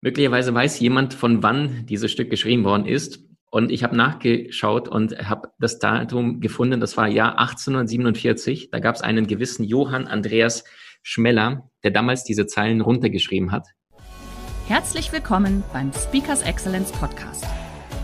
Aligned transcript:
Möglicherweise 0.00 0.54
weiß 0.54 0.78
jemand, 0.78 1.12
von 1.12 1.42
wann 1.42 1.84
dieses 1.86 2.12
Stück 2.12 2.30
geschrieben 2.30 2.62
worden 2.62 2.86
ist. 2.86 3.20
Und 3.50 3.72
ich 3.72 3.82
habe 3.82 3.96
nachgeschaut 3.96 4.86
und 4.88 5.28
habe 5.28 5.48
das 5.58 5.80
Datum 5.80 6.40
gefunden. 6.40 6.78
Das 6.80 6.96
war 6.96 7.08
Jahr 7.08 7.38
1847. 7.38 8.70
Da 8.70 8.78
gab 8.78 8.94
es 8.94 9.00
einen 9.00 9.26
gewissen 9.26 9.64
Johann 9.64 10.06
Andreas 10.06 10.62
Schmeller, 11.02 11.68
der 11.82 11.90
damals 11.90 12.22
diese 12.22 12.46
Zeilen 12.46 12.80
runtergeschrieben 12.80 13.50
hat. 13.50 13.66
Herzlich 14.68 15.12
willkommen 15.12 15.64
beim 15.72 15.90
Speakers 15.92 16.42
Excellence 16.42 16.92
Podcast. 16.92 17.44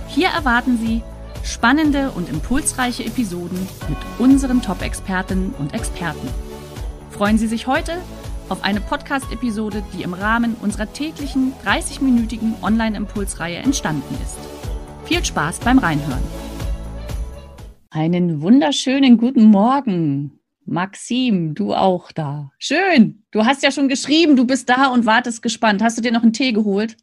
Hier 0.08 0.28
erwarten 0.28 0.78
Sie 0.78 1.02
spannende 1.44 2.10
und 2.10 2.28
impulsreiche 2.28 3.04
Episoden 3.04 3.68
mit 3.88 3.98
unseren 4.18 4.62
Top-Expertinnen 4.62 5.54
und 5.58 5.74
Experten. 5.74 6.26
Freuen 7.10 7.38
Sie 7.38 7.46
sich 7.46 7.66
heute 7.68 7.98
auf 8.48 8.62
eine 8.62 8.80
Podcast-Episode, 8.80 9.82
die 9.92 10.02
im 10.02 10.14
Rahmen 10.14 10.56
unserer 10.60 10.92
täglichen 10.92 11.52
30-minütigen 11.64 12.62
Online-Impulsreihe 12.62 13.56
entstanden 13.56 14.14
ist. 14.22 14.36
Viel 15.06 15.24
Spaß 15.24 15.60
beim 15.60 15.78
Reinhören. 15.78 16.22
Einen 17.90 18.42
wunderschönen 18.42 19.18
guten 19.18 19.44
Morgen. 19.44 20.40
Maxim, 20.66 21.54
du 21.54 21.74
auch 21.74 22.10
da. 22.12 22.50
Schön. 22.58 23.24
Du 23.30 23.44
hast 23.44 23.62
ja 23.62 23.70
schon 23.70 23.88
geschrieben, 23.88 24.36
du 24.36 24.46
bist 24.46 24.68
da 24.68 24.88
und 24.88 25.06
wartest 25.06 25.42
gespannt. 25.42 25.82
Hast 25.82 25.98
du 25.98 26.02
dir 26.02 26.12
noch 26.12 26.22
einen 26.22 26.32
Tee 26.32 26.52
geholt? 26.52 26.96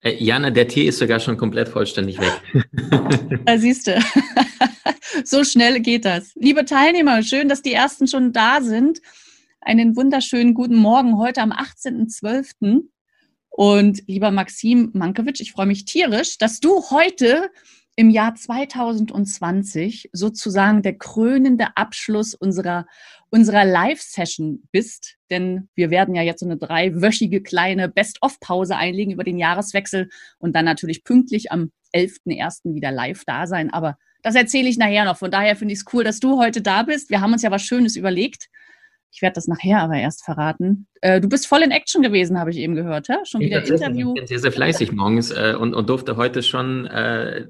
Äh, 0.00 0.22
Jana, 0.22 0.50
der 0.50 0.68
Tee 0.68 0.86
ist 0.86 0.98
sogar 0.98 1.20
schon 1.20 1.36
komplett 1.36 1.68
vollständig 1.68 2.18
weg. 2.20 2.64
da 3.46 3.56
siehst 3.58 3.86
du. 3.86 3.98
so 5.24 5.44
schnell 5.44 5.80
geht 5.80 6.04
das. 6.04 6.32
Liebe 6.34 6.64
Teilnehmer, 6.64 7.22
schön, 7.22 7.48
dass 7.48 7.62
die 7.62 7.72
ersten 7.72 8.06
schon 8.06 8.32
da 8.32 8.60
sind 8.60 9.00
einen 9.64 9.96
wunderschönen 9.96 10.54
guten 10.54 10.76
Morgen 10.76 11.18
heute 11.18 11.40
am 11.40 11.52
18.12. 11.52 12.82
Und 13.48 14.02
lieber 14.06 14.30
Maxim 14.30 14.90
Mankiewicz, 14.92 15.40
ich 15.40 15.52
freue 15.52 15.66
mich 15.66 15.84
tierisch, 15.84 16.38
dass 16.38 16.60
du 16.60 16.82
heute 16.90 17.50
im 17.96 18.10
Jahr 18.10 18.34
2020 18.34 20.10
sozusagen 20.12 20.82
der 20.82 20.98
krönende 20.98 21.76
Abschluss 21.76 22.34
unserer, 22.34 22.86
unserer 23.30 23.64
Live-Session 23.64 24.64
bist. 24.72 25.16
Denn 25.30 25.68
wir 25.74 25.90
werden 25.90 26.14
ja 26.14 26.22
jetzt 26.22 26.40
so 26.40 26.46
eine 26.46 26.56
dreiwöchige 26.56 27.42
kleine 27.42 27.88
Best-of-Pause 27.88 28.76
einlegen 28.76 29.12
über 29.12 29.24
den 29.24 29.38
Jahreswechsel 29.38 30.10
und 30.38 30.54
dann 30.54 30.64
natürlich 30.64 31.04
pünktlich 31.04 31.52
am 31.52 31.70
11.01. 31.94 32.74
wieder 32.74 32.90
live 32.90 33.24
da 33.24 33.46
sein. 33.46 33.72
Aber 33.72 33.96
das 34.22 34.34
erzähle 34.34 34.68
ich 34.68 34.76
nachher 34.76 35.04
noch. 35.04 35.16
Von 35.16 35.30
daher 35.30 35.54
finde 35.54 35.72
ich 35.72 35.80
es 35.80 35.92
cool, 35.92 36.02
dass 36.02 36.18
du 36.18 36.38
heute 36.38 36.60
da 36.60 36.82
bist. 36.82 37.10
Wir 37.10 37.20
haben 37.20 37.32
uns 37.32 37.42
ja 37.42 37.50
was 37.52 37.62
Schönes 37.62 37.94
überlegt. 37.94 38.48
Ich 39.14 39.22
werde 39.22 39.34
das 39.34 39.46
nachher 39.46 39.80
aber 39.80 39.94
erst 39.94 40.24
verraten. 40.24 40.88
Äh, 41.00 41.20
du 41.20 41.28
bist 41.28 41.46
voll 41.46 41.62
in 41.62 41.70
Action 41.70 42.02
gewesen, 42.02 42.36
habe 42.36 42.50
ich 42.50 42.56
eben 42.56 42.74
gehört. 42.74 43.06
Ja? 43.06 43.24
Schon 43.24 43.42
wieder 43.42 43.64
Interview. 43.64 44.08
Ich 44.08 44.14
bin 44.22 44.26
sehr, 44.26 44.40
sehr 44.40 44.50
fleißig 44.50 44.90
morgens 44.90 45.30
äh, 45.30 45.54
und, 45.56 45.72
und 45.72 45.88
durfte 45.88 46.16
heute 46.16 46.42
schon 46.42 46.86
äh, 46.86 47.46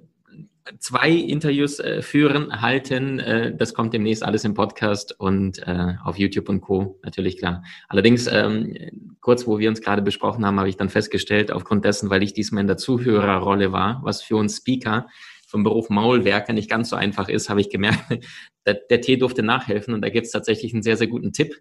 zwei 0.78 1.08
Interviews 1.08 1.80
äh, 1.80 2.02
führen, 2.02 2.60
halten. 2.60 3.18
Äh, 3.18 3.56
das 3.56 3.72
kommt 3.72 3.94
demnächst 3.94 4.22
alles 4.22 4.44
im 4.44 4.52
Podcast 4.52 5.18
und 5.18 5.66
äh, 5.66 5.94
auf 6.04 6.18
YouTube 6.18 6.50
und 6.50 6.60
Co. 6.60 7.00
Natürlich 7.02 7.38
klar. 7.38 7.64
Allerdings, 7.88 8.26
ähm, 8.26 8.76
kurz 9.22 9.46
wo 9.46 9.58
wir 9.58 9.70
uns 9.70 9.80
gerade 9.80 10.02
besprochen 10.02 10.44
haben, 10.44 10.58
habe 10.58 10.68
ich 10.68 10.76
dann 10.76 10.90
festgestellt, 10.90 11.50
aufgrund 11.50 11.86
dessen, 11.86 12.10
weil 12.10 12.22
ich 12.22 12.34
diesmal 12.34 12.60
in 12.60 12.66
der 12.66 12.76
Zuhörerrolle 12.76 13.72
war, 13.72 14.00
was 14.02 14.22
für 14.22 14.36
uns 14.36 14.58
Speaker 14.58 15.06
vom 15.54 15.62
Beruf 15.62 15.88
Maulwerker 15.88 16.52
nicht 16.52 16.68
ganz 16.68 16.88
so 16.88 16.96
einfach 16.96 17.28
ist, 17.28 17.48
habe 17.48 17.60
ich 17.60 17.70
gemerkt, 17.70 18.00
der, 18.66 18.74
der 18.90 19.00
Tee 19.00 19.16
durfte 19.16 19.44
nachhelfen 19.44 19.94
und 19.94 20.02
da 20.02 20.08
gibt 20.08 20.26
es 20.26 20.32
tatsächlich 20.32 20.74
einen 20.74 20.82
sehr, 20.82 20.96
sehr 20.96 21.06
guten 21.06 21.32
Tipp 21.32 21.54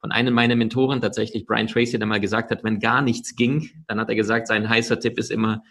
von 0.00 0.12
einem 0.12 0.32
meiner 0.32 0.56
Mentoren, 0.56 1.02
tatsächlich 1.02 1.44
Brian 1.44 1.66
Tracy, 1.66 1.98
der 1.98 2.06
mal 2.06 2.20
gesagt 2.20 2.50
hat, 2.50 2.64
wenn 2.64 2.78
gar 2.78 3.02
nichts 3.02 3.36
ging, 3.36 3.68
dann 3.86 4.00
hat 4.00 4.08
er 4.08 4.14
gesagt, 4.14 4.46
sein 4.46 4.66
heißer 4.66 4.98
Tipp 4.98 5.18
ist 5.18 5.30
immer 5.30 5.62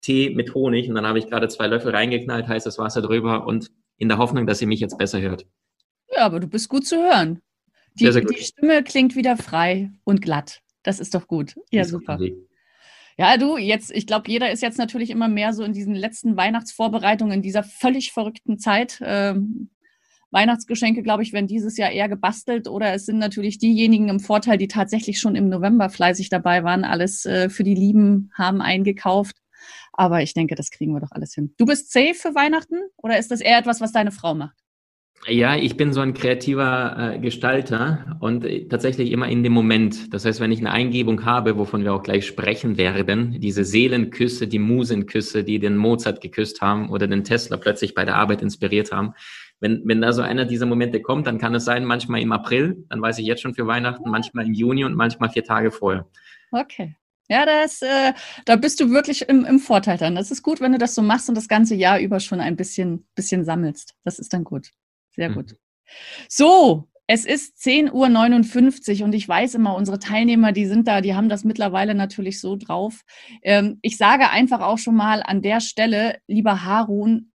Tee 0.00 0.30
mit 0.30 0.54
Honig 0.54 0.88
und 0.88 0.94
dann 0.94 1.06
habe 1.06 1.18
ich 1.18 1.26
gerade 1.26 1.48
zwei 1.48 1.66
Löffel 1.66 1.94
reingeknallt, 1.94 2.48
heißes 2.48 2.78
Wasser 2.78 3.02
drüber 3.02 3.46
und 3.46 3.70
in 3.98 4.08
der 4.08 4.16
Hoffnung, 4.16 4.46
dass 4.46 4.62
ihr 4.62 4.66
mich 4.66 4.80
jetzt 4.80 4.96
besser 4.96 5.20
hört. 5.20 5.44
Ja, 6.10 6.24
aber 6.24 6.40
du 6.40 6.46
bist 6.46 6.70
gut 6.70 6.86
zu 6.86 6.96
hören. 6.96 7.42
Die, 7.98 8.04
sehr, 8.04 8.14
sehr 8.14 8.22
gut. 8.22 8.34
die 8.34 8.44
Stimme 8.44 8.82
klingt 8.82 9.14
wieder 9.14 9.36
frei 9.36 9.90
und 10.04 10.22
glatt. 10.22 10.62
Das 10.82 11.00
ist 11.00 11.14
doch 11.14 11.26
gut. 11.26 11.54
Ja, 11.70 11.84
super. 11.84 12.18
Ja, 13.20 13.36
du, 13.36 13.58
jetzt, 13.58 13.90
ich 13.90 14.06
glaube, 14.06 14.30
jeder 14.30 14.50
ist 14.50 14.62
jetzt 14.62 14.78
natürlich 14.78 15.10
immer 15.10 15.28
mehr 15.28 15.52
so 15.52 15.62
in 15.62 15.74
diesen 15.74 15.94
letzten 15.94 16.38
Weihnachtsvorbereitungen, 16.38 17.34
in 17.34 17.42
dieser 17.42 17.62
völlig 17.62 18.12
verrückten 18.12 18.58
Zeit. 18.58 18.98
Ähm, 19.04 19.68
Weihnachtsgeschenke, 20.30 21.02
glaube 21.02 21.22
ich, 21.22 21.34
werden 21.34 21.46
dieses 21.46 21.76
Jahr 21.76 21.90
eher 21.90 22.08
gebastelt 22.08 22.66
oder 22.66 22.94
es 22.94 23.04
sind 23.04 23.18
natürlich 23.18 23.58
diejenigen 23.58 24.08
im 24.08 24.20
Vorteil, 24.20 24.56
die 24.56 24.68
tatsächlich 24.68 25.20
schon 25.20 25.36
im 25.36 25.50
November 25.50 25.90
fleißig 25.90 26.30
dabei 26.30 26.64
waren, 26.64 26.82
alles 26.82 27.26
äh, 27.26 27.50
für 27.50 27.62
die 27.62 27.74
Lieben 27.74 28.30
haben 28.38 28.62
eingekauft. 28.62 29.36
Aber 29.92 30.22
ich 30.22 30.32
denke, 30.32 30.54
das 30.54 30.70
kriegen 30.70 30.94
wir 30.94 31.00
doch 31.00 31.12
alles 31.12 31.34
hin. 31.34 31.52
Du 31.58 31.66
bist 31.66 31.92
safe 31.92 32.14
für 32.14 32.34
Weihnachten 32.34 32.78
oder 32.96 33.18
ist 33.18 33.30
das 33.30 33.42
eher 33.42 33.58
etwas, 33.58 33.82
was 33.82 33.92
deine 33.92 34.12
Frau 34.12 34.34
macht? 34.34 34.56
Ja, 35.26 35.54
ich 35.54 35.76
bin 35.76 35.92
so 35.92 36.00
ein 36.00 36.14
kreativer 36.14 37.14
äh, 37.14 37.18
Gestalter 37.18 38.16
und 38.20 38.42
äh, 38.44 38.66
tatsächlich 38.68 39.12
immer 39.12 39.28
in 39.28 39.42
dem 39.42 39.52
Moment. 39.52 40.12
Das 40.14 40.24
heißt, 40.24 40.40
wenn 40.40 40.50
ich 40.50 40.60
eine 40.60 40.72
Eingebung 40.72 41.26
habe, 41.26 41.58
wovon 41.58 41.84
wir 41.84 41.92
auch 41.92 42.02
gleich 42.02 42.26
sprechen 42.26 42.78
werden, 42.78 43.38
diese 43.38 43.64
Seelenküsse, 43.64 44.48
die 44.48 44.58
Musenküsse, 44.58 45.44
die 45.44 45.58
den 45.58 45.76
Mozart 45.76 46.22
geküsst 46.22 46.62
haben 46.62 46.88
oder 46.88 47.06
den 47.06 47.22
Tesla 47.22 47.58
plötzlich 47.58 47.94
bei 47.94 48.06
der 48.06 48.16
Arbeit 48.16 48.40
inspiriert 48.40 48.92
haben. 48.92 49.12
Wenn, 49.60 49.82
wenn 49.84 50.00
da 50.00 50.14
so 50.14 50.22
einer 50.22 50.46
dieser 50.46 50.64
Momente 50.64 51.02
kommt, 51.02 51.26
dann 51.26 51.36
kann 51.36 51.54
es 51.54 51.66
sein, 51.66 51.84
manchmal 51.84 52.22
im 52.22 52.32
April, 52.32 52.86
dann 52.88 53.02
weiß 53.02 53.18
ich 53.18 53.26
jetzt 53.26 53.42
schon 53.42 53.54
für 53.54 53.66
Weihnachten, 53.66 54.08
manchmal 54.08 54.46
im 54.46 54.54
Juni 54.54 54.84
und 54.84 54.94
manchmal 54.94 55.28
vier 55.28 55.44
Tage 55.44 55.70
vorher. 55.70 56.06
Okay. 56.50 56.96
Ja, 57.28 57.44
das, 57.44 57.82
äh, 57.82 58.14
da 58.46 58.56
bist 58.56 58.80
du 58.80 58.90
wirklich 58.90 59.28
im, 59.28 59.44
im 59.44 59.60
Vorteil 59.60 59.98
dann. 59.98 60.16
Das 60.16 60.30
ist 60.30 60.42
gut, 60.42 60.60
wenn 60.60 60.72
du 60.72 60.78
das 60.78 60.94
so 60.94 61.02
machst 61.02 61.28
und 61.28 61.34
das 61.36 61.46
ganze 61.46 61.74
Jahr 61.74 62.00
über 62.00 62.18
schon 62.20 62.40
ein 62.40 62.56
bisschen, 62.56 63.06
bisschen 63.14 63.44
sammelst. 63.44 63.94
Das 64.02 64.18
ist 64.18 64.32
dann 64.32 64.44
gut. 64.44 64.70
Sehr 65.10 65.30
gut. 65.30 65.52
Mhm. 65.52 65.56
So, 66.28 66.88
es 67.06 67.24
ist 67.24 67.58
10.59 67.58 69.00
Uhr 69.00 69.06
und 69.06 69.14
ich 69.14 69.28
weiß 69.28 69.56
immer, 69.56 69.74
unsere 69.74 69.98
Teilnehmer, 69.98 70.52
die 70.52 70.66
sind 70.66 70.86
da, 70.88 71.00
die 71.00 71.14
haben 71.14 71.28
das 71.28 71.44
mittlerweile 71.44 71.94
natürlich 71.94 72.40
so 72.40 72.56
drauf. 72.56 73.02
Ähm, 73.42 73.78
ich 73.82 73.96
sage 73.96 74.30
einfach 74.30 74.60
auch 74.60 74.78
schon 74.78 74.94
mal 74.96 75.22
an 75.24 75.42
der 75.42 75.60
Stelle, 75.60 76.18
lieber 76.28 76.64
Harun, 76.64 77.29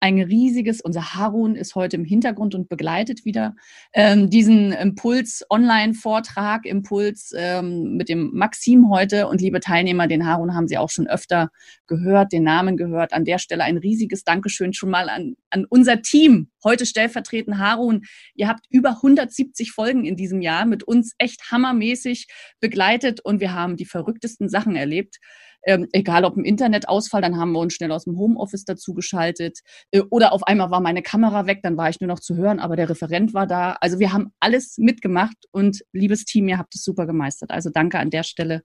ein 0.00 0.18
riesiges, 0.18 0.80
unser 0.80 1.14
Harun 1.14 1.54
ist 1.54 1.74
heute 1.74 1.96
im 1.96 2.04
Hintergrund 2.04 2.54
und 2.54 2.70
begleitet 2.70 3.26
wieder 3.26 3.54
ähm, 3.92 4.30
diesen 4.30 4.72
Impuls-Online-Vortrag, 4.72 6.64
Impuls 6.64 7.32
ähm, 7.36 7.96
mit 7.96 8.08
dem 8.08 8.30
Maxim 8.32 8.90
heute. 8.90 9.28
Und 9.28 9.42
liebe 9.42 9.60
Teilnehmer, 9.60 10.06
den 10.06 10.26
Harun 10.26 10.54
haben 10.54 10.68
Sie 10.68 10.78
auch 10.78 10.88
schon 10.88 11.06
öfter 11.06 11.50
gehört, 11.86 12.32
den 12.32 12.44
Namen 12.44 12.78
gehört. 12.78 13.12
An 13.12 13.26
der 13.26 13.38
Stelle 13.38 13.64
ein 13.64 13.76
riesiges 13.76 14.24
Dankeschön 14.24 14.72
schon 14.72 14.88
mal 14.88 15.10
an, 15.10 15.34
an 15.50 15.66
unser 15.68 16.00
Team. 16.00 16.48
Heute 16.64 16.86
stellvertretend 16.86 17.58
Harun. 17.58 18.02
Ihr 18.34 18.48
habt 18.48 18.64
über 18.70 18.90
170 18.96 19.72
Folgen 19.72 20.06
in 20.06 20.16
diesem 20.16 20.40
Jahr 20.40 20.64
mit 20.64 20.82
uns 20.82 21.12
echt 21.18 21.50
hammermäßig 21.50 22.26
begleitet 22.58 23.20
und 23.20 23.40
wir 23.40 23.52
haben 23.52 23.76
die 23.76 23.86
verrücktesten 23.86 24.48
Sachen 24.48 24.76
erlebt. 24.76 25.18
Ähm, 25.64 25.88
egal 25.92 26.24
ob 26.24 26.36
im 26.36 26.44
Internetausfall, 26.44 27.22
dann 27.22 27.36
haben 27.36 27.52
wir 27.52 27.60
uns 27.60 27.74
schnell 27.74 27.92
aus 27.92 28.04
dem 28.04 28.16
Homeoffice 28.16 28.64
dazugeschaltet. 28.64 29.60
Äh, 29.90 30.02
oder 30.10 30.32
auf 30.32 30.42
einmal 30.44 30.70
war 30.70 30.80
meine 30.80 31.02
Kamera 31.02 31.46
weg, 31.46 31.60
dann 31.62 31.76
war 31.76 31.90
ich 31.90 32.00
nur 32.00 32.08
noch 32.08 32.20
zu 32.20 32.36
hören, 32.36 32.60
aber 32.60 32.76
der 32.76 32.88
Referent 32.88 33.34
war 33.34 33.46
da. 33.46 33.72
Also 33.80 33.98
wir 33.98 34.12
haben 34.12 34.32
alles 34.40 34.78
mitgemacht 34.78 35.36
und 35.52 35.82
liebes 35.92 36.24
Team, 36.24 36.48
ihr 36.48 36.58
habt 36.58 36.74
es 36.74 36.82
super 36.82 37.06
gemeistert. 37.06 37.50
Also 37.50 37.70
danke 37.70 37.98
an 37.98 38.10
der 38.10 38.22
Stelle 38.22 38.62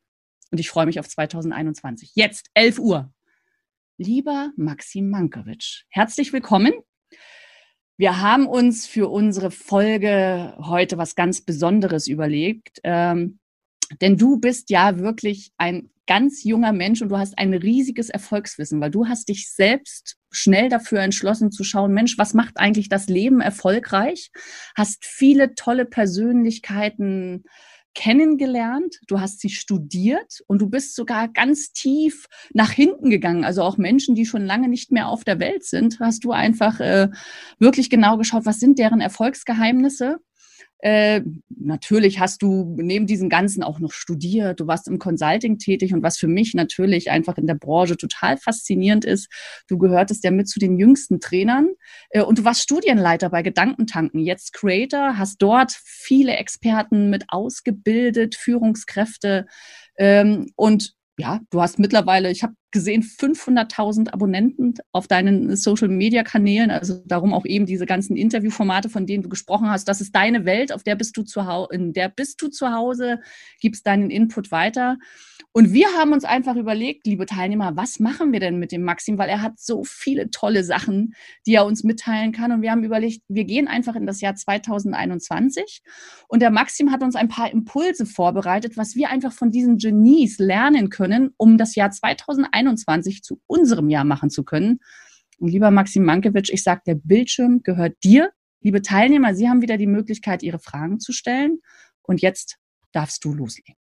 und 0.52 0.60
ich 0.60 0.70
freue 0.70 0.86
mich 0.86 1.00
auf 1.00 1.08
2021. 1.08 2.12
Jetzt, 2.16 2.50
11 2.54 2.80
Uhr. 2.80 3.12
Lieber 3.98 4.52
Maxim 4.58 5.10
Mankiewicz, 5.10 5.84
herzlich 5.90 6.34
willkommen. 6.34 6.74
Wir 7.98 8.20
haben 8.20 8.46
uns 8.46 8.86
für 8.86 9.10
unsere 9.10 9.52
Folge 9.52 10.54
heute 10.60 10.98
was 10.98 11.16
ganz 11.16 11.40
Besonderes 11.40 12.08
überlegt. 12.08 12.80
Ähm, 12.84 13.40
denn 14.02 14.18
du 14.18 14.38
bist 14.38 14.70
ja 14.70 15.00
wirklich 15.00 15.52
ein 15.58 15.90
ganz 16.08 16.44
junger 16.44 16.72
Mensch 16.72 17.02
und 17.02 17.10
du 17.10 17.18
hast 17.18 17.38
ein 17.38 17.54
riesiges 17.54 18.10
Erfolgswissen, 18.10 18.80
weil 18.80 18.92
du 18.92 19.08
hast 19.08 19.30
dich 19.30 19.52
selbst 19.52 20.18
schnell 20.32 20.70
dafür 20.70 21.00
entschlossen 21.00 21.52
zu 21.52 21.64
schauen, 21.64 21.94
Mensch, 21.94 22.18
was 22.18 22.34
macht 22.34 22.58
eigentlich 22.58 22.90
das 22.90 23.08
Leben 23.08 23.42
erfolgreich? 23.42 24.32
Hast 24.76 25.06
viele 25.06 25.56
tolle 25.56 25.86
Persönlichkeiten 25.86 27.44
kennengelernt, 27.96 29.00
du 29.08 29.22
hast 29.22 29.40
sie 29.40 29.50
studiert 29.50 30.44
und 30.48 30.62
du 30.62 30.70
bist 30.70 30.96
sogar 30.96 31.30
ganz 31.30 31.72
tief 31.72 32.28
nach 32.54 32.70
hinten 32.72 33.10
gegangen. 33.10 33.46
Also 33.46 33.64
auch 33.64 33.78
Menschen, 33.78 34.16
die 34.16 34.26
schon 34.26 34.46
lange 34.46 34.68
nicht 34.68 34.92
mehr 34.92 35.08
auf 35.08 35.24
der 35.24 35.40
Welt 35.40 35.64
sind, 35.64 36.00
hast 36.02 36.26
du 36.26 36.32
einfach 36.34 36.80
äh, 36.82 37.08
wirklich 37.58 37.90
genau 37.90 38.18
geschaut, 38.18 38.46
was 38.46 38.60
sind 38.60 38.78
deren 38.78 39.00
Erfolgsgeheimnisse 39.00 40.18
äh, 40.86 41.24
natürlich 41.50 42.20
hast 42.20 42.44
du 42.44 42.76
neben 42.78 43.08
diesem 43.08 43.28
Ganzen 43.28 43.64
auch 43.64 43.80
noch 43.80 43.92
studiert, 43.92 44.60
du 44.60 44.68
warst 44.68 44.88
im 44.88 45.00
Consulting 45.00 45.58
tätig. 45.58 45.96
Und 45.96 46.04
was 46.04 46.20
für 46.20 46.28
mich 46.28 46.54
natürlich 46.54 47.10
einfach 47.10 47.40
in 47.40 47.48
der 47.48 47.56
Branche 47.56 47.98
total 47.98 48.38
faszinierend 48.38 49.04
ist, 49.04 49.28
du 49.68 49.80
gehörtest 49.80 50.24
ja 50.24 50.30
mit 50.30 50.48
zu 50.48 50.60
den 50.60 50.78
jüngsten 50.78 51.20
Trainern. 51.20 51.70
Äh, 52.12 52.22
und 52.22 52.38
du 52.38 52.44
warst 52.44 52.62
Studienleiter 52.62 53.32
bei 53.32 53.42
Gedankentanken, 53.42 54.20
jetzt 54.20 54.54
Creator, 54.54 55.18
hast 55.18 55.42
dort 55.42 55.72
viele 55.84 56.36
Experten 56.36 57.10
mit 57.10 57.26
ausgebildet, 57.30 58.36
Führungskräfte. 58.36 59.48
Ähm, 59.98 60.52
und 60.56 60.94
ja, 61.18 61.40
du 61.50 61.64
hast 61.64 61.80
mittlerweile, 61.80 62.30
ich 62.30 62.44
habe 62.44 62.54
gesehen, 62.72 63.04
500.000 63.04 64.12
Abonnenten 64.14 64.76
auf 64.92 65.08
deinen 65.08 65.56
Social-Media-Kanälen. 65.56 66.72
Also 66.72 67.02
darum 67.06 67.34
auch 67.34 67.46
eben 67.46 67.66
diese 67.66 67.86
ganzen 67.86 68.18
Interviewformate, 68.18 68.90
von 68.90 69.06
denen 69.06 69.24
du 69.24 69.30
gesprochen 69.30 69.70
hast. 69.70 69.88
Das 69.88 70.02
ist 70.02 70.14
deine 70.14 70.46
Welt, 70.46 70.74
auf 70.74 70.84
der 70.84 70.96
bist 70.96 71.16
du 71.16 71.24
zu 71.24 71.46
Hause, 71.46 71.70
in 71.72 71.94
der 71.94 72.10
bist 72.10 72.42
du 72.42 72.50
zu 72.50 72.72
Hause, 72.72 73.20
gibst 73.62 73.88
deinen 73.88 74.10
Input 74.10 74.52
weiter. 74.52 74.98
Und 75.54 75.72
wir 75.72 75.88
haben 75.98 76.12
uns 76.12 76.26
einfach 76.26 76.58
überlegt, 76.58 77.08
liebe 77.08 77.26
Teilnehmer, 77.26 77.78
was 77.78 78.00
machen 78.00 78.34
wir 78.34 78.42
denn 78.42 78.60
mit 78.60 78.74
dem 78.74 78.84
Maxim? 78.84 79.18
Weil 79.18 79.30
er 79.30 79.42
hat 79.42 79.58
so 79.58 79.86
viele 79.86 80.30
tolle 80.30 80.66
Sachen, 80.66 81.14
die 81.46 81.54
er 81.54 81.66
uns 81.66 81.86
mitteilen 81.86 82.34
kann. 82.34 82.52
Und 82.52 82.62
wir 82.62 82.72
haben 82.72 82.84
überlegt, 82.84 83.22
wir 83.30 83.46
gehen 83.46 83.70
einfach 83.70 83.96
in 83.96 84.06
das 84.06 84.20
Jahr 84.20 84.36
2021. 84.36 85.82
Und 86.28 86.42
der 86.42 86.52
Maxim 86.52 86.92
hat 86.92 87.04
uns 87.04 87.16
ein 87.16 87.30
paar 87.30 87.50
Impulse 87.50 88.06
vorbereitet, 88.06 88.76
was 88.76 88.98
wir 88.98 89.10
einfach 89.10 89.32
von 89.32 89.50
diesen 89.50 89.78
Genies 89.78 90.40
lernen 90.40 90.90
können, 90.90 91.32
um 91.38 91.58
das 91.58 91.76
Jahr 91.76 91.92
2021 91.92 92.55
zu 93.22 93.42
unserem 93.48 93.90
Jahr 93.90 94.06
machen 94.06 94.30
zu 94.30 94.44
können. 94.44 94.80
Und 95.38 95.50
lieber 95.50 95.72
Maxim 95.72 96.06
Mankiewicz, 96.06 96.50
ich 96.50 96.64
sage, 96.64 96.82
der 96.86 96.96
Bildschirm 96.96 97.62
gehört 97.64 97.96
dir. 98.04 98.32
Liebe 98.62 98.82
Teilnehmer, 98.82 99.36
Sie 99.36 99.50
haben 99.50 99.62
wieder 99.62 99.78
die 99.78 99.88
Möglichkeit, 99.88 100.44
Ihre 100.44 100.60
Fragen 100.60 101.00
zu 101.00 101.12
stellen. 101.12 101.60
Und 102.02 102.22
jetzt 102.22 102.58
darfst 102.92 103.24
du 103.26 103.34
loslegen. 103.34 103.76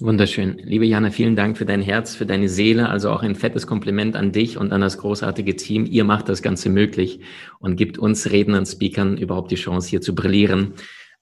Wunderschön. 0.00 0.58
Liebe 0.58 0.84
Jana, 0.84 1.10
vielen 1.10 1.36
Dank 1.36 1.56
für 1.56 1.66
dein 1.66 1.80
Herz, 1.80 2.16
für 2.16 2.26
deine 2.26 2.48
Seele. 2.48 2.88
Also 2.88 3.10
auch 3.10 3.22
ein 3.22 3.36
fettes 3.36 3.66
Kompliment 3.66 4.16
an 4.16 4.32
dich 4.32 4.58
und 4.58 4.72
an 4.72 4.80
das 4.80 4.98
großartige 4.98 5.54
Team. 5.54 5.86
Ihr 5.86 6.02
macht 6.02 6.28
das 6.28 6.42
Ganze 6.42 6.68
möglich 6.68 7.20
und 7.60 7.76
gibt 7.76 7.96
uns 7.96 8.30
Rednern, 8.30 8.66
Speakern 8.66 9.16
überhaupt 9.16 9.52
die 9.52 9.56
Chance, 9.56 9.88
hier 9.88 10.00
zu 10.00 10.14
brillieren. 10.16 10.74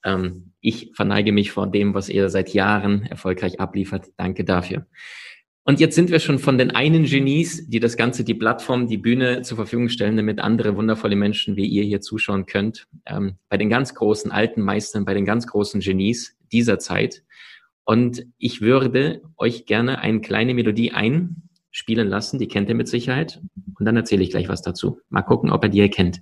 Ähm, 0.03 0.53
ich 0.59 0.91
verneige 0.95 1.31
mich 1.31 1.51
vor 1.51 1.67
dem, 1.67 1.93
was 1.93 2.09
ihr 2.09 2.29
seit 2.29 2.53
Jahren 2.53 3.03
erfolgreich 3.03 3.59
abliefert. 3.59 4.07
Danke 4.17 4.43
dafür. 4.43 4.87
Und 5.65 5.79
jetzt 5.79 5.95
sind 5.95 6.11
wir 6.11 6.19
schon 6.19 6.39
von 6.39 6.57
den 6.57 6.71
einen 6.71 7.05
Genies, 7.05 7.69
die 7.69 7.79
das 7.79 7.95
Ganze, 7.95 8.25
die 8.25 8.33
Plattform, 8.33 8.87
die 8.87 8.97
Bühne 8.97 9.43
zur 9.43 9.55
Verfügung 9.55 9.87
stellen, 9.87 10.17
damit 10.17 10.41
andere 10.41 10.75
wundervolle 10.75 11.15
Menschen 11.15 11.55
wie 11.55 11.65
ihr 11.65 11.83
hier 11.83 12.01
zuschauen 12.01 12.45
könnt, 12.45 12.87
ähm, 13.05 13.37
bei 13.47 13.57
den 13.57 13.69
ganz 13.69 13.95
großen 13.95 14.29
alten 14.31 14.61
Meistern, 14.61 15.05
bei 15.05 15.13
den 15.13 15.23
ganz 15.23 15.47
großen 15.47 15.79
Genies 15.79 16.35
dieser 16.51 16.79
Zeit. 16.79 17.23
Und 17.85 18.25
ich 18.37 18.59
würde 18.61 19.21
euch 19.37 19.65
gerne 19.65 19.99
eine 19.99 20.19
kleine 20.19 20.53
Melodie 20.53 20.91
einspielen 20.91 22.09
lassen, 22.09 22.39
die 22.39 22.47
kennt 22.47 22.67
ihr 22.67 22.75
mit 22.75 22.89
Sicherheit. 22.89 23.41
Und 23.79 23.85
dann 23.85 23.95
erzähle 23.95 24.23
ich 24.23 24.31
gleich 24.31 24.49
was 24.49 24.61
dazu. 24.61 24.99
Mal 25.09 25.21
gucken, 25.21 25.49
ob 25.49 25.63
er 25.63 25.69
die 25.69 25.79
erkennt. 25.79 26.21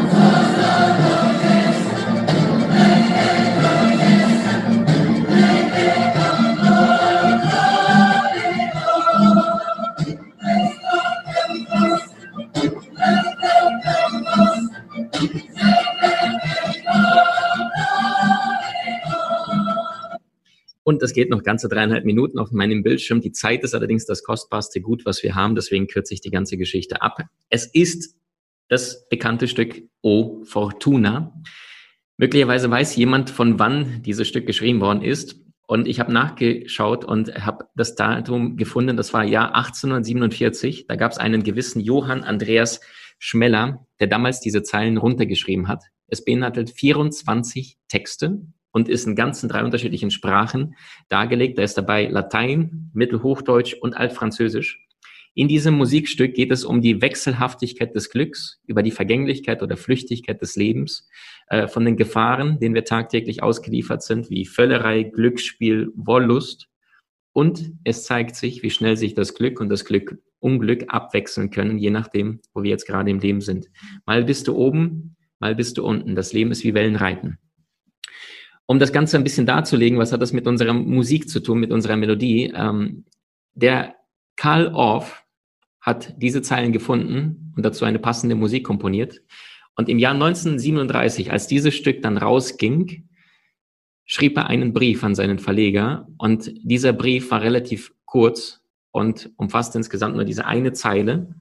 Und 20.91 21.01
das 21.01 21.13
geht 21.13 21.29
noch 21.29 21.43
ganze 21.43 21.69
dreieinhalb 21.69 22.03
Minuten 22.03 22.37
auf 22.37 22.51
meinem 22.51 22.83
Bildschirm. 22.83 23.21
Die 23.21 23.31
Zeit 23.31 23.63
ist 23.63 23.73
allerdings 23.73 24.05
das 24.05 24.23
kostbarste 24.23 24.81
Gut, 24.81 25.05
was 25.05 25.23
wir 25.23 25.35
haben. 25.35 25.55
Deswegen 25.55 25.87
kürze 25.87 26.13
ich 26.13 26.19
die 26.19 26.31
ganze 26.31 26.57
Geschichte 26.57 27.01
ab. 27.01 27.17
Es 27.49 27.65
ist 27.65 28.17
das 28.67 29.07
bekannte 29.07 29.47
Stück 29.47 29.83
O 30.01 30.43
Fortuna. 30.43 31.33
Möglicherweise 32.17 32.69
weiß 32.69 32.97
jemand, 32.97 33.29
von 33.29 33.57
wann 33.57 34.03
dieses 34.03 34.27
Stück 34.27 34.45
geschrieben 34.45 34.81
worden 34.81 35.01
ist. 35.01 35.37
Und 35.65 35.87
ich 35.87 36.01
habe 36.01 36.11
nachgeschaut 36.11 37.05
und 37.05 37.33
habe 37.45 37.67
das 37.73 37.95
Datum 37.95 38.57
gefunden. 38.57 38.97
Das 38.97 39.13
war 39.13 39.23
Jahr 39.23 39.55
1847. 39.55 40.87
Da 40.87 40.97
gab 40.97 41.13
es 41.13 41.19
einen 41.19 41.43
gewissen 41.43 41.79
Johann 41.79 42.25
Andreas 42.25 42.81
Schmeller, 43.17 43.87
der 44.01 44.07
damals 44.07 44.41
diese 44.41 44.61
Zeilen 44.61 44.97
runtergeschrieben 44.97 45.69
hat. 45.69 45.85
Es 46.07 46.25
beinhaltet 46.25 46.71
24 46.71 47.77
Texte 47.87 48.41
und 48.71 48.89
ist 48.89 49.05
in 49.05 49.15
ganzen 49.15 49.49
drei 49.49 49.63
unterschiedlichen 49.63 50.11
Sprachen 50.11 50.75
dargelegt. 51.09 51.57
Da 51.57 51.63
ist 51.63 51.77
dabei 51.77 52.07
Latein, 52.07 52.91
Mittelhochdeutsch 52.93 53.75
und 53.81 53.95
Altfranzösisch. 53.95 54.85
In 55.33 55.47
diesem 55.47 55.75
Musikstück 55.75 56.33
geht 56.33 56.51
es 56.51 56.65
um 56.65 56.81
die 56.81 57.01
Wechselhaftigkeit 57.01 57.95
des 57.95 58.09
Glücks, 58.09 58.59
über 58.67 58.83
die 58.83 58.91
Vergänglichkeit 58.91 59.63
oder 59.63 59.77
Flüchtigkeit 59.77 60.41
des 60.41 60.57
Lebens, 60.57 61.07
äh, 61.47 61.67
von 61.67 61.85
den 61.85 61.95
Gefahren, 61.95 62.59
denen 62.59 62.75
wir 62.75 62.83
tagtäglich 62.83 63.41
ausgeliefert 63.41 64.03
sind, 64.03 64.29
wie 64.29 64.45
Völlerei, 64.45 65.03
Glücksspiel, 65.03 65.91
Wollust. 65.95 66.67
Und 67.31 67.71
es 67.85 68.03
zeigt 68.03 68.35
sich, 68.35 68.61
wie 68.61 68.71
schnell 68.71 68.97
sich 68.97 69.13
das 69.13 69.33
Glück 69.33 69.61
und 69.61 69.69
das 69.69 69.85
Glück, 69.85 70.17
Unglück 70.39 70.85
abwechseln 70.89 71.49
können, 71.49 71.77
je 71.77 71.91
nachdem, 71.91 72.41
wo 72.53 72.63
wir 72.63 72.71
jetzt 72.71 72.85
gerade 72.85 73.09
im 73.09 73.19
Leben 73.19 73.39
sind. 73.39 73.67
Mal 74.05 74.25
bist 74.25 74.49
du 74.49 74.55
oben, 74.55 75.15
mal 75.39 75.55
bist 75.55 75.77
du 75.77 75.85
unten. 75.85 76.15
Das 76.15 76.33
Leben 76.33 76.51
ist 76.51 76.65
wie 76.65 76.73
Wellenreiten. 76.73 77.37
Um 78.71 78.79
das 78.79 78.93
Ganze 78.93 79.17
ein 79.17 79.25
bisschen 79.25 79.45
darzulegen, 79.45 79.99
was 79.99 80.13
hat 80.13 80.21
das 80.21 80.31
mit 80.31 80.47
unserer 80.47 80.71
Musik 80.71 81.27
zu 81.27 81.41
tun, 81.41 81.59
mit 81.59 81.73
unserer 81.73 81.97
Melodie? 81.97 82.53
Ähm, 82.55 83.03
der 83.53 83.95
Karl 84.37 84.73
Orff 84.73 85.25
hat 85.81 86.13
diese 86.15 86.41
Zeilen 86.41 86.71
gefunden 86.71 87.51
und 87.57 87.65
dazu 87.65 87.83
eine 87.83 87.99
passende 87.99 88.33
Musik 88.33 88.63
komponiert. 88.63 89.23
Und 89.75 89.89
im 89.89 89.99
Jahr 89.99 90.13
1937, 90.13 91.33
als 91.33 91.47
dieses 91.47 91.75
Stück 91.75 92.01
dann 92.01 92.15
rausging, 92.15 93.09
schrieb 94.05 94.37
er 94.37 94.47
einen 94.47 94.71
Brief 94.71 95.03
an 95.03 95.15
seinen 95.15 95.39
Verleger 95.39 96.07
und 96.17 96.53
dieser 96.63 96.93
Brief 96.93 97.29
war 97.29 97.41
relativ 97.41 97.93
kurz 98.05 98.61
und 98.91 99.31
umfasste 99.35 99.79
insgesamt 99.79 100.15
nur 100.15 100.23
diese 100.23 100.45
eine 100.45 100.71
Zeile, 100.71 101.35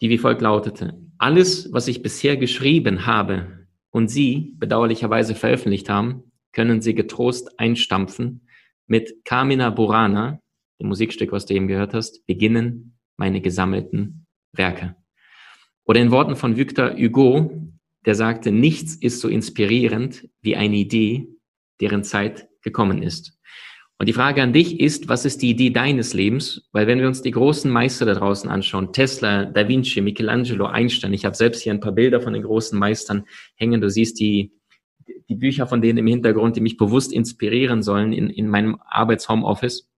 die 0.00 0.10
wie 0.10 0.18
folgt 0.18 0.42
lautete. 0.42 1.00
Alles, 1.18 1.72
was 1.72 1.86
ich 1.86 2.02
bisher 2.02 2.36
geschrieben 2.36 3.06
habe 3.06 3.59
und 3.90 4.08
Sie 4.08 4.54
bedauerlicherweise 4.58 5.34
veröffentlicht 5.34 5.88
haben, 5.88 6.32
können 6.52 6.80
Sie 6.80 6.94
getrost 6.94 7.58
einstampfen 7.58 8.46
mit 8.86 9.24
Carmina 9.24 9.70
Burana, 9.70 10.40
dem 10.80 10.88
Musikstück, 10.88 11.32
was 11.32 11.46
du 11.46 11.54
eben 11.54 11.68
gehört 11.68 11.94
hast, 11.94 12.26
beginnen 12.26 12.98
meine 13.16 13.40
gesammelten 13.40 14.26
Werke. 14.52 14.96
Oder 15.84 16.00
in 16.00 16.10
Worten 16.10 16.36
von 16.36 16.56
Victor 16.56 16.92
Hugo, 16.96 17.70
der 18.06 18.14
sagte, 18.14 18.50
nichts 18.50 18.94
ist 18.94 19.20
so 19.20 19.28
inspirierend 19.28 20.28
wie 20.40 20.56
eine 20.56 20.76
Idee, 20.76 21.28
deren 21.80 22.04
Zeit 22.04 22.48
gekommen 22.62 23.02
ist. 23.02 23.38
Und 24.00 24.08
die 24.08 24.14
Frage 24.14 24.42
an 24.42 24.54
dich 24.54 24.80
ist, 24.80 25.10
was 25.10 25.26
ist 25.26 25.42
die 25.42 25.50
Idee 25.50 25.68
deines 25.68 26.14
Lebens? 26.14 26.66
Weil 26.72 26.86
wenn 26.86 27.00
wir 27.00 27.06
uns 27.06 27.20
die 27.20 27.32
großen 27.32 27.70
Meister 27.70 28.06
da 28.06 28.14
draußen 28.14 28.48
anschauen, 28.48 28.94
Tesla, 28.94 29.44
Da 29.44 29.68
Vinci, 29.68 30.00
Michelangelo, 30.00 30.64
Einstein, 30.64 31.12
ich 31.12 31.26
habe 31.26 31.36
selbst 31.36 31.60
hier 31.60 31.74
ein 31.74 31.80
paar 31.80 31.92
Bilder 31.92 32.22
von 32.22 32.32
den 32.32 32.42
großen 32.42 32.78
Meistern 32.78 33.26
hängen, 33.56 33.82
du 33.82 33.90
siehst 33.90 34.18
die, 34.18 34.52
die 35.28 35.34
Bücher 35.34 35.66
von 35.66 35.82
denen 35.82 35.98
im 35.98 36.06
Hintergrund, 36.06 36.56
die 36.56 36.62
mich 36.62 36.78
bewusst 36.78 37.12
inspirieren 37.12 37.82
sollen 37.82 38.14
in, 38.14 38.30
in 38.30 38.48
meinem 38.48 38.78
Arbeits-Homeoffice 38.88 39.90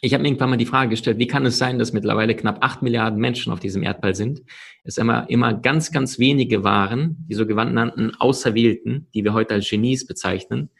ich 0.00 0.14
habe 0.14 0.22
mir 0.22 0.28
irgendwann 0.28 0.50
mal 0.50 0.56
die 0.56 0.66
Frage 0.66 0.90
gestellt, 0.90 1.18
wie 1.18 1.26
kann 1.26 1.44
es 1.44 1.58
sein, 1.58 1.78
dass 1.78 1.92
mittlerweile 1.92 2.36
knapp 2.36 2.58
acht 2.64 2.82
Milliarden 2.82 3.18
Menschen 3.18 3.52
auf 3.52 3.58
diesem 3.58 3.82
Erdball 3.82 4.14
sind? 4.14 4.42
Es 4.84 4.96
immer, 4.96 5.28
immer 5.28 5.54
ganz, 5.54 5.90
ganz 5.90 6.20
wenige 6.20 6.62
waren, 6.62 7.16
die 7.28 7.34
so 7.34 7.46
genannten 7.46 8.14
Auserwählten, 8.14 9.08
die 9.12 9.24
wir 9.24 9.32
heute 9.32 9.54
als 9.54 9.68
Genies 9.68 10.06
bezeichnen, 10.06 10.70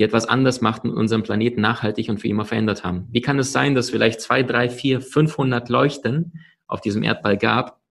die 0.00 0.04
etwas 0.04 0.24
anders 0.24 0.62
machten 0.62 0.88
und 0.88 0.96
unseren 0.96 1.22
Planeten 1.22 1.60
nachhaltig 1.60 2.08
und 2.08 2.22
für 2.22 2.28
immer 2.28 2.46
verändert 2.46 2.84
haben. 2.84 3.06
Wie 3.10 3.20
kann 3.20 3.38
es 3.38 3.52
sein, 3.52 3.74
dass 3.74 3.90
vielleicht 3.90 4.22
zwei, 4.22 4.42
drei, 4.42 4.70
vier, 4.70 5.02
500 5.02 5.68
Leuchten 5.68 6.40
auf 6.66 6.80
diesem 6.80 7.02
Erdball 7.02 7.36
gab, 7.36 7.82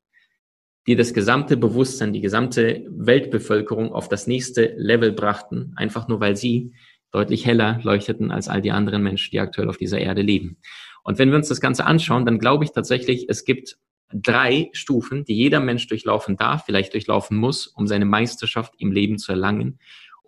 die 0.87 0.95
das 0.95 1.13
gesamte 1.13 1.55
Bewusstsein, 1.55 2.11
die 2.11 2.19
gesamte 2.19 2.83
Weltbevölkerung 2.89 3.93
auf 3.93 4.09
das 4.09 4.25
nächste 4.25 4.73
Level 4.75 5.11
brachten, 5.11 5.73
einfach 5.75 6.07
nur 6.07 6.19
weil 6.19 6.35
sie 6.35 6.73
deutlich 7.11 7.45
heller 7.45 7.79
leuchteten 7.83 8.31
als 8.31 8.47
all 8.47 8.63
die 8.63 8.71
anderen 8.71 9.03
Menschen, 9.03 9.29
die 9.29 9.39
aktuell 9.39 9.69
auf 9.69 9.77
dieser 9.77 9.99
Erde 9.99 10.23
leben. 10.23 10.57
Und 11.03 11.19
wenn 11.19 11.29
wir 11.29 11.37
uns 11.37 11.49
das 11.49 11.61
Ganze 11.61 11.85
anschauen, 11.85 12.25
dann 12.25 12.39
glaube 12.39 12.63
ich 12.63 12.71
tatsächlich, 12.71 13.29
es 13.29 13.45
gibt 13.45 13.77
drei 14.11 14.69
Stufen, 14.73 15.25
die 15.25 15.35
jeder 15.35 15.59
Mensch 15.59 15.85
durchlaufen 15.85 16.37
darf, 16.37 16.65
vielleicht 16.65 16.93
durchlaufen 16.93 17.37
muss, 17.37 17.67
um 17.67 17.85
seine 17.85 18.05
Meisterschaft 18.05 18.73
im 18.79 18.91
Leben 18.91 19.19
zu 19.19 19.31
erlangen, 19.31 19.77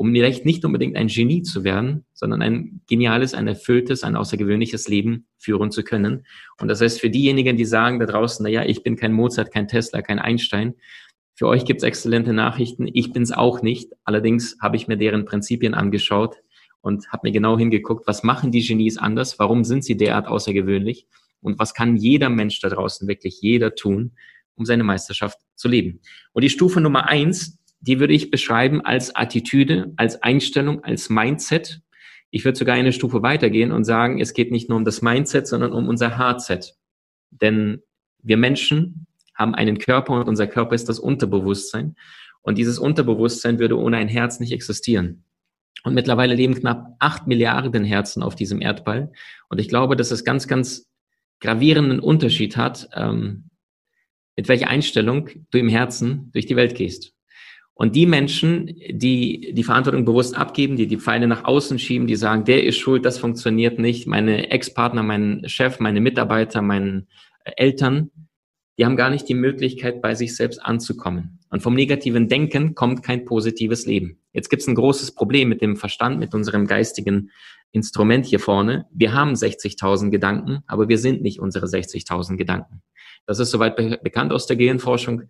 um 0.02 0.12
vielleicht 0.12 0.46
nicht 0.46 0.66
unbedingt 0.66 0.96
ein 0.96 1.10
Genie 1.10 1.44
zu 1.44 1.64
werden, 1.64 2.06
sondern 2.14 2.42
ein 2.42 2.82
geniales, 2.88 3.36
ein 3.36 3.48
erfülltes, 3.48 4.04
ein 4.04 4.16
außergewöhnliches 4.16 4.88
Leben 4.88 5.28
führen 5.38 5.70
zu 5.70 5.84
können. 5.84 6.26
Und 6.60 6.70
das 6.70 6.82
heißt, 6.82 7.00
für 7.00 7.12
diejenigen, 7.12 7.56
die 7.56 7.66
sagen 7.66 8.00
da 8.00 8.08
draußen, 8.08 8.44
na 8.44 8.50
ja, 8.50 8.66
ich 8.66 8.82
bin 8.82 8.96
kein 8.96 9.14
Mozart, 9.14 9.54
kein 9.54 9.68
Tesla, 9.68 10.02
kein 10.02 10.18
Einstein, 10.18 10.74
für 11.36 11.46
euch 11.48 11.66
gibt's 11.66 11.84
exzellente 11.84 12.34
Nachrichten. 12.34 12.88
Ich 12.92 13.14
bin's 13.14 13.32
auch 13.32 13.62
nicht. 13.62 13.92
Allerdings 14.04 14.58
habe 14.60 14.76
ich 14.76 14.88
mir 14.88 14.98
deren 14.98 15.26
Prinzipien 15.26 15.76
angeschaut 15.76 16.38
und 16.82 17.08
habe 17.10 17.28
mir 17.28 17.32
genau 17.32 17.56
hingeguckt, 17.60 18.08
was 18.08 18.24
machen 18.24 18.52
die 18.52 18.66
Genies 18.66 18.98
anders? 18.98 19.38
Warum 19.38 19.64
sind 19.64 19.84
sie 19.84 19.98
derart 19.98 20.28
außergewöhnlich? 20.28 21.06
Und 21.42 21.60
was 21.60 21.76
kann 21.76 21.96
jeder 21.96 22.30
Mensch 22.30 22.60
da 22.60 22.70
draußen, 22.70 23.08
wirklich 23.08 23.40
jeder 23.40 23.76
tun, 23.76 24.14
um 24.56 24.66
seine 24.66 24.84
Meisterschaft 24.84 25.38
zu 25.54 25.68
leben? 25.68 26.02
Und 26.34 26.44
die 26.44 26.50
Stufe 26.50 26.82
Nummer 26.82 27.08
eins, 27.08 27.60
die 27.82 28.00
würde 28.00 28.14
ich 28.14 28.32
beschreiben 28.32 28.82
als 28.82 29.16
Attitüde, 29.16 29.92
als 29.98 30.22
Einstellung, 30.22 30.84
als 30.84 31.10
Mindset. 31.10 31.82
Ich 32.30 32.46
würde 32.46 32.58
sogar 32.58 32.76
eine 32.76 32.94
Stufe 32.94 33.24
weitergehen 33.24 33.72
und 33.72 33.84
sagen, 33.84 34.22
es 34.22 34.34
geht 34.34 34.52
nicht 34.52 34.70
nur 34.70 34.78
um 34.78 34.86
das 34.86 35.02
Mindset, 35.02 35.48
sondern 35.48 35.74
um 35.74 35.90
unser 35.90 36.18
Hardset. 36.18 36.76
Denn 37.32 37.82
wir 38.22 38.38
Menschen 38.38 39.08
haben 39.34 39.56
einen 39.56 39.80
Körper 39.80 40.14
und 40.14 40.30
unser 40.30 40.48
Körper 40.48 40.76
ist 40.76 40.88
das 40.88 41.00
Unterbewusstsein. 41.00 41.96
Und 42.44 42.58
dieses 42.58 42.78
Unterbewusstsein 42.78 43.60
würde 43.60 43.78
ohne 43.78 43.98
ein 43.98 44.08
Herz 44.08 44.40
nicht 44.40 44.52
existieren. 44.52 45.24
Und 45.84 45.96
mittlerweile 45.96 46.36
leben 46.36 46.54
knapp 46.54 46.96
acht 47.00 47.26
Milliarden 47.26 47.84
Herzen 47.84 48.22
auf 48.22 48.36
diesem 48.36 48.62
Erdball. 48.62 49.12
Und 49.50 49.60
ich 49.60 49.68
glaube, 49.68 49.96
dass 49.96 50.12
es 50.12 50.24
ganz, 50.24 50.48
ganz 50.48 50.88
gravierenden 51.40 52.00
Unterschied 52.00 52.58
hat, 52.58 52.90
ähm, 52.94 53.50
mit 54.36 54.48
welcher 54.48 54.68
Einstellung 54.68 55.30
du 55.50 55.58
im 55.58 55.70
Herzen 55.70 56.30
durch 56.34 56.46
die 56.46 56.56
Welt 56.56 56.76
gehst. 56.76 57.16
Und 57.74 57.96
die 57.96 58.06
Menschen, 58.06 58.68
die 58.68 59.54
die 59.54 59.64
Verantwortung 59.64 60.06
bewusst 60.06 60.38
abgeben, 60.38 60.76
die 60.76 60.88
die 60.88 60.98
Pfeile 60.98 61.28
nach 61.28 61.46
außen 61.46 61.80
schieben, 61.80 62.08
die 62.08 62.16
sagen, 62.16 62.44
der 62.44 62.64
ist 62.64 62.78
schuld, 62.78 63.06
das 63.06 63.18
funktioniert 63.18 63.80
nicht, 63.80 64.08
meine 64.08 64.52
Ex-Partner, 64.52 65.04
mein 65.04 65.44
Chef, 65.48 65.80
meine 65.80 66.02
Mitarbeiter, 66.02 66.62
meine 66.62 67.08
Eltern, 67.44 68.12
die 68.78 68.86
haben 68.86 68.96
gar 68.96 69.10
nicht 69.10 69.28
die 69.28 69.36
Möglichkeit, 69.36 70.02
bei 70.02 70.16
sich 70.16 70.36
selbst 70.36 70.58
anzukommen. 70.58 71.40
Und 71.50 71.62
vom 71.62 71.74
negativen 71.74 72.28
Denken 72.30 72.76
kommt 72.76 73.04
kein 73.04 73.26
positives 73.26 73.86
Leben. 73.86 74.20
Jetzt 74.34 74.50
gibt 74.50 74.62
es 74.62 74.68
ein 74.68 74.76
großes 74.76 75.14
Problem 75.14 75.50
mit 75.50 75.62
dem 75.62 75.76
Verstand, 75.76 76.20
mit 76.20 76.34
unserem 76.34 76.66
geistigen 76.66 77.32
Instrument 77.72 78.26
hier 78.26 78.40
vorne. 78.40 78.86
Wir 78.92 79.14
haben 79.14 79.34
60.000 79.34 80.10
Gedanken, 80.10 80.64
aber 80.68 80.88
wir 80.88 80.98
sind 80.98 81.22
nicht 81.22 81.40
unsere 81.40 81.66
60.000 81.66 82.38
Gedanken. 82.38 82.82
Das 83.26 83.40
ist 83.40 83.52
soweit 83.52 83.76
be 83.76 84.00
bekannt 84.02 84.32
aus 84.32 84.48
der 84.48 84.56
Gehirnforschung. 84.56 85.24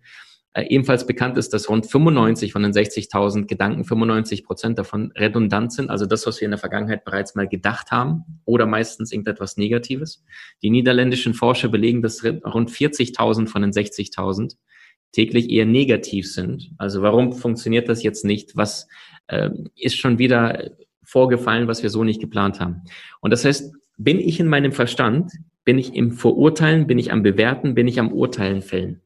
Äh, 0.54 0.66
ebenfalls 0.68 1.06
bekannt 1.06 1.38
ist, 1.38 1.54
dass 1.54 1.70
rund 1.70 1.86
95 1.86 2.52
von 2.52 2.62
den 2.62 2.72
60.000 2.72 3.46
Gedanken, 3.46 3.84
95 3.84 4.44
Prozent 4.44 4.78
davon 4.78 5.10
redundant 5.16 5.72
sind, 5.72 5.88
also 5.88 6.04
das, 6.04 6.26
was 6.26 6.40
wir 6.40 6.44
in 6.44 6.50
der 6.50 6.58
Vergangenheit 6.58 7.04
bereits 7.04 7.34
mal 7.34 7.48
gedacht 7.48 7.90
haben 7.90 8.40
oder 8.44 8.66
meistens 8.66 9.12
irgendetwas 9.12 9.56
Negatives. 9.56 10.22
Die 10.62 10.70
niederländischen 10.70 11.32
Forscher 11.32 11.68
belegen, 11.68 12.02
dass 12.02 12.22
rund 12.24 12.70
40.000 12.70 13.48
von 13.48 13.62
den 13.62 13.72
60.000 13.72 14.56
täglich 15.12 15.50
eher 15.50 15.66
negativ 15.66 16.30
sind. 16.30 16.70
Also 16.76 17.02
warum 17.02 17.32
funktioniert 17.32 17.88
das 17.88 18.02
jetzt 18.02 18.24
nicht? 18.24 18.54
Was 18.54 18.88
äh, 19.28 19.50
ist 19.76 19.96
schon 19.96 20.18
wieder 20.18 20.72
vorgefallen, 21.02 21.66
was 21.66 21.82
wir 21.82 21.90
so 21.90 22.04
nicht 22.04 22.20
geplant 22.20 22.60
haben? 22.60 22.82
Und 23.20 23.30
das 23.30 23.44
heißt, 23.44 23.72
bin 23.96 24.20
ich 24.20 24.38
in 24.38 24.48
meinem 24.48 24.72
Verstand, 24.72 25.32
bin 25.64 25.78
ich 25.78 25.94
im 25.94 26.12
Verurteilen, 26.12 26.86
bin 26.86 26.98
ich 26.98 27.10
am 27.12 27.22
Bewerten, 27.22 27.74
bin 27.74 27.88
ich 27.88 27.98
am 28.00 28.12
Urteilen 28.12 28.60
fällen? 28.60 29.00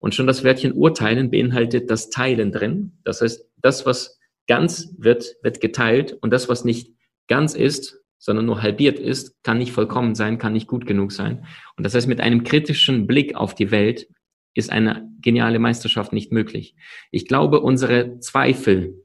Und 0.00 0.14
schon 0.14 0.26
das 0.26 0.42
Wörtchen 0.42 0.72
urteilen 0.72 1.30
beinhaltet 1.30 1.90
das 1.90 2.10
Teilen 2.10 2.52
drin. 2.52 2.98
Das 3.04 3.20
heißt, 3.20 3.46
das, 3.58 3.86
was 3.86 4.18
ganz 4.48 4.94
wird, 4.98 5.36
wird 5.42 5.60
geteilt 5.60 6.16
und 6.20 6.32
das, 6.32 6.48
was 6.48 6.64
nicht 6.64 6.94
ganz 7.28 7.54
ist, 7.54 8.00
sondern 8.18 8.46
nur 8.46 8.62
halbiert 8.62 8.98
ist, 8.98 9.42
kann 9.44 9.58
nicht 9.58 9.72
vollkommen 9.72 10.14
sein, 10.14 10.38
kann 10.38 10.52
nicht 10.52 10.66
gut 10.66 10.86
genug 10.86 11.12
sein. 11.12 11.46
Und 11.76 11.84
das 11.84 11.94
heißt, 11.94 12.08
mit 12.08 12.20
einem 12.20 12.44
kritischen 12.44 13.06
Blick 13.06 13.34
auf 13.34 13.54
die 13.54 13.70
Welt 13.70 14.08
ist 14.54 14.70
eine 14.70 15.08
geniale 15.20 15.58
Meisterschaft 15.58 16.12
nicht 16.12 16.32
möglich. 16.32 16.74
Ich 17.10 17.26
glaube, 17.26 17.60
unsere 17.60 18.18
Zweifel 18.18 19.04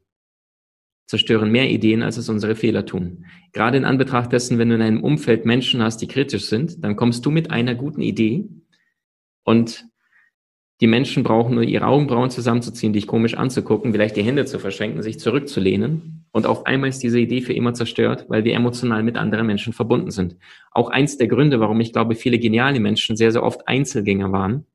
zerstören 1.07 1.51
mehr 1.51 1.69
Ideen, 1.69 2.01
als 2.01 2.17
es 2.17 2.29
unsere 2.29 2.55
Fehler 2.55 2.85
tun. 2.85 3.25
Gerade 3.53 3.77
in 3.77 3.85
Anbetracht 3.85 4.31
dessen, 4.31 4.57
wenn 4.57 4.69
du 4.69 4.75
in 4.75 4.81
einem 4.81 5.03
Umfeld 5.03 5.45
Menschen 5.45 5.83
hast, 5.83 5.97
die 5.97 6.07
kritisch 6.07 6.45
sind, 6.45 6.83
dann 6.83 6.95
kommst 6.95 7.25
du 7.25 7.31
mit 7.31 7.51
einer 7.51 7.75
guten 7.75 8.01
Idee 8.01 8.49
und 9.43 9.85
die 10.81 10.87
Menschen 10.87 11.23
brauchen 11.23 11.55
nur 11.55 11.63
ihre 11.63 11.87
Augenbrauen 11.87 12.29
zusammenzuziehen, 12.29 12.91
dich 12.91 13.07
komisch 13.07 13.35
anzugucken, 13.35 13.93
vielleicht 13.93 14.17
die 14.17 14.23
Hände 14.23 14.45
zu 14.45 14.59
verschränken, 14.59 15.01
sich 15.01 15.19
zurückzulehnen. 15.19 16.25
Und 16.31 16.45
auf 16.45 16.65
einmal 16.65 16.89
ist 16.89 17.01
diese 17.01 17.19
Idee 17.19 17.39
für 17.39 17.53
immer 17.53 17.73
zerstört, 17.73 18.25
weil 18.27 18.43
wir 18.43 18.53
emotional 18.53 19.01
mit 19.01 19.15
anderen 19.15 19.47
Menschen 19.47 19.71
verbunden 19.71 20.11
sind. 20.11 20.35
Auch 20.71 20.89
eins 20.89 21.17
der 21.17 21.27
Gründe, 21.27 21.61
warum 21.61 21.79
ich 21.79 21.93
glaube, 21.93 22.15
viele 22.15 22.39
geniale 22.39 22.81
Menschen 22.81 23.15
sehr, 23.15 23.31
sehr 23.31 23.43
oft 23.43 23.67
Einzelgänger 23.69 24.33
waren, 24.33 24.65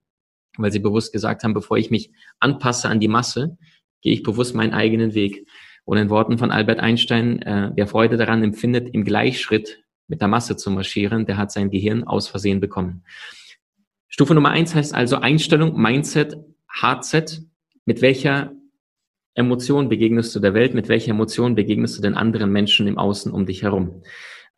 weil 0.56 0.72
sie 0.72 0.78
bewusst 0.78 1.12
gesagt 1.12 1.44
haben, 1.44 1.52
bevor 1.52 1.76
ich 1.76 1.90
mich 1.90 2.10
anpasse 2.38 2.88
an 2.88 2.98
die 2.98 3.08
Masse, 3.08 3.58
gehe 4.00 4.14
ich 4.14 4.22
bewusst 4.22 4.54
meinen 4.54 4.72
eigenen 4.72 5.12
Weg. 5.12 5.46
Oder 5.84 6.00
in 6.00 6.08
Worten 6.08 6.38
von 6.38 6.50
Albert 6.50 6.80
Einstein, 6.80 7.42
äh, 7.42 7.72
wer 7.74 7.86
Freude 7.86 8.16
daran 8.16 8.42
empfindet, 8.42 8.94
im 8.94 9.04
Gleichschritt 9.04 9.82
mit 10.08 10.22
der 10.22 10.28
Masse 10.28 10.56
zu 10.56 10.70
marschieren, 10.70 11.26
der 11.26 11.36
hat 11.36 11.52
sein 11.52 11.70
Gehirn 11.70 12.04
aus 12.04 12.26
Versehen 12.26 12.60
bekommen. 12.60 13.04
Stufe 14.12 14.34
Nummer 14.34 14.50
eins 14.50 14.74
heißt 14.74 14.92
also 14.92 15.16
Einstellung, 15.16 15.80
Mindset, 15.80 16.36
Hardset. 16.68 17.42
Mit 17.84 18.02
welcher 18.02 18.52
Emotion 19.34 19.88
begegnest 19.88 20.34
du 20.34 20.40
der 20.40 20.52
Welt? 20.52 20.74
Mit 20.74 20.88
welcher 20.88 21.12
Emotion 21.12 21.54
begegnest 21.54 21.96
du 21.96 22.02
den 22.02 22.14
anderen 22.14 22.50
Menschen 22.50 22.88
im 22.88 22.98
Außen 22.98 23.30
um 23.30 23.46
dich 23.46 23.62
herum? 23.62 24.02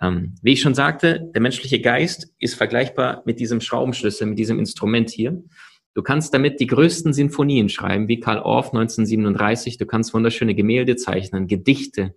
Ähm, 0.00 0.36
wie 0.40 0.54
ich 0.54 0.62
schon 0.62 0.74
sagte, 0.74 1.30
der 1.34 1.42
menschliche 1.42 1.82
Geist 1.82 2.32
ist 2.38 2.54
vergleichbar 2.54 3.22
mit 3.26 3.40
diesem 3.40 3.60
Schraubenschlüssel, 3.60 4.26
mit 4.26 4.38
diesem 4.38 4.58
Instrument 4.58 5.10
hier. 5.10 5.44
Du 5.92 6.02
kannst 6.02 6.32
damit 6.32 6.58
die 6.58 6.66
größten 6.66 7.12
Sinfonien 7.12 7.68
schreiben, 7.68 8.08
wie 8.08 8.20
Karl 8.20 8.38
Orff 8.38 8.68
1937. 8.68 9.76
Du 9.76 9.84
kannst 9.84 10.14
wunderschöne 10.14 10.54
Gemälde 10.54 10.96
zeichnen, 10.96 11.46
Gedichte. 11.46 12.14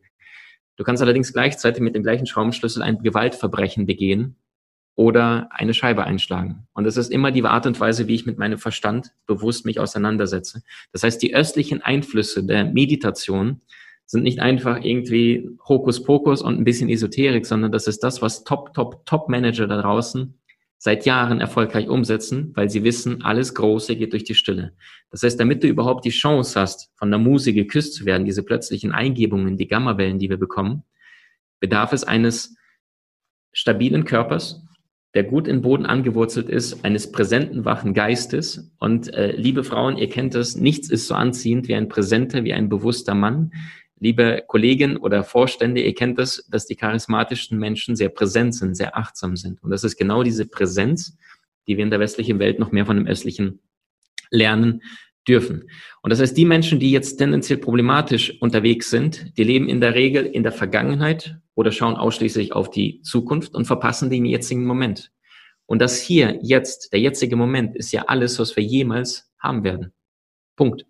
Du 0.77 0.85
kannst 0.85 1.03
allerdings 1.03 1.33
gleichzeitig 1.33 1.83
mit 1.83 1.95
dem 1.95 2.03
gleichen 2.03 2.27
Schraubenschlüssel 2.27 2.81
ein 2.81 2.99
Gewaltverbrechen 3.03 3.85
begehen 3.85 4.37
oder 4.95 5.49
eine 5.51 5.73
Scheibe 5.73 6.05
einschlagen. 6.05 6.67
Und 6.73 6.85
das 6.85 6.97
ist 6.97 7.11
immer 7.11 7.31
die 7.31 7.43
Art 7.43 7.65
und 7.65 7.79
Weise, 7.79 8.07
wie 8.07 8.15
ich 8.15 8.25
mit 8.25 8.37
meinem 8.37 8.57
Verstand 8.57 9.11
bewusst 9.27 9.65
mich 9.65 9.79
auseinandersetze. 9.79 10.63
Das 10.93 11.03
heißt, 11.03 11.21
die 11.21 11.35
östlichen 11.35 11.81
Einflüsse 11.81 12.45
der 12.45 12.65
Meditation 12.65 13.61
sind 14.05 14.23
nicht 14.23 14.39
einfach 14.39 14.83
irgendwie 14.83 15.49
Hokuspokus 15.67 16.41
und 16.41 16.57
ein 16.57 16.63
bisschen 16.63 16.89
Esoterik, 16.89 17.45
sondern 17.45 17.71
das 17.71 17.87
ist 17.87 18.03
das, 18.03 18.21
was 18.21 18.43
Top, 18.43 18.73
Top, 18.73 19.05
Top-Manager 19.05 19.67
da 19.67 19.81
draußen 19.81 20.35
seit 20.77 21.05
Jahren 21.05 21.41
erfolgreich 21.41 21.87
umsetzen, 21.89 22.51
weil 22.53 22.69
sie 22.69 22.83
wissen, 22.83 23.23
alles 23.23 23.55
Große 23.55 23.95
geht 23.95 24.13
durch 24.13 24.23
die 24.23 24.35
Stille. 24.35 24.73
Das 25.09 25.23
heißt, 25.23 25.39
damit 25.39 25.63
du 25.63 25.67
überhaupt 25.67 26.05
die 26.05 26.11
Chance 26.11 26.59
hast, 26.59 26.91
von 26.95 27.09
der 27.09 27.19
Muse 27.19 27.53
geküsst 27.53 27.95
zu 27.95 28.05
werden, 28.05 28.25
diese 28.25 28.43
plötzlichen 28.43 28.91
Eingebungen, 28.91 29.57
die 29.57 29.67
Gammawellen, 29.67 30.19
die 30.19 30.29
wir 30.29 30.37
bekommen, 30.37 30.83
bedarf 31.59 31.91
es 31.91 32.03
eines 32.03 32.55
stabilen 33.51 34.05
Körpers, 34.05 34.64
der 35.15 35.23
gut 35.23 35.47
in 35.47 35.61
Boden 35.61 35.85
angewurzelt 35.85 36.49
ist, 36.49 36.83
eines 36.83 37.11
präsenten, 37.11 37.63
wachen 37.63 37.93
Geistes. 37.93 38.69
Und 38.79 39.13
äh, 39.13 39.31
liebe 39.31 39.63
Frauen, 39.63 39.97
ihr 39.97 40.09
kennt 40.09 40.35
das, 40.35 40.57
nichts 40.57 40.89
ist 40.89 41.07
so 41.07 41.15
anziehend 41.15 41.69
wie 41.69 41.75
ein 41.75 41.87
präsenter, 41.87 42.43
wie 42.43 42.53
ein 42.53 42.67
bewusster 42.67 43.15
Mann. 43.15 43.53
Liebe 43.97 44.43
Kollegen 44.45 44.97
oder 44.97 45.23
Vorstände, 45.23 45.81
ihr 45.81 45.95
kennt 45.95 46.19
das, 46.19 46.45
dass 46.51 46.65
die 46.65 46.75
charismatischen 46.75 47.57
Menschen 47.57 47.95
sehr 47.95 48.09
präsent 48.09 48.55
sind, 48.55 48.75
sehr 48.75 48.97
achtsam 48.97 49.37
sind. 49.37 49.63
Und 49.63 49.71
das 49.71 49.85
ist 49.85 49.95
genau 49.95 50.21
diese 50.21 50.45
Präsenz, 50.45 51.17
die 51.65 51.77
wir 51.77 51.85
in 51.85 51.91
der 51.91 52.01
westlichen 52.01 52.37
Welt 52.39 52.59
noch 52.59 52.73
mehr 52.73 52.85
von 52.85 52.97
dem 52.97 53.07
östlichen 53.07 53.59
lernen 54.31 54.81
dürfen. 55.27 55.69
Und 56.01 56.11
das 56.11 56.19
heißt, 56.19 56.37
die 56.37 56.45
Menschen, 56.45 56.79
die 56.79 56.91
jetzt 56.91 57.17
tendenziell 57.17 57.57
problematisch 57.57 58.39
unterwegs 58.41 58.89
sind, 58.89 59.37
die 59.37 59.43
leben 59.43 59.67
in 59.67 59.81
der 59.81 59.95
Regel 59.95 60.25
in 60.25 60.43
der 60.43 60.51
Vergangenheit 60.51 61.37
oder 61.55 61.71
schauen 61.71 61.95
ausschließlich 61.95 62.53
auf 62.53 62.69
die 62.69 63.01
Zukunft 63.01 63.55
und 63.55 63.65
verpassen 63.65 64.09
den 64.09 64.25
jetzigen 64.25 64.65
Moment. 64.65 65.11
Und 65.65 65.79
das 65.79 65.99
hier, 65.99 66.39
jetzt, 66.41 66.93
der 66.93 66.99
jetzige 66.99 67.35
Moment 67.35 67.75
ist 67.75 67.91
ja 67.91 68.03
alles, 68.03 68.37
was 68.39 68.55
wir 68.55 68.63
jemals 68.63 69.31
haben 69.39 69.63
werden. 69.63 69.93
Punkt. 70.55 70.85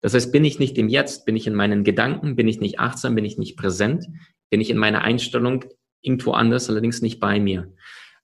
Das 0.00 0.14
heißt, 0.14 0.32
bin 0.32 0.44
ich 0.44 0.58
nicht 0.58 0.76
im 0.78 0.88
Jetzt, 0.88 1.24
bin 1.24 1.36
ich 1.36 1.46
in 1.46 1.54
meinen 1.54 1.84
Gedanken, 1.84 2.36
bin 2.36 2.48
ich 2.48 2.60
nicht 2.60 2.78
achtsam, 2.78 3.14
bin 3.14 3.24
ich 3.24 3.38
nicht 3.38 3.56
präsent, 3.56 4.06
bin 4.50 4.60
ich 4.60 4.70
in 4.70 4.76
meiner 4.78 5.02
Einstellung 5.02 5.64
irgendwo 6.02 6.32
anders, 6.32 6.68
allerdings 6.68 7.00
nicht 7.00 7.20
bei 7.20 7.40
mir. 7.40 7.72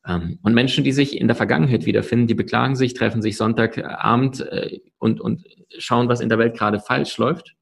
Ähm, 0.07 0.39
und 0.43 0.55
Menschen, 0.55 0.85
die 0.85 0.93
sich 0.93 1.19
in 1.19 1.27
der 1.29 1.37
Vergangenheit 1.37 1.87
wiederfinden, 1.87 2.27
die 2.27 2.35
beklagen 2.35 2.77
sich, 2.77 2.95
treffen 2.95 3.23
sich 3.23 3.37
Sonntagabend 3.37 4.41
äh, 4.41 4.81
und, 4.99 5.21
und 5.21 5.45
schauen, 5.79 6.09
was 6.09 6.21
in 6.21 6.29
der 6.29 6.39
Welt 6.39 6.57
gerade 6.57 6.81
falsch 6.81 7.17
läuft, 7.19 7.55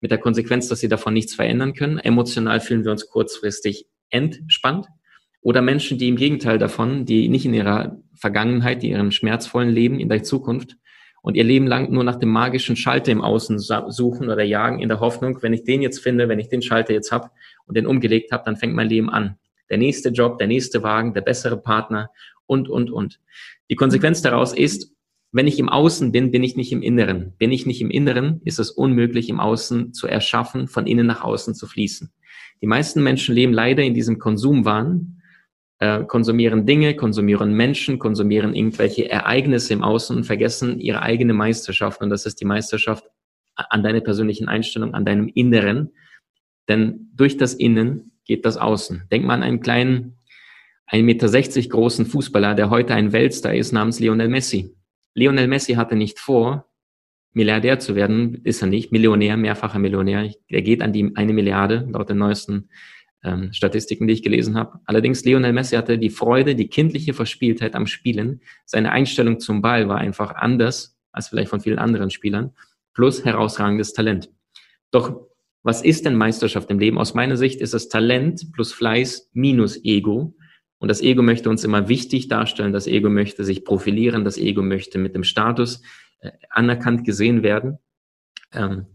mit 0.00 0.10
der 0.10 0.18
Konsequenz, 0.18 0.68
dass 0.68 0.80
sie 0.80 0.88
davon 0.88 1.14
nichts 1.14 1.34
verändern 1.34 1.74
können. 1.74 1.98
Emotional 1.98 2.60
fühlen 2.60 2.84
wir 2.84 2.92
uns 2.92 3.08
kurzfristig 3.08 3.86
entspannt. 4.10 4.86
Oder 5.40 5.62
Menschen, 5.62 5.98
die 5.98 6.08
im 6.08 6.16
Gegenteil 6.16 6.58
davon, 6.58 7.04
die 7.04 7.28
nicht 7.28 7.44
in 7.44 7.54
ihrer 7.54 7.98
Vergangenheit, 8.14 8.82
die 8.82 8.90
ihrem 8.90 9.12
schmerzvollen 9.12 9.70
Leben 9.70 10.00
in 10.00 10.08
der 10.08 10.22
Zukunft 10.22 10.76
und 11.22 11.36
ihr 11.36 11.44
Leben 11.44 11.66
lang 11.66 11.92
nur 11.92 12.04
nach 12.04 12.16
dem 12.16 12.30
magischen 12.30 12.76
Schalter 12.76 13.12
im 13.12 13.20
Außen 13.20 13.58
suchen 13.58 14.28
oder 14.28 14.42
jagen 14.42 14.80
in 14.80 14.88
der 14.88 15.00
Hoffnung, 15.00 15.40
wenn 15.42 15.52
ich 15.52 15.64
den 15.64 15.82
jetzt 15.82 16.00
finde, 16.00 16.28
wenn 16.28 16.38
ich 16.38 16.48
den 16.48 16.62
Schalter 16.62 16.92
jetzt 16.92 17.12
habe 17.12 17.30
und 17.66 17.76
den 17.76 17.86
umgelegt 17.86 18.32
habe, 18.32 18.44
dann 18.44 18.56
fängt 18.56 18.74
mein 18.74 18.88
Leben 18.88 19.08
an 19.10 19.36
der 19.70 19.78
nächste 19.78 20.10
Job, 20.10 20.38
der 20.38 20.46
nächste 20.46 20.82
Wagen, 20.82 21.14
der 21.14 21.22
bessere 21.22 21.56
Partner 21.56 22.10
und, 22.46 22.68
und, 22.68 22.90
und. 22.90 23.20
Die 23.70 23.74
Konsequenz 23.74 24.22
daraus 24.22 24.52
ist, 24.52 24.92
wenn 25.32 25.46
ich 25.46 25.58
im 25.58 25.68
Außen 25.68 26.12
bin, 26.12 26.30
bin 26.30 26.44
ich 26.44 26.56
nicht 26.56 26.72
im 26.72 26.82
Inneren. 26.82 27.34
Bin 27.36 27.52
ich 27.52 27.66
nicht 27.66 27.82
im 27.82 27.90
Inneren, 27.90 28.40
ist 28.44 28.58
es 28.58 28.70
unmöglich, 28.70 29.28
im 29.28 29.40
Außen 29.40 29.92
zu 29.92 30.06
erschaffen, 30.06 30.68
von 30.68 30.86
innen 30.86 31.06
nach 31.06 31.22
außen 31.22 31.54
zu 31.54 31.66
fließen. 31.66 32.10
Die 32.62 32.66
meisten 32.66 33.02
Menschen 33.02 33.34
leben 33.34 33.52
leider 33.52 33.82
in 33.82 33.92
diesem 33.92 34.18
Konsumwahn, 34.18 35.20
äh, 35.78 36.04
konsumieren 36.04 36.64
Dinge, 36.64 36.96
konsumieren 36.96 37.52
Menschen, 37.52 37.98
konsumieren 37.98 38.54
irgendwelche 38.54 39.10
Ereignisse 39.10 39.74
im 39.74 39.82
Außen 39.82 40.16
und 40.16 40.24
vergessen 40.24 40.80
ihre 40.80 41.02
eigene 41.02 41.34
Meisterschaft. 41.34 42.00
Und 42.00 42.08
das 42.08 42.24
ist 42.24 42.40
die 42.40 42.46
Meisterschaft 42.46 43.04
an 43.56 43.82
deiner 43.82 44.00
persönlichen 44.00 44.48
Einstellung, 44.48 44.94
an 44.94 45.04
deinem 45.04 45.28
Inneren. 45.28 45.92
Denn 46.68 47.10
durch 47.14 47.36
das 47.36 47.52
Innen 47.52 48.15
geht 48.26 48.44
das 48.44 48.56
außen. 48.56 49.04
Denk 49.10 49.24
mal 49.24 49.34
an 49.34 49.42
einen 49.42 49.60
kleinen, 49.60 50.18
1,60 50.90 51.02
Meter 51.02 51.68
großen 51.68 52.06
Fußballer, 52.06 52.54
der 52.54 52.70
heute 52.70 52.94
ein 52.94 53.12
Weltstar 53.12 53.54
ist, 53.54 53.72
namens 53.72 53.98
Lionel 53.98 54.28
Messi. 54.28 54.76
Lionel 55.14 55.48
Messi 55.48 55.74
hatte 55.74 55.96
nicht 55.96 56.18
vor, 56.18 56.70
Milliardär 57.32 57.78
zu 57.78 57.94
werden, 57.94 58.40
ist 58.44 58.62
er 58.62 58.68
nicht, 58.68 58.92
Millionär, 58.92 59.36
mehrfacher 59.36 59.78
Millionär. 59.78 60.32
Er 60.48 60.62
geht 60.62 60.82
an 60.82 60.92
die 60.92 61.12
eine 61.16 61.32
Milliarde, 61.32 61.86
laut 61.90 62.08
den 62.08 62.18
neuesten 62.18 62.70
ähm, 63.22 63.52
Statistiken, 63.52 64.06
die 64.06 64.14
ich 64.14 64.22
gelesen 64.22 64.56
habe. 64.56 64.80
Allerdings, 64.86 65.24
Lionel 65.24 65.52
Messi 65.52 65.76
hatte 65.76 65.98
die 65.98 66.10
Freude, 66.10 66.54
die 66.54 66.68
kindliche 66.68 67.12
Verspieltheit 67.12 67.74
am 67.74 67.86
Spielen. 67.86 68.40
Seine 68.64 68.92
Einstellung 68.92 69.38
zum 69.38 69.60
Ball 69.60 69.88
war 69.88 69.98
einfach 69.98 70.34
anders 70.34 70.96
als 71.12 71.28
vielleicht 71.28 71.50
von 71.50 71.60
vielen 71.60 71.78
anderen 71.78 72.10
Spielern, 72.10 72.52
plus 72.94 73.24
herausragendes 73.24 73.92
Talent. 73.92 74.30
Doch 74.90 75.25
was 75.66 75.82
ist 75.82 76.06
denn 76.06 76.14
Meisterschaft 76.14 76.70
im 76.70 76.78
Leben? 76.78 76.96
Aus 76.96 77.14
meiner 77.14 77.36
Sicht 77.36 77.60
ist 77.60 77.74
es 77.74 77.88
Talent 77.88 78.52
plus 78.52 78.72
Fleiß 78.72 79.30
minus 79.32 79.84
Ego. 79.84 80.36
Und 80.78 80.88
das 80.88 81.00
Ego 81.00 81.22
möchte 81.22 81.50
uns 81.50 81.64
immer 81.64 81.88
wichtig 81.88 82.28
darstellen. 82.28 82.72
Das 82.72 82.86
Ego 82.86 83.10
möchte 83.10 83.42
sich 83.42 83.64
profilieren. 83.64 84.24
Das 84.24 84.38
Ego 84.38 84.62
möchte 84.62 84.98
mit 84.98 85.16
dem 85.16 85.24
Status 85.24 85.82
äh, 86.20 86.30
anerkannt 86.50 87.04
gesehen 87.04 87.42
werden. 87.42 87.78
Ähm, 88.52 88.86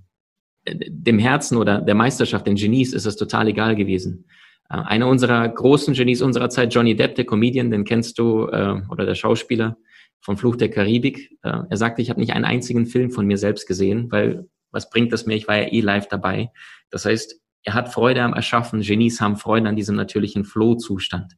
dem 0.66 1.20
Herzen 1.20 1.58
oder 1.58 1.82
der 1.82 1.96
Meisterschaft, 1.96 2.48
den 2.48 2.56
Genies, 2.56 2.94
ist 2.94 3.06
es 3.06 3.18
total 3.18 3.50
egal 3.50 3.76
gewesen. 3.76 4.30
Äh, 4.70 4.76
einer 4.76 5.10
unserer 5.10 5.50
großen 5.50 5.94
Genies 5.94 6.22
unserer 6.22 6.50
Zeit, 6.50 6.74
Johnny 6.74 6.96
Depp, 6.96 7.16
der 7.16 7.26
Comedian, 7.26 7.70
den 7.70 7.84
kennst 7.84 8.18
du, 8.18 8.48
äh, 8.48 8.82
oder 8.90 9.06
der 9.06 9.16
Schauspieler 9.16 9.76
vom 10.22 10.38
Fluch 10.38 10.56
der 10.56 10.70
Karibik. 10.70 11.38
Äh, 11.44 11.64
er 11.70 11.76
sagte, 11.76 12.02
ich 12.02 12.10
habe 12.10 12.22
nicht 12.22 12.32
einen 12.32 12.46
einzigen 12.46 12.86
Film 12.86 13.12
von 13.12 13.28
mir 13.28 13.38
selbst 13.38 13.68
gesehen, 13.68 14.10
weil 14.10 14.48
was 14.72 14.90
bringt 14.90 15.14
das 15.14 15.26
mir? 15.26 15.36
Ich 15.36 15.48
war 15.48 15.58
ja 15.58 15.72
eh 15.72 15.82
live 15.82 16.08
dabei. 16.08 16.52
Das 16.90 17.06
heißt, 17.06 17.40
er 17.64 17.74
hat 17.74 17.94
Freude 17.94 18.24
am 18.24 18.34
Erschaffen. 18.34 18.82
Genies 18.82 19.22
haben 19.22 19.38
Freude 19.38 19.70
an 19.70 19.76
diesem 19.76 19.96
natürlichen 19.96 20.46
Flow-Zustand. 20.46 21.34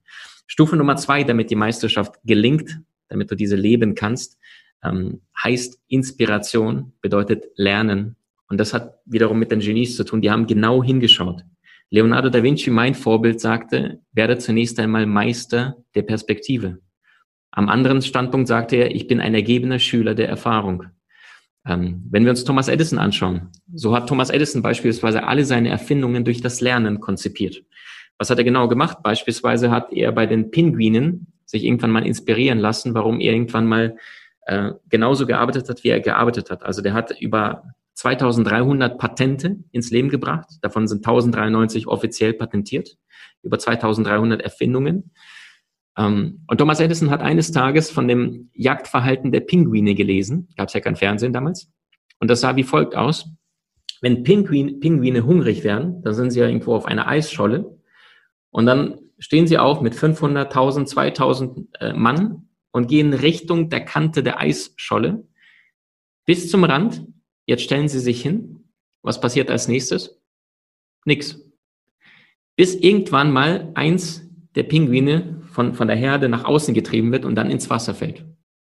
Stufe 0.47 0.75
Nummer 0.75 0.95
zwei, 0.95 1.23
damit 1.23 1.49
die 1.49 1.55
Meisterschaft 1.55 2.15
gelingt, 2.23 2.79
damit 3.09 3.31
du 3.31 3.35
diese 3.35 3.55
leben 3.55 3.95
kannst, 3.95 4.37
ähm, 4.83 5.21
heißt 5.41 5.79
Inspiration, 5.87 6.93
bedeutet 7.01 7.45
Lernen. 7.55 8.15
Und 8.47 8.59
das 8.59 8.73
hat 8.73 8.99
wiederum 9.05 9.39
mit 9.39 9.51
den 9.51 9.59
Genies 9.59 9.95
zu 9.95 10.03
tun. 10.03 10.21
Die 10.21 10.31
haben 10.31 10.47
genau 10.47 10.83
hingeschaut. 10.83 11.43
Leonardo 11.89 12.29
da 12.29 12.41
Vinci, 12.41 12.69
mein 12.69 12.95
Vorbild, 12.95 13.39
sagte, 13.39 14.01
werde 14.13 14.37
zunächst 14.37 14.79
einmal 14.79 15.05
Meister 15.05 15.77
der 15.95 16.01
Perspektive. 16.01 16.79
Am 17.51 17.69
anderen 17.69 18.01
Standpunkt 18.01 18.47
sagte 18.47 18.77
er, 18.77 18.95
ich 18.95 19.07
bin 19.07 19.19
ein 19.19 19.35
ergebener 19.35 19.77
Schüler 19.77 20.15
der 20.15 20.27
Erfahrung. 20.27 20.85
Ähm, 21.65 22.03
wenn 22.09 22.23
wir 22.23 22.31
uns 22.31 22.43
Thomas 22.43 22.67
Edison 22.67 22.99
anschauen, 22.99 23.49
so 23.73 23.95
hat 23.95 24.07
Thomas 24.07 24.29
Edison 24.29 24.61
beispielsweise 24.61 25.23
alle 25.23 25.45
seine 25.45 25.69
Erfindungen 25.69 26.25
durch 26.25 26.41
das 26.41 26.61
Lernen 26.61 26.99
konzipiert. 26.99 27.63
Was 28.17 28.29
hat 28.29 28.37
er 28.37 28.43
genau 28.43 28.67
gemacht? 28.67 28.97
Beispielsweise 29.01 29.71
hat 29.71 29.91
er 29.93 30.11
bei 30.11 30.25
den 30.25 30.51
Pinguinen 30.51 31.27
sich 31.45 31.63
irgendwann 31.63 31.91
mal 31.91 32.05
inspirieren 32.05 32.59
lassen, 32.59 32.93
warum 32.93 33.19
er 33.19 33.33
irgendwann 33.33 33.65
mal 33.65 33.97
äh, 34.45 34.71
genauso 34.89 35.25
gearbeitet 35.25 35.69
hat, 35.69 35.83
wie 35.83 35.89
er 35.89 35.99
gearbeitet 35.99 36.51
hat. 36.51 36.63
Also 36.63 36.81
der 36.81 36.93
hat 36.93 37.19
über 37.19 37.63
2300 37.93 38.97
Patente 38.97 39.57
ins 39.71 39.91
Leben 39.91 40.09
gebracht. 40.09 40.49
Davon 40.61 40.87
sind 40.87 40.99
1093 40.99 41.87
offiziell 41.87 42.33
patentiert. 42.33 42.97
Über 43.41 43.59
2300 43.59 44.41
Erfindungen. 44.41 45.11
Ähm, 45.97 46.43
und 46.47 46.57
Thomas 46.57 46.79
Edison 46.79 47.09
hat 47.09 47.21
eines 47.21 47.51
Tages 47.51 47.91
von 47.91 48.07
dem 48.07 48.49
Jagdverhalten 48.53 49.31
der 49.31 49.41
Pinguine 49.41 49.95
gelesen. 49.95 50.49
Gab 50.57 50.67
es 50.67 50.73
ja 50.73 50.79
kein 50.79 50.95
Fernsehen 50.95 51.33
damals. 51.33 51.71
Und 52.19 52.29
das 52.29 52.41
sah 52.41 52.55
wie 52.55 52.63
folgt 52.63 52.95
aus. 52.95 53.29
Wenn 54.01 54.23
Pinguin, 54.23 54.79
Pinguine 54.79 55.25
hungrig 55.25 55.63
werden, 55.63 56.01
dann 56.03 56.13
sind 56.13 56.31
sie 56.31 56.39
ja 56.39 56.47
irgendwo 56.47 56.75
auf 56.75 56.85
einer 56.85 57.07
Eisscholle. 57.07 57.79
Und 58.49 58.65
dann 58.65 58.99
stehen 59.19 59.47
sie 59.47 59.57
auf 59.57 59.81
mit 59.81 59.95
500, 59.95 60.47
1000, 60.47 60.89
2000 60.89 61.67
äh, 61.79 61.93
Mann 61.93 62.49
und 62.71 62.87
gehen 62.87 63.13
Richtung 63.13 63.69
der 63.69 63.85
Kante 63.85 64.23
der 64.23 64.39
Eisscholle 64.39 65.25
bis 66.25 66.49
zum 66.49 66.63
Rand. 66.63 67.05
Jetzt 67.45 67.63
stellen 67.63 67.87
sie 67.87 67.99
sich 67.99 68.21
hin. 68.21 68.69
Was 69.01 69.19
passiert 69.19 69.49
als 69.49 69.67
nächstes? 69.67 70.21
Nix. 71.05 71.39
Bis 72.55 72.75
irgendwann 72.75 73.31
mal 73.31 73.71
eins 73.75 74.29
der 74.55 74.63
Pinguine 74.63 75.42
von, 75.53 75.73
von 75.73 75.87
der 75.87 75.95
Herde 75.95 76.29
nach 76.29 76.45
außen 76.45 76.73
getrieben 76.73 77.11
wird 77.11 77.25
und 77.25 77.35
dann 77.35 77.49
ins 77.49 77.69
Wasser 77.69 77.93
fällt. 77.93 78.25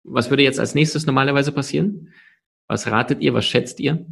Was 0.04 0.30
würde 0.30 0.44
jetzt 0.44 0.60
als 0.60 0.76
nächstes 0.76 1.06
normalerweise 1.06 1.52
passieren? 1.52 2.10
Was 2.68 2.88
ratet 2.88 3.22
ihr? 3.22 3.34
Was 3.34 3.46
schätzt 3.46 3.80
ihr? 3.80 4.06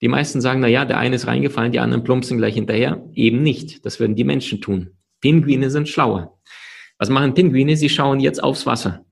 Die 0.00 0.08
meisten 0.08 0.40
sagen, 0.40 0.60
na 0.60 0.68
ja, 0.68 0.84
der 0.84 0.98
eine 0.98 1.16
ist 1.16 1.26
reingefallen, 1.26 1.72
die 1.72 1.80
anderen 1.80 2.04
plumpsen 2.04 2.38
gleich 2.38 2.54
hinterher. 2.54 3.04
Eben 3.12 3.42
nicht. 3.42 3.84
Das 3.84 4.00
würden 4.00 4.14
die 4.14 4.24
Menschen 4.24 4.60
tun. 4.60 4.96
Pinguine 5.20 5.70
sind 5.70 5.88
schlauer. 5.88 6.38
Was 6.98 7.10
machen 7.10 7.34
Pinguine? 7.34 7.76
Sie 7.76 7.88
schauen 7.88 8.20
jetzt 8.20 8.42
aufs 8.42 8.66
Wasser. 8.66 9.04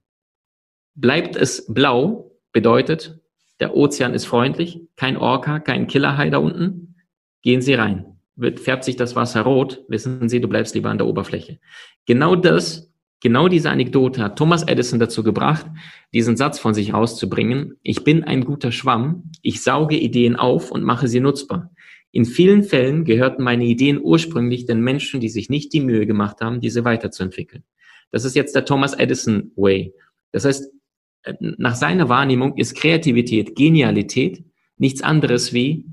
Bleibt 0.95 1.37
es 1.37 1.67
blau, 1.73 2.33
bedeutet, 2.53 3.21
der 3.61 3.77
Ozean 3.77 4.15
ist 4.15 4.27
freundlich, 4.27 4.81
kein 4.97 5.17
Orca, 5.17 5.59
kein 5.59 5.89
Killerhai 5.89 6.31
da 6.31 6.39
unten, 6.39 6.97
gehen 7.43 7.61
Sie 7.61 7.75
rein 7.75 8.18
wird, 8.39 8.61
färbt 8.61 8.85
sich 8.85 8.97
das 8.97 9.17
Wasser 9.17 9.43
rot, 9.43 9.85
wissen 9.89 10.29
Sie, 10.29 10.41
du 10.41 10.49
bleibst 10.49 10.75
lieber 10.75 10.91
an 10.91 10.99
der 10.99 11.07
Oberfläche. 11.07 11.59
Genau 12.07 12.37
das, 12.37 12.91
genau 13.21 13.49
diese 13.49 13.71
Anekdote 13.71 14.23
hat 14.23 14.39
Thomas 14.39 14.63
Edison 14.63 14.99
dazu 14.99 15.23
gebracht, 15.23 15.67
diesen 16.15 16.37
Satz 16.37 16.59
von 16.59 16.73
sich 16.73 16.95
auszubringen. 16.95 17.75
Ich 17.83 18.05
bin 18.05 18.25
ein 18.25 18.45
guter 18.45 18.73
Schwamm, 18.73 19.31
ich 19.43 19.63
sauge 19.63 19.97
Ideen 19.97 20.37
auf 20.37 20.71
und 20.71 20.85
mache 20.85 21.09
sie 21.09 21.21
nutzbar. 21.21 21.71
In 22.11 22.25
vielen 22.25 22.63
Fällen 22.63 23.05
gehörten 23.05 23.43
meine 23.43 23.65
Ideen 23.65 24.01
ursprünglich 24.03 24.65
den 24.65 24.81
Menschen, 24.81 25.21
die 25.21 25.29
sich 25.29 25.51
nicht 25.51 25.73
die 25.73 25.81
Mühe 25.81 26.07
gemacht 26.07 26.41
haben, 26.41 26.61
diese 26.61 26.85
weiterzuentwickeln. 26.85 27.65
Das 28.11 28.25
ist 28.25 28.35
jetzt 28.35 28.55
der 28.55 28.65
Thomas 28.65 28.95
Edison 28.95 29.53
Way. 29.57 29.93
Das 30.33 30.45
heißt, 30.45 30.73
nach 31.41 31.75
seiner 31.75 32.09
Wahrnehmung 32.09 32.57
ist 32.57 32.75
Kreativität, 32.75 33.55
Genialität 33.57 34.45
nichts 34.79 35.03
anderes 35.03 35.53
wie 35.53 35.87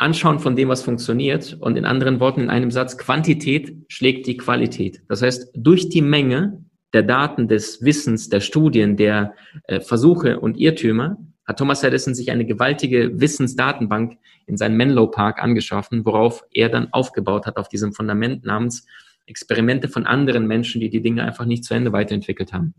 Anschauen 0.00 0.38
von 0.38 0.56
dem, 0.56 0.68
was 0.68 0.82
funktioniert 0.82 1.56
und 1.60 1.76
in 1.76 1.84
anderen 1.84 2.20
Worten 2.20 2.40
in 2.40 2.50
einem 2.50 2.70
Satz, 2.70 2.96
Quantität 2.96 3.76
schlägt 3.88 4.26
die 4.26 4.36
Qualität. 4.36 5.02
Das 5.08 5.22
heißt, 5.22 5.50
durch 5.54 5.90
die 5.90 6.02
Menge 6.02 6.64
der 6.92 7.02
Daten, 7.02 7.48
des 7.48 7.84
Wissens, 7.84 8.28
der 8.28 8.40
Studien, 8.40 8.96
der 8.96 9.34
äh, 9.64 9.80
Versuche 9.80 10.40
und 10.40 10.58
Irrtümer 10.58 11.18
hat 11.44 11.58
Thomas 11.58 11.82
Edison 11.82 12.14
sich 12.14 12.30
eine 12.30 12.46
gewaltige 12.46 13.20
Wissensdatenbank 13.20 14.16
in 14.46 14.56
seinem 14.56 14.76
Menlo 14.76 15.08
Park 15.08 15.42
angeschaffen, 15.42 16.04
worauf 16.04 16.44
er 16.52 16.68
dann 16.68 16.92
aufgebaut 16.92 17.46
hat, 17.46 17.56
auf 17.56 17.68
diesem 17.68 17.92
Fundament 17.92 18.44
namens 18.44 18.86
Experimente 19.26 19.88
von 19.88 20.06
anderen 20.06 20.46
Menschen, 20.46 20.80
die 20.80 20.90
die 20.90 21.02
Dinge 21.02 21.24
einfach 21.24 21.44
nicht 21.44 21.64
zu 21.64 21.74
Ende 21.74 21.92
weiterentwickelt 21.92 22.52
haben. 22.52 22.74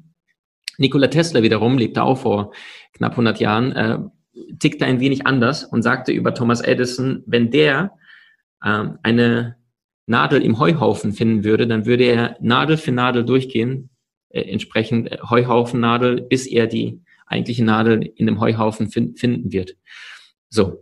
Nikola 0.77 1.07
Tesla 1.07 1.43
wiederum 1.43 1.77
lebte 1.77 2.03
auch 2.03 2.17
vor 2.17 2.53
knapp 2.93 3.11
100 3.11 3.39
Jahren, 3.39 3.71
äh, 3.73 3.99
tickte 4.59 4.85
ein 4.85 4.99
wenig 4.99 5.25
anders 5.25 5.63
und 5.63 5.81
sagte 5.81 6.11
über 6.11 6.33
Thomas 6.33 6.61
Edison, 6.61 7.23
wenn 7.25 7.51
der 7.51 7.91
ähm, 8.63 8.97
eine 9.03 9.55
Nadel 10.05 10.41
im 10.41 10.59
Heuhaufen 10.59 11.13
finden 11.13 11.43
würde, 11.43 11.67
dann 11.67 11.85
würde 11.85 12.05
er 12.05 12.37
Nadel 12.41 12.77
für 12.77 12.91
Nadel 12.91 13.25
durchgehen, 13.25 13.89
äh, 14.29 14.41
entsprechend 14.41 15.11
äh, 15.11 15.17
Heuhaufennadel, 15.29 16.21
bis 16.21 16.47
er 16.47 16.67
die 16.67 17.01
eigentliche 17.25 17.63
Nadel 17.63 18.11
in 18.15 18.25
dem 18.25 18.39
Heuhaufen 18.39 18.89
fin 18.89 19.15
finden 19.15 19.51
wird. 19.51 19.75
So. 20.49 20.81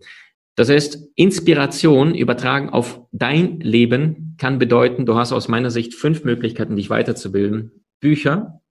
Das 0.56 0.70
heißt, 0.70 1.12
Inspiration 1.16 2.14
übertragen 2.14 2.70
auf 2.70 3.02
dein 3.14 3.62
Leben 3.62 4.36
kann 4.38 4.60
bedeuten, 4.60 5.06
du 5.06 5.16
hast 5.16 5.32
aus 5.32 5.48
meiner 5.48 5.72
Sicht 5.72 5.94
fünf 5.94 6.26
Möglichkeiten, 6.26 6.76
dich 6.76 6.90
weiterzubilden. 6.90 7.86
Bücher, 8.02 8.62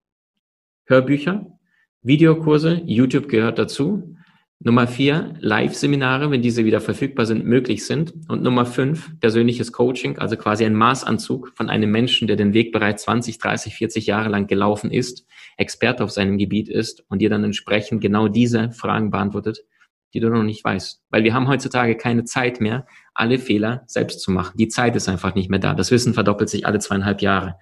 Hörbücher, 0.84 1.58
Videokurse, 2.02 2.82
YouTube 2.84 3.28
gehört 3.28 3.58
dazu. 3.58 4.17
Nummer 4.60 4.88
vier, 4.88 5.34
Live-Seminare, 5.38 6.32
wenn 6.32 6.42
diese 6.42 6.64
wieder 6.64 6.80
verfügbar 6.80 7.26
sind, 7.26 7.44
möglich 7.44 7.86
sind. 7.86 8.12
Und 8.28 8.42
Nummer 8.42 8.66
fünf, 8.66 9.18
persönliches 9.20 9.70
Coaching, 9.70 10.18
also 10.18 10.36
quasi 10.36 10.64
ein 10.64 10.74
Maßanzug 10.74 11.52
von 11.54 11.70
einem 11.70 11.92
Menschen, 11.92 12.26
der 12.26 12.34
den 12.34 12.54
Weg 12.54 12.72
bereits 12.72 13.04
20, 13.04 13.38
30, 13.38 13.74
40 13.76 14.06
Jahre 14.06 14.28
lang 14.28 14.48
gelaufen 14.48 14.90
ist, 14.90 15.26
Experte 15.56 16.02
auf 16.02 16.10
seinem 16.10 16.38
Gebiet 16.38 16.68
ist 16.68 17.04
und 17.08 17.20
dir 17.20 17.30
dann 17.30 17.44
entsprechend 17.44 18.00
genau 18.00 18.26
diese 18.26 18.72
Fragen 18.72 19.12
beantwortet, 19.12 19.64
die 20.12 20.18
du 20.18 20.28
noch 20.28 20.42
nicht 20.42 20.64
weißt. 20.64 21.04
Weil 21.08 21.22
wir 21.22 21.34
haben 21.34 21.46
heutzutage 21.46 21.96
keine 21.96 22.24
Zeit 22.24 22.60
mehr, 22.60 22.84
alle 23.14 23.38
Fehler 23.38 23.84
selbst 23.86 24.20
zu 24.20 24.32
machen. 24.32 24.56
Die 24.56 24.68
Zeit 24.68 24.96
ist 24.96 25.08
einfach 25.08 25.36
nicht 25.36 25.50
mehr 25.50 25.60
da. 25.60 25.74
Das 25.74 25.92
Wissen 25.92 26.14
verdoppelt 26.14 26.48
sich 26.48 26.66
alle 26.66 26.80
zweieinhalb 26.80 27.22
Jahre. 27.22 27.56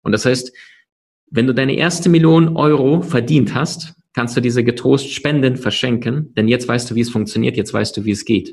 Und 0.00 0.12
das 0.12 0.24
heißt, 0.24 0.52
wenn 1.30 1.46
du 1.46 1.52
deine 1.52 1.76
erste 1.76 2.08
Million 2.08 2.56
Euro 2.56 3.02
verdient 3.02 3.54
hast, 3.54 3.97
kannst 4.18 4.36
du 4.36 4.40
diese 4.40 4.64
getrost 4.64 5.12
spenden, 5.12 5.56
verschenken, 5.56 6.34
denn 6.34 6.48
jetzt 6.48 6.66
weißt 6.66 6.90
du, 6.90 6.96
wie 6.96 7.02
es 7.02 7.08
funktioniert, 7.08 7.56
jetzt 7.56 7.72
weißt 7.72 7.96
du, 7.96 8.04
wie 8.04 8.10
es 8.10 8.24
geht. 8.24 8.52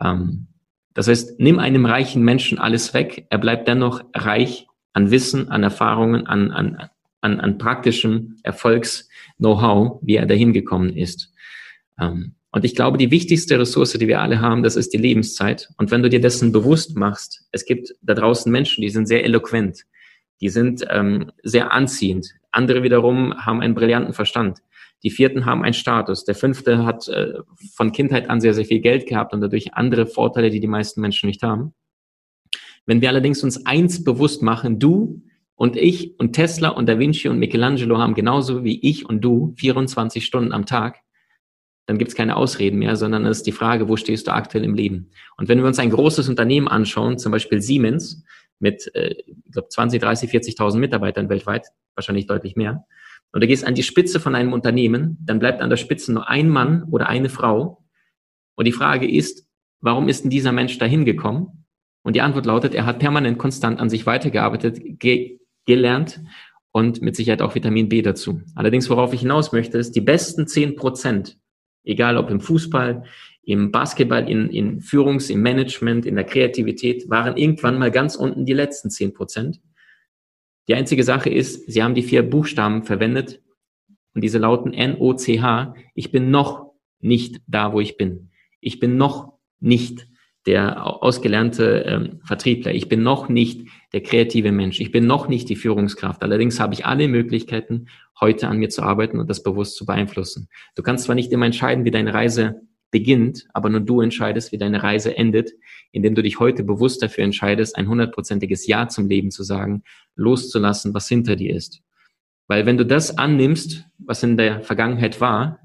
Ähm, 0.00 0.46
das 0.94 1.08
heißt, 1.08 1.40
nimm 1.40 1.58
einem 1.58 1.86
reichen 1.86 2.22
Menschen 2.22 2.56
alles 2.60 2.94
weg, 2.94 3.26
er 3.28 3.38
bleibt 3.38 3.66
dennoch 3.66 4.04
reich 4.14 4.68
an 4.92 5.10
Wissen, 5.10 5.48
an 5.48 5.64
Erfahrungen, 5.64 6.28
an, 6.28 6.52
an, 6.52 6.88
an, 7.20 7.40
an 7.40 7.58
praktischem 7.58 8.36
Erfolgs-Know-how, 8.44 9.98
wie 10.02 10.14
er 10.14 10.26
dahin 10.26 10.52
gekommen 10.52 10.96
ist. 10.96 11.32
Ähm, 12.00 12.36
und 12.52 12.64
ich 12.64 12.76
glaube, 12.76 12.96
die 12.96 13.10
wichtigste 13.10 13.58
Ressource, 13.58 13.94
die 13.94 14.06
wir 14.06 14.20
alle 14.20 14.40
haben, 14.40 14.62
das 14.62 14.76
ist 14.76 14.92
die 14.94 14.98
Lebenszeit. 14.98 15.68
Und 15.78 15.90
wenn 15.90 16.04
du 16.04 16.10
dir 16.10 16.20
dessen 16.20 16.52
bewusst 16.52 16.96
machst, 16.96 17.44
es 17.50 17.64
gibt 17.64 17.92
da 18.02 18.14
draußen 18.14 18.52
Menschen, 18.52 18.82
die 18.82 18.90
sind 18.90 19.08
sehr 19.08 19.24
eloquent, 19.24 19.80
die 20.40 20.48
sind 20.48 20.84
ähm, 20.90 21.32
sehr 21.42 21.72
anziehend. 21.72 22.36
Andere 22.52 22.84
wiederum 22.84 23.34
haben 23.44 23.60
einen 23.60 23.74
brillanten 23.74 24.14
Verstand. 24.14 24.60
Die 25.02 25.10
vierten 25.10 25.44
haben 25.44 25.64
einen 25.64 25.74
Status. 25.74 26.24
Der 26.24 26.34
fünfte 26.34 26.84
hat 26.84 27.08
äh, 27.08 27.34
von 27.74 27.92
Kindheit 27.92 28.30
an 28.30 28.40
sehr, 28.40 28.54
sehr 28.54 28.64
viel 28.64 28.80
Geld 28.80 29.06
gehabt 29.06 29.32
und 29.32 29.40
dadurch 29.40 29.74
andere 29.74 30.06
Vorteile, 30.06 30.50
die 30.50 30.60
die 30.60 30.66
meisten 30.66 31.00
Menschen 31.00 31.26
nicht 31.26 31.42
haben. 31.42 31.74
Wenn 32.86 33.00
wir 33.00 33.08
allerdings 33.08 33.42
uns 33.42 33.66
eins 33.66 34.04
bewusst 34.04 34.42
machen, 34.42 34.78
du 34.78 35.22
und 35.54 35.76
ich 35.76 36.18
und 36.18 36.32
Tesla 36.32 36.70
und 36.70 36.88
Da 36.88 36.98
Vinci 36.98 37.28
und 37.28 37.38
Michelangelo 37.38 37.98
haben 37.98 38.14
genauso 38.14 38.64
wie 38.64 38.80
ich 38.80 39.08
und 39.08 39.20
du 39.20 39.54
24 39.56 40.24
Stunden 40.24 40.52
am 40.52 40.66
Tag, 40.66 40.98
dann 41.86 41.98
gibt 41.98 42.10
es 42.10 42.14
keine 42.14 42.36
Ausreden 42.36 42.78
mehr, 42.78 42.96
sondern 42.96 43.26
es 43.26 43.38
ist 43.38 43.46
die 43.46 43.52
Frage, 43.52 43.88
wo 43.88 43.96
stehst 43.96 44.26
du 44.26 44.32
aktuell 44.32 44.64
im 44.64 44.74
Leben? 44.74 45.10
Und 45.36 45.48
wenn 45.48 45.58
wir 45.58 45.66
uns 45.66 45.78
ein 45.78 45.90
großes 45.90 46.28
Unternehmen 46.28 46.68
anschauen, 46.68 47.18
zum 47.18 47.32
Beispiel 47.32 47.60
Siemens, 47.60 48.24
mit, 48.60 48.94
äh, 48.94 49.16
ich 49.26 49.52
glaube, 49.52 49.68
20, 49.68 50.00
30, 50.00 50.30
40.000 50.30 50.78
Mitarbeitern 50.78 51.28
weltweit, 51.28 51.66
wahrscheinlich 51.96 52.26
deutlich 52.26 52.54
mehr. 52.54 52.86
Und 53.32 53.42
du 53.42 53.46
gehst 53.46 53.66
an 53.66 53.74
die 53.74 53.82
Spitze 53.82 54.20
von 54.20 54.34
einem 54.34 54.52
Unternehmen, 54.52 55.18
dann 55.24 55.38
bleibt 55.38 55.62
an 55.62 55.70
der 55.70 55.78
Spitze 55.78 56.12
nur 56.12 56.28
ein 56.28 56.48
Mann 56.48 56.84
oder 56.90 57.08
eine 57.08 57.28
Frau. 57.28 57.84
Und 58.54 58.66
die 58.66 58.72
Frage 58.72 59.10
ist, 59.10 59.46
warum 59.80 60.08
ist 60.08 60.22
denn 60.22 60.30
dieser 60.30 60.52
Mensch 60.52 60.78
dahin 60.78 61.04
gekommen? 61.04 61.64
Und 62.02 62.14
die 62.14 62.20
Antwort 62.20 62.46
lautet, 62.46 62.74
er 62.74 62.84
hat 62.84 62.98
permanent 62.98 63.38
konstant 63.38 63.80
an 63.80 63.88
sich 63.88 64.06
weitergearbeitet, 64.06 64.80
ge 64.98 65.38
gelernt 65.64 66.20
und 66.72 67.02
mit 67.02 67.14
Sicherheit 67.14 67.40
auch 67.40 67.54
Vitamin 67.54 67.88
B 67.88 68.02
dazu. 68.02 68.40
Allerdings, 68.56 68.90
worauf 68.90 69.12
ich 69.12 69.20
hinaus 69.20 69.52
möchte, 69.52 69.78
ist, 69.78 69.94
die 69.94 70.00
besten 70.00 70.48
zehn 70.48 70.74
Prozent, 70.74 71.38
egal 71.84 72.16
ob 72.16 72.30
im 72.30 72.40
Fußball, 72.40 73.04
im 73.44 73.70
Basketball, 73.70 74.28
in, 74.28 74.48
in 74.50 74.80
Führungs-, 74.80 75.30
im 75.30 75.42
Management, 75.42 76.06
in 76.06 76.16
der 76.16 76.24
Kreativität 76.24 77.08
waren 77.08 77.36
irgendwann 77.36 77.78
mal 77.78 77.90
ganz 77.90 78.16
unten 78.16 78.44
die 78.44 78.52
letzten 78.52 78.90
zehn 78.90 79.12
Prozent. 79.12 79.60
Die 80.68 80.74
einzige 80.74 81.04
Sache 81.04 81.30
ist, 81.30 81.70
sie 81.70 81.82
haben 81.82 81.94
die 81.94 82.02
vier 82.02 82.22
Buchstaben 82.22 82.84
verwendet 82.84 83.40
und 84.14 84.22
diese 84.22 84.38
lauten 84.38 84.72
N-O-C-H. 84.72 85.74
Ich 85.94 86.12
bin 86.12 86.30
noch 86.30 86.72
nicht 87.00 87.40
da, 87.46 87.72
wo 87.72 87.80
ich 87.80 87.96
bin. 87.96 88.30
Ich 88.60 88.78
bin 88.78 88.96
noch 88.96 89.32
nicht 89.60 90.06
der 90.46 90.84
ausgelernte 91.02 91.84
ähm, 91.86 92.20
Vertriebler. 92.24 92.74
Ich 92.74 92.88
bin 92.88 93.02
noch 93.02 93.28
nicht 93.28 93.68
der 93.92 94.02
kreative 94.02 94.50
Mensch. 94.50 94.80
Ich 94.80 94.90
bin 94.90 95.06
noch 95.06 95.28
nicht 95.28 95.48
die 95.48 95.56
Führungskraft. 95.56 96.22
Allerdings 96.22 96.58
habe 96.58 96.74
ich 96.74 96.84
alle 96.84 97.06
Möglichkeiten, 97.06 97.86
heute 98.20 98.48
an 98.48 98.58
mir 98.58 98.68
zu 98.68 98.82
arbeiten 98.82 99.18
und 99.18 99.30
das 99.30 99.42
bewusst 99.42 99.76
zu 99.76 99.86
beeinflussen. 99.86 100.48
Du 100.74 100.82
kannst 100.82 101.04
zwar 101.04 101.14
nicht 101.14 101.32
immer 101.32 101.46
entscheiden, 101.46 101.84
wie 101.84 101.90
deine 101.90 102.14
Reise 102.14 102.62
beginnt, 102.92 103.48
aber 103.52 103.70
nur 103.70 103.80
du 103.80 104.00
entscheidest, 104.00 104.52
wie 104.52 104.58
deine 104.58 104.84
Reise 104.84 105.16
endet, 105.16 105.50
indem 105.90 106.14
du 106.14 106.22
dich 106.22 106.38
heute 106.38 106.62
bewusst 106.62 107.02
dafür 107.02 107.24
entscheidest, 107.24 107.76
ein 107.76 107.88
hundertprozentiges 107.88 108.68
Ja 108.68 108.86
zum 108.86 109.08
Leben 109.08 109.32
zu 109.32 109.42
sagen, 109.42 109.82
loszulassen, 110.14 110.94
was 110.94 111.08
hinter 111.08 111.34
dir 111.34 111.56
ist. 111.56 111.82
Weil 112.46 112.66
wenn 112.66 112.76
du 112.76 112.86
das 112.86 113.18
annimmst, 113.18 113.84
was 113.98 114.22
in 114.22 114.36
der 114.36 114.62
Vergangenheit 114.62 115.20
war, 115.20 115.58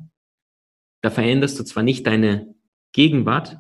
da 1.02 1.12
veränderst 1.12 1.60
du 1.60 1.64
zwar 1.64 1.84
nicht 1.84 2.08
deine 2.08 2.56
Gegenwart, 2.94 3.58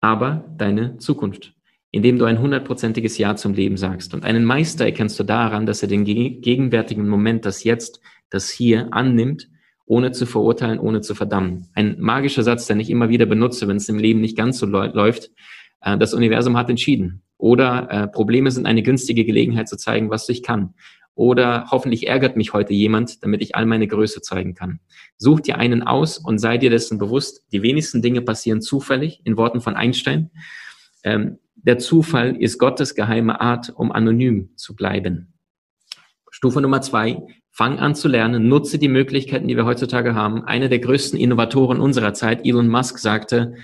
aber 0.00 0.54
deine 0.56 0.98
Zukunft, 0.98 1.54
indem 1.90 2.18
du 2.18 2.24
ein 2.24 2.40
hundertprozentiges 2.40 3.18
Ja 3.18 3.34
zum 3.34 3.54
Leben 3.54 3.76
sagst. 3.76 4.14
Und 4.14 4.24
einen 4.24 4.44
Meister 4.44 4.84
erkennst 4.84 5.18
du 5.18 5.24
daran, 5.24 5.66
dass 5.66 5.82
er 5.82 5.88
den 5.88 6.04
gegenwärtigen 6.04 7.08
Moment, 7.08 7.44
das 7.44 7.64
Jetzt, 7.64 8.00
das 8.30 8.48
Hier 8.48 8.92
annimmt 8.92 9.50
ohne 9.88 10.12
zu 10.12 10.26
verurteilen, 10.26 10.78
ohne 10.78 11.00
zu 11.00 11.14
verdammen. 11.14 11.66
Ein 11.74 11.96
magischer 11.98 12.42
Satz, 12.42 12.66
den 12.66 12.78
ich 12.78 12.90
immer 12.90 13.08
wieder 13.08 13.26
benutze, 13.26 13.66
wenn 13.68 13.78
es 13.78 13.88
im 13.88 13.98
Leben 13.98 14.20
nicht 14.20 14.36
ganz 14.36 14.58
so 14.58 14.66
läuft. 14.66 15.30
Äh, 15.80 15.96
das 15.98 16.14
Universum 16.14 16.56
hat 16.56 16.68
entschieden. 16.68 17.22
Oder 17.38 17.90
äh, 17.90 18.08
Probleme 18.08 18.50
sind 18.50 18.66
eine 18.66 18.82
günstige 18.82 19.24
Gelegenheit 19.24 19.68
zu 19.68 19.76
zeigen, 19.76 20.10
was 20.10 20.28
ich 20.28 20.42
kann. 20.42 20.74
Oder 21.14 21.66
hoffentlich 21.70 22.06
ärgert 22.06 22.36
mich 22.36 22.52
heute 22.52 22.74
jemand, 22.74 23.24
damit 23.24 23.42
ich 23.42 23.56
all 23.56 23.66
meine 23.66 23.88
Größe 23.88 24.20
zeigen 24.20 24.54
kann. 24.54 24.80
Such 25.16 25.40
dir 25.40 25.58
einen 25.58 25.82
aus 25.82 26.18
und 26.18 26.38
sei 26.38 26.58
dir 26.58 26.70
dessen 26.70 26.98
bewusst, 26.98 27.44
die 27.50 27.62
wenigsten 27.62 28.02
Dinge 28.02 28.20
passieren 28.22 28.60
zufällig, 28.60 29.22
in 29.24 29.36
Worten 29.36 29.60
von 29.60 29.74
Einstein. 29.74 30.30
Ähm, 31.02 31.38
der 31.54 31.78
Zufall 31.78 32.36
ist 32.36 32.58
Gottes 32.58 32.94
geheime 32.94 33.40
Art, 33.40 33.72
um 33.74 33.90
anonym 33.90 34.50
zu 34.54 34.76
bleiben. 34.76 35.32
Stufe 36.30 36.60
Nummer 36.60 36.82
zwei, 36.82 37.22
Fang 37.50 37.78
an 37.78 37.94
zu 37.94 38.08
lernen, 38.08 38.48
nutze 38.48 38.78
die 38.78 38.88
Möglichkeiten, 38.88 39.48
die 39.48 39.56
wir 39.56 39.64
heutzutage 39.64 40.14
haben. 40.14 40.44
Einer 40.44 40.68
der 40.68 40.78
größten 40.78 41.18
Innovatoren 41.18 41.80
unserer 41.80 42.14
Zeit, 42.14 42.46
Elon 42.46 42.68
Musk, 42.68 42.98
sagte, 42.98 43.54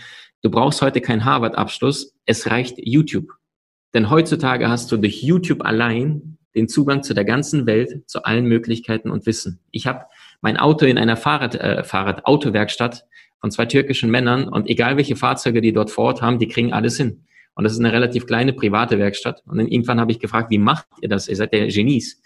du 0.43 0.51
brauchst 0.51 0.83
heute 0.83 1.01
keinen 1.01 1.25
Harvard-Abschluss, 1.25 2.15
es 2.27 2.51
reicht 2.51 2.77
YouTube. 2.79 3.29
Denn 3.95 4.11
heutzutage 4.11 4.69
hast 4.69 4.91
du 4.91 4.97
durch 4.97 5.23
YouTube 5.23 5.65
allein 5.65 6.39
den 6.55 6.69
Zugang 6.69 7.03
zu 7.03 7.15
der 7.15 7.25
ganzen 7.25 7.67
Welt, 7.67 8.09
zu 8.09 8.25
allen 8.25 8.47
Möglichkeiten 8.47 9.11
und 9.11 9.27
Wissen. 9.27 9.61
Ich 9.71 9.87
habe 9.87 10.07
mein 10.41 10.57
Auto 10.57 10.87
in 10.87 10.99
einer 10.99 11.17
Fahrrad, 11.17 11.55
äh, 11.55 11.85
Fahrrad-Autowerkstatt 11.85 13.05
von 13.41 13.51
zwei 13.51 13.67
türkischen 13.67 14.11
Männern 14.11 14.49
und 14.49 14.69
egal 14.69 14.97
welche 14.97 15.17
Fahrzeuge 15.17 15.61
die 15.61 15.73
dort 15.73 15.91
vor 15.91 16.07
Ort 16.07 16.23
haben, 16.23 16.39
die 16.39 16.49
kriegen 16.49 16.73
alles 16.73 16.97
hin. 16.97 17.25
Und 17.55 17.65
das 17.65 17.73
ist 17.73 17.79
eine 17.79 17.93
relativ 17.93 18.27
kleine 18.27 18.53
private 18.53 18.99
Werkstatt. 18.99 19.43
Und 19.47 19.59
dann 19.59 19.69
irgendwann 19.69 20.01
habe 20.01 20.11
ich 20.11 20.19
gefragt, 20.19 20.51
wie 20.51 20.59
macht 20.59 20.87
ihr 21.01 21.09
das? 21.09 21.29
Ihr 21.29 21.37
seid 21.37 21.55
ja 21.55 21.67
Genies. 21.67 22.21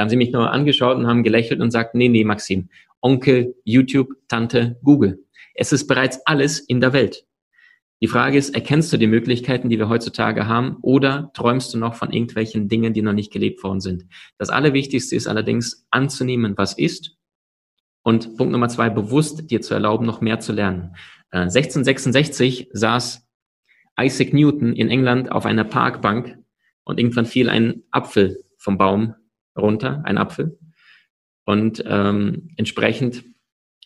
Da 0.00 0.04
haben 0.04 0.08
sie 0.08 0.16
mich 0.16 0.32
nur 0.32 0.50
angeschaut 0.50 0.96
und 0.96 1.06
haben 1.06 1.22
gelächelt 1.22 1.60
und 1.60 1.72
sagt, 1.72 1.94
nee, 1.94 2.08
nee, 2.08 2.24
Maxim, 2.24 2.70
Onkel, 3.02 3.54
YouTube, 3.64 4.08
Tante, 4.28 4.78
Google. 4.82 5.26
Es 5.52 5.74
ist 5.74 5.88
bereits 5.88 6.24
alles 6.24 6.58
in 6.58 6.80
der 6.80 6.94
Welt. 6.94 7.26
Die 8.00 8.06
Frage 8.06 8.38
ist, 8.38 8.54
erkennst 8.54 8.90
du 8.94 8.96
die 8.96 9.06
Möglichkeiten, 9.06 9.68
die 9.68 9.78
wir 9.78 9.90
heutzutage 9.90 10.46
haben, 10.46 10.78
oder 10.80 11.30
träumst 11.34 11.74
du 11.74 11.78
noch 11.78 11.96
von 11.96 12.14
irgendwelchen 12.14 12.66
Dingen, 12.66 12.94
die 12.94 13.02
noch 13.02 13.12
nicht 13.12 13.30
gelebt 13.30 13.62
worden 13.62 13.80
sind? 13.80 14.06
Das 14.38 14.48
Allerwichtigste 14.48 15.14
ist 15.16 15.26
allerdings 15.26 15.86
anzunehmen, 15.90 16.54
was 16.56 16.78
ist. 16.78 17.18
Und 18.00 18.38
Punkt 18.38 18.52
Nummer 18.52 18.70
zwei, 18.70 18.88
bewusst 18.88 19.50
dir 19.50 19.60
zu 19.60 19.74
erlauben, 19.74 20.06
noch 20.06 20.22
mehr 20.22 20.40
zu 20.40 20.54
lernen. 20.54 20.96
1666 21.30 22.62
äh, 22.62 22.70
saß 22.72 23.28
Isaac 24.00 24.32
Newton 24.32 24.72
in 24.72 24.88
England 24.88 25.30
auf 25.30 25.44
einer 25.44 25.64
Parkbank 25.64 26.38
und 26.84 26.98
irgendwann 26.98 27.26
fiel 27.26 27.50
ein 27.50 27.82
Apfel 27.90 28.42
vom 28.56 28.78
Baum 28.78 29.14
runter, 29.56 30.02
ein 30.04 30.18
Apfel. 30.18 30.58
Und 31.44 31.82
ähm, 31.86 32.50
entsprechend 32.56 33.24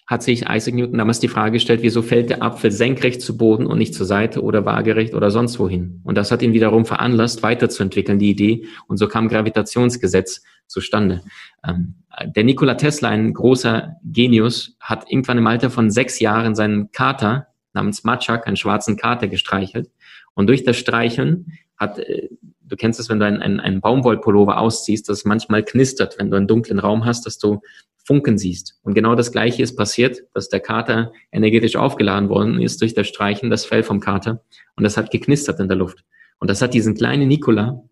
hat 0.06 0.22
sich 0.22 0.42
Isaac 0.50 0.74
Newton 0.74 0.98
damals 0.98 1.20
die 1.20 1.28
Frage 1.28 1.52
gestellt, 1.52 1.80
wieso 1.82 2.02
fällt 2.02 2.28
der 2.28 2.42
Apfel 2.42 2.70
senkrecht 2.70 3.22
zu 3.22 3.38
Boden 3.38 3.66
und 3.66 3.78
nicht 3.78 3.94
zur 3.94 4.04
Seite 4.04 4.42
oder 4.42 4.66
waagerecht 4.66 5.14
oder 5.14 5.30
sonst 5.30 5.58
wohin? 5.58 6.02
Und 6.04 6.16
das 6.16 6.30
hat 6.30 6.42
ihn 6.42 6.52
wiederum 6.52 6.84
veranlasst, 6.84 7.42
weiterzuentwickeln, 7.42 8.18
die 8.18 8.30
Idee. 8.30 8.66
Und 8.86 8.98
so 8.98 9.08
kam 9.08 9.28
Gravitationsgesetz 9.28 10.42
zustande. 10.66 11.22
Ähm, 11.66 11.94
der 12.36 12.44
Nikola 12.44 12.74
Tesla, 12.74 13.08
ein 13.08 13.32
großer 13.32 13.96
Genius, 14.04 14.76
hat 14.78 15.10
irgendwann 15.10 15.38
im 15.38 15.46
Alter 15.46 15.70
von 15.70 15.90
sechs 15.90 16.20
Jahren 16.20 16.54
seinen 16.54 16.92
Kater 16.92 17.48
namens 17.72 18.04
Matschak, 18.04 18.46
einen 18.46 18.56
schwarzen 18.56 18.96
Kater, 18.96 19.26
gestreichelt. 19.26 19.90
Und 20.34 20.48
durch 20.48 20.64
das 20.64 20.76
Streicheln 20.76 21.52
hat 21.76 21.98
äh, 21.98 22.28
du 22.66 22.76
kennst 22.76 23.00
es, 23.00 23.08
wenn 23.08 23.20
du 23.20 23.26
einen, 23.26 23.60
einen, 23.60 23.80
Baumwollpullover 23.80 24.58
ausziehst, 24.58 25.08
dass 25.08 25.18
es 25.18 25.24
manchmal 25.24 25.62
knistert, 25.62 26.18
wenn 26.18 26.30
du 26.30 26.36
einen 26.36 26.48
dunklen 26.48 26.78
Raum 26.78 27.04
hast, 27.04 27.26
dass 27.26 27.38
du 27.38 27.60
Funken 28.04 28.36
siehst. 28.36 28.78
Und 28.82 28.94
genau 28.94 29.14
das 29.14 29.32
Gleiche 29.32 29.62
ist 29.62 29.76
passiert, 29.76 30.22
dass 30.34 30.48
der 30.48 30.60
Kater 30.60 31.12
energetisch 31.32 31.76
aufgeladen 31.76 32.28
worden 32.28 32.60
ist 32.60 32.80
durch 32.82 32.94
das 32.94 33.08
Streichen, 33.08 33.50
das 33.50 33.64
Fell 33.64 33.82
vom 33.82 34.00
Kater. 34.00 34.42
Und 34.76 34.84
das 34.84 34.96
hat 34.96 35.10
geknistert 35.10 35.58
in 35.60 35.68
der 35.68 35.76
Luft. 35.76 36.04
Und 36.38 36.50
das 36.50 36.60
hat 36.60 36.74
diesen 36.74 36.94
kleinen 36.94 37.28
Nikola 37.28 37.82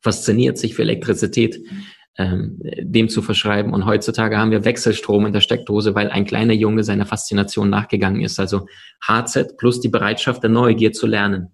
fasziniert, 0.00 0.56
sich 0.56 0.74
für 0.74 0.82
Elektrizität 0.82 1.60
ähm, 2.16 2.60
dem 2.80 3.08
zu 3.08 3.20
verschreiben. 3.20 3.74
Und 3.74 3.84
heutzutage 3.84 4.38
haben 4.38 4.50
wir 4.50 4.64
Wechselstrom 4.64 5.26
in 5.26 5.32
der 5.32 5.40
Steckdose, 5.40 5.94
weil 5.94 6.08
ein 6.08 6.24
kleiner 6.24 6.54
Junge 6.54 6.84
seiner 6.84 7.06
Faszination 7.06 7.68
nachgegangen 7.68 8.22
ist. 8.22 8.40
Also 8.40 8.66
HZ 9.06 9.56
plus 9.58 9.80
die 9.80 9.88
Bereitschaft 9.88 10.42
der 10.42 10.50
Neugier 10.50 10.92
zu 10.92 11.06
lernen. 11.06 11.48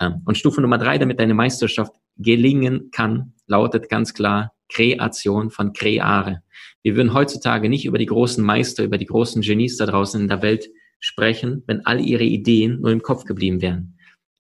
Ähm, 0.00 0.22
und 0.24 0.36
Stufe 0.36 0.60
Nummer 0.60 0.78
drei, 0.78 0.98
damit 0.98 1.20
deine 1.20 1.34
Meisterschaft 1.34 1.94
gelingen 2.16 2.90
kann, 2.90 3.34
lautet 3.46 3.88
ganz 3.88 4.14
klar 4.14 4.52
Kreation 4.68 5.50
von 5.50 5.72
Kreare. 5.72 6.42
Wir 6.82 6.96
würden 6.96 7.14
heutzutage 7.14 7.68
nicht 7.68 7.84
über 7.84 7.98
die 7.98 8.06
großen 8.06 8.44
Meister, 8.44 8.84
über 8.84 8.98
die 8.98 9.06
großen 9.06 9.42
Genies 9.42 9.76
da 9.76 9.86
draußen 9.86 10.20
in 10.20 10.28
der 10.28 10.42
Welt 10.42 10.70
sprechen, 11.00 11.62
wenn 11.66 11.84
all 11.86 12.00
ihre 12.00 12.24
Ideen 12.24 12.80
nur 12.80 12.90
im 12.90 13.02
Kopf 13.02 13.24
geblieben 13.24 13.60
wären. 13.60 13.98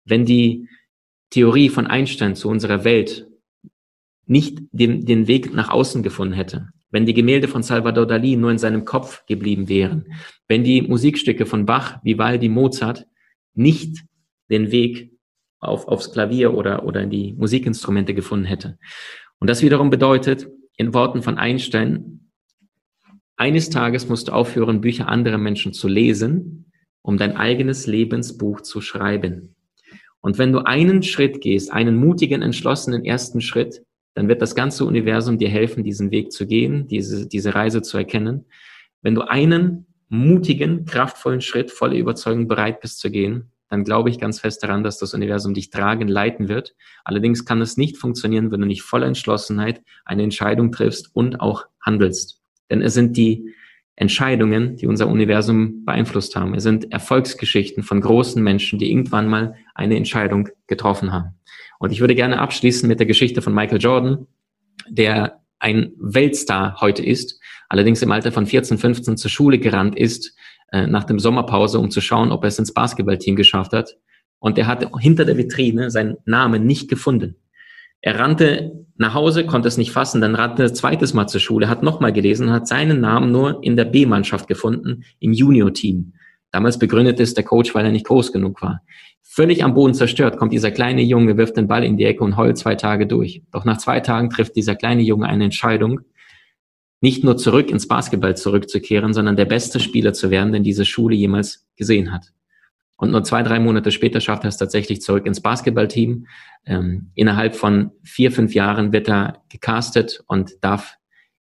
Wenn 0.06 0.26
die 0.26 0.68
Theorie 1.30 1.70
von 1.70 1.88
Einstein 1.88 2.36
zu 2.36 2.50
unserer 2.50 2.84
Welt 2.84 3.28
nicht 4.26 4.60
den, 4.72 5.06
den 5.06 5.28
Weg 5.28 5.54
nach 5.54 5.70
außen 5.70 6.04
gefunden 6.04 6.34
hätte, 6.34 6.70
wenn 6.90 7.06
die 7.06 7.14
Gemälde 7.14 7.48
von 7.48 7.64
Salvador 7.64 8.06
Dali 8.06 8.36
nur 8.36 8.52
in 8.52 8.58
seinem 8.58 8.86
Kopf 8.86 9.26
geblieben 9.26 9.68
wären, 9.68 10.14
wenn 10.48 10.64
die 10.64 10.82
Musikstücke 10.82 11.46
von 11.46 11.66
Bach, 11.66 12.00
Vivaldi, 12.04 12.50
Mozart 12.50 13.08
nicht 13.54 14.04
den 14.50 14.72
Weg 14.72 15.17
auf, 15.60 15.88
aufs 15.88 16.12
Klavier 16.12 16.54
oder, 16.54 16.86
oder 16.86 17.02
in 17.02 17.10
die 17.10 17.34
Musikinstrumente 17.34 18.14
gefunden 18.14 18.46
hätte. 18.46 18.78
Und 19.40 19.50
das 19.50 19.62
wiederum 19.62 19.90
bedeutet, 19.90 20.48
in 20.78 20.94
Worten 20.94 21.22
von 21.22 21.38
Einstein, 21.38 22.32
eines 23.36 23.70
Tages 23.70 24.10
musst 24.10 24.28
du 24.28 24.32
aufhören, 24.32 24.82
Bücher 24.82 25.08
anderer 25.08 25.38
Menschen 25.38 25.74
zu 25.74 25.88
lesen, 25.88 26.72
um 27.02 27.18
dein 27.18 27.36
eigenes 27.38 27.88
Lebensbuch 27.88 28.62
zu 28.62 28.82
schreiben. 28.82 29.56
Und 30.22 30.38
wenn 30.38 30.52
du 30.52 30.66
einen 30.66 31.04
Schritt 31.04 31.42
gehst, 31.42 31.72
einen 31.72 31.96
mutigen, 31.96 32.42
entschlossenen 32.42 33.06
ersten 33.06 33.42
Schritt, 33.42 33.84
dann 34.16 34.28
wird 34.28 34.42
das 34.42 34.56
ganze 34.56 34.86
Universum 34.86 35.38
dir 35.38 35.50
helfen, 35.50 35.84
diesen 35.84 36.10
Weg 36.10 36.32
zu 36.32 36.48
gehen, 36.48 36.88
diese, 36.88 37.28
diese 37.28 37.54
Reise 37.54 37.84
zu 37.84 37.98
erkennen. 37.98 38.46
Wenn 39.04 39.14
du 39.14 39.22
einen 39.22 39.86
mutigen, 40.10 40.86
kraftvollen 40.86 41.42
Schritt 41.42 41.70
voller 41.70 41.96
Überzeugung 41.96 42.48
bereit 42.48 42.82
bist 42.82 43.00
zu 43.00 43.12
gehen, 43.12 43.52
dann 43.70 43.84
glaube 43.84 44.10
ich 44.10 44.20
ganz 44.20 44.40
fest 44.40 44.64
daran, 44.64 44.84
dass 44.84 44.98
das 44.98 45.14
Universum 45.14 45.54
dich 45.54 45.70
tragen, 45.70 46.08
leiten 46.08 46.48
wird. 46.48 46.76
Allerdings 47.04 47.46
kann 47.46 47.62
es 47.62 47.78
nicht 47.78 47.98
funktionieren, 47.98 48.52
wenn 48.52 48.62
du 48.62 48.68
nicht 48.68 48.82
voller 48.82 49.08
Entschlossenheit 49.08 49.82
eine 50.06 50.24
Entscheidung 50.24 50.72
triffst 50.72 51.10
und 51.14 51.42
auch 51.42 51.66
handelst. 51.82 52.42
Denn 52.70 52.82
es 52.82 52.94
sind 52.94 53.18
die 53.18 53.54
Entscheidungen, 53.96 54.78
die 54.78 54.88
unser 54.88 55.08
Universum 55.08 55.84
beeinflusst 55.84 56.36
haben. 56.36 56.54
Es 56.54 56.64
sind 56.64 56.92
Erfolgsgeschichten 56.92 57.84
von 57.84 58.00
großen 58.00 58.42
Menschen, 58.42 58.78
die 58.78 58.92
irgendwann 58.92 59.28
mal 59.28 59.56
eine 59.74 59.98
Entscheidung 59.98 60.50
getroffen 60.68 61.12
haben. 61.12 61.40
Und 61.80 61.92
ich 61.92 62.00
würde 62.00 62.16
gerne 62.16 62.40
abschließen 62.40 62.88
mit 62.88 63.00
der 63.00 63.08
Geschichte 63.08 63.42
von 63.42 63.54
Michael 63.54 63.82
Jordan, 63.82 64.28
der 64.88 65.42
ein 65.60 65.92
Weltstar 65.98 66.80
heute 66.80 67.04
ist, 67.04 67.42
allerdings 67.70 68.02
im 68.04 68.12
Alter 68.12 68.32
von 68.32 68.46
14, 68.46 68.78
15 68.78 69.18
zur 69.18 69.32
Schule 69.32 69.58
gerannt 69.58 69.98
ist, 69.98 70.36
äh, 70.72 70.88
nach 70.88 71.04
dem 71.04 71.20
Sommerpause, 71.20 71.80
um 71.80 71.92
zu 71.92 72.02
schauen, 72.02 72.32
ob 72.32 72.44
er 72.44 72.50
es 72.50 72.60
ins 72.60 72.74
Basketballteam 72.74 73.36
geschafft 73.36 73.74
hat. 73.74 73.98
Und 74.40 74.58
er 74.58 74.68
hatte 74.68 74.90
hinter 75.00 75.26
der 75.26 75.38
Vitrine 75.38 75.90
seinen 75.90 76.18
Namen 76.26 76.66
nicht 76.66 76.90
gefunden. 76.90 77.36
Er 78.02 78.20
rannte 78.20 78.86
nach 78.98 79.14
Hause, 79.14 79.46
konnte 79.46 79.68
es 79.68 79.78
nicht 79.78 79.92
fassen, 79.92 80.22
dann 80.22 80.36
rannte 80.36 80.64
er 80.64 80.74
zweites 80.74 81.14
Mal 81.14 81.28
zur 81.28 81.42
Schule, 81.42 81.68
hat 81.68 81.84
nochmal 81.84 82.14
gelesen, 82.14 82.52
hat 82.52 82.68
seinen 82.68 83.02
Namen 83.02 83.32
nur 83.32 83.64
in 83.64 83.76
der 83.76 83.86
B-Mannschaft 83.86 84.48
gefunden, 84.48 85.04
im 85.20 85.34
Junior-Team. 85.34 86.14
Damals 86.52 86.80
begründete 86.80 87.24
es 87.24 87.34
der 87.34 87.44
Coach, 87.44 87.74
weil 87.76 87.86
er 87.86 87.92
nicht 87.92 88.06
groß 88.06 88.32
genug 88.32 88.62
war. 88.62 88.82
Völlig 89.24 89.64
am 89.64 89.74
Boden 89.74 89.94
zerstört 89.94 90.38
kommt 90.38 90.54
dieser 90.54 90.72
kleine 90.72 91.02
Junge, 91.02 91.38
wirft 91.38 91.58
den 91.58 91.68
Ball 91.68 91.84
in 91.84 91.98
die 91.98 92.06
Ecke 92.06 92.24
und 92.24 92.38
heult 92.38 92.58
zwei 92.58 92.76
Tage 92.76 93.08
durch. 93.08 93.44
Doch 93.52 93.66
nach 93.66 93.78
zwei 93.78 94.00
Tagen 94.00 94.30
trifft 94.30 94.56
dieser 94.56 94.76
kleine 94.76 95.02
Junge 95.02 95.28
eine 95.28 95.44
Entscheidung, 95.44 96.02
nicht 97.08 97.24
nur 97.24 97.38
zurück 97.38 97.72
ins 97.72 97.88
Basketball 97.88 98.36
zurückzukehren, 98.36 99.14
sondern 99.14 99.38
der 99.38 99.46
beste 99.46 99.80
Spieler 99.80 100.12
zu 100.12 100.30
werden, 100.30 100.52
den 100.52 100.64
diese 100.64 100.84
Schule 100.84 101.16
jemals 101.16 101.66
gesehen 101.78 102.12
hat. 102.12 102.34
Und 102.98 103.12
nur 103.12 103.24
zwei, 103.24 103.44
drei 103.44 103.62
Monate 103.62 103.92
später 103.92 104.20
schafft 104.20 104.44
er 104.44 104.50
es 104.50 104.58
tatsächlich 104.58 105.00
zurück 105.02 105.26
ins 105.26 105.40
Basketballteam. 105.40 106.28
Ähm, 106.66 107.12
innerhalb 107.16 107.56
von 107.56 107.92
vier, 108.04 108.30
fünf 108.30 108.54
Jahren 108.54 108.92
wird 108.92 109.08
er 109.08 109.42
gecastet 109.48 110.22
und 110.28 110.56
darf 110.60 110.98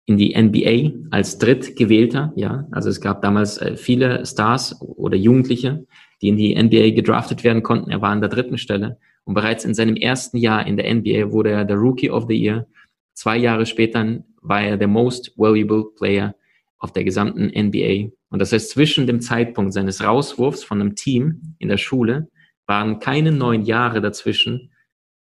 in 0.04 0.18
die 0.18 0.36
NBA 0.36 1.06
als 1.10 1.38
Drittgewählter. 1.38 2.34
Ja, 2.36 2.66
also 2.70 2.90
es 2.90 3.00
gab 3.00 3.22
damals 3.22 3.56
äh, 3.56 3.78
viele 3.78 4.26
Stars 4.26 4.78
oder 4.82 5.16
Jugendliche, 5.16 5.86
die 6.20 6.28
in 6.28 6.36
die 6.36 6.62
NBA 6.62 6.90
gedraftet 6.90 7.42
werden 7.42 7.62
konnten. 7.62 7.90
Er 7.90 8.02
war 8.02 8.10
an 8.10 8.20
der 8.20 8.28
dritten 8.28 8.58
Stelle. 8.58 8.98
Und 9.24 9.32
bereits 9.32 9.64
in 9.64 9.72
seinem 9.72 9.96
ersten 9.96 10.36
Jahr 10.36 10.66
in 10.66 10.76
der 10.76 10.94
NBA 10.94 11.32
wurde 11.32 11.52
er 11.52 11.64
der 11.64 11.78
Rookie 11.78 12.10
of 12.10 12.26
the 12.28 12.36
Year. 12.36 12.66
Zwei 13.14 13.38
Jahre 13.38 13.64
später 13.64 14.22
war 14.44 14.62
er 14.62 14.76
der 14.76 14.88
most 14.88 15.32
valuable 15.36 15.86
player 15.96 16.34
auf 16.78 16.92
der 16.92 17.02
gesamten 17.02 17.46
NBA. 17.46 18.10
Und 18.28 18.38
das 18.38 18.52
heißt, 18.52 18.70
zwischen 18.70 19.06
dem 19.06 19.20
Zeitpunkt 19.20 19.72
seines 19.72 20.02
Rauswurfs 20.02 20.62
von 20.62 20.80
einem 20.80 20.94
Team 20.94 21.56
in 21.58 21.68
der 21.68 21.78
Schule 21.78 22.28
waren 22.66 22.98
keine 22.98 23.32
neun 23.32 23.62
Jahre 23.62 24.00
dazwischen, 24.00 24.70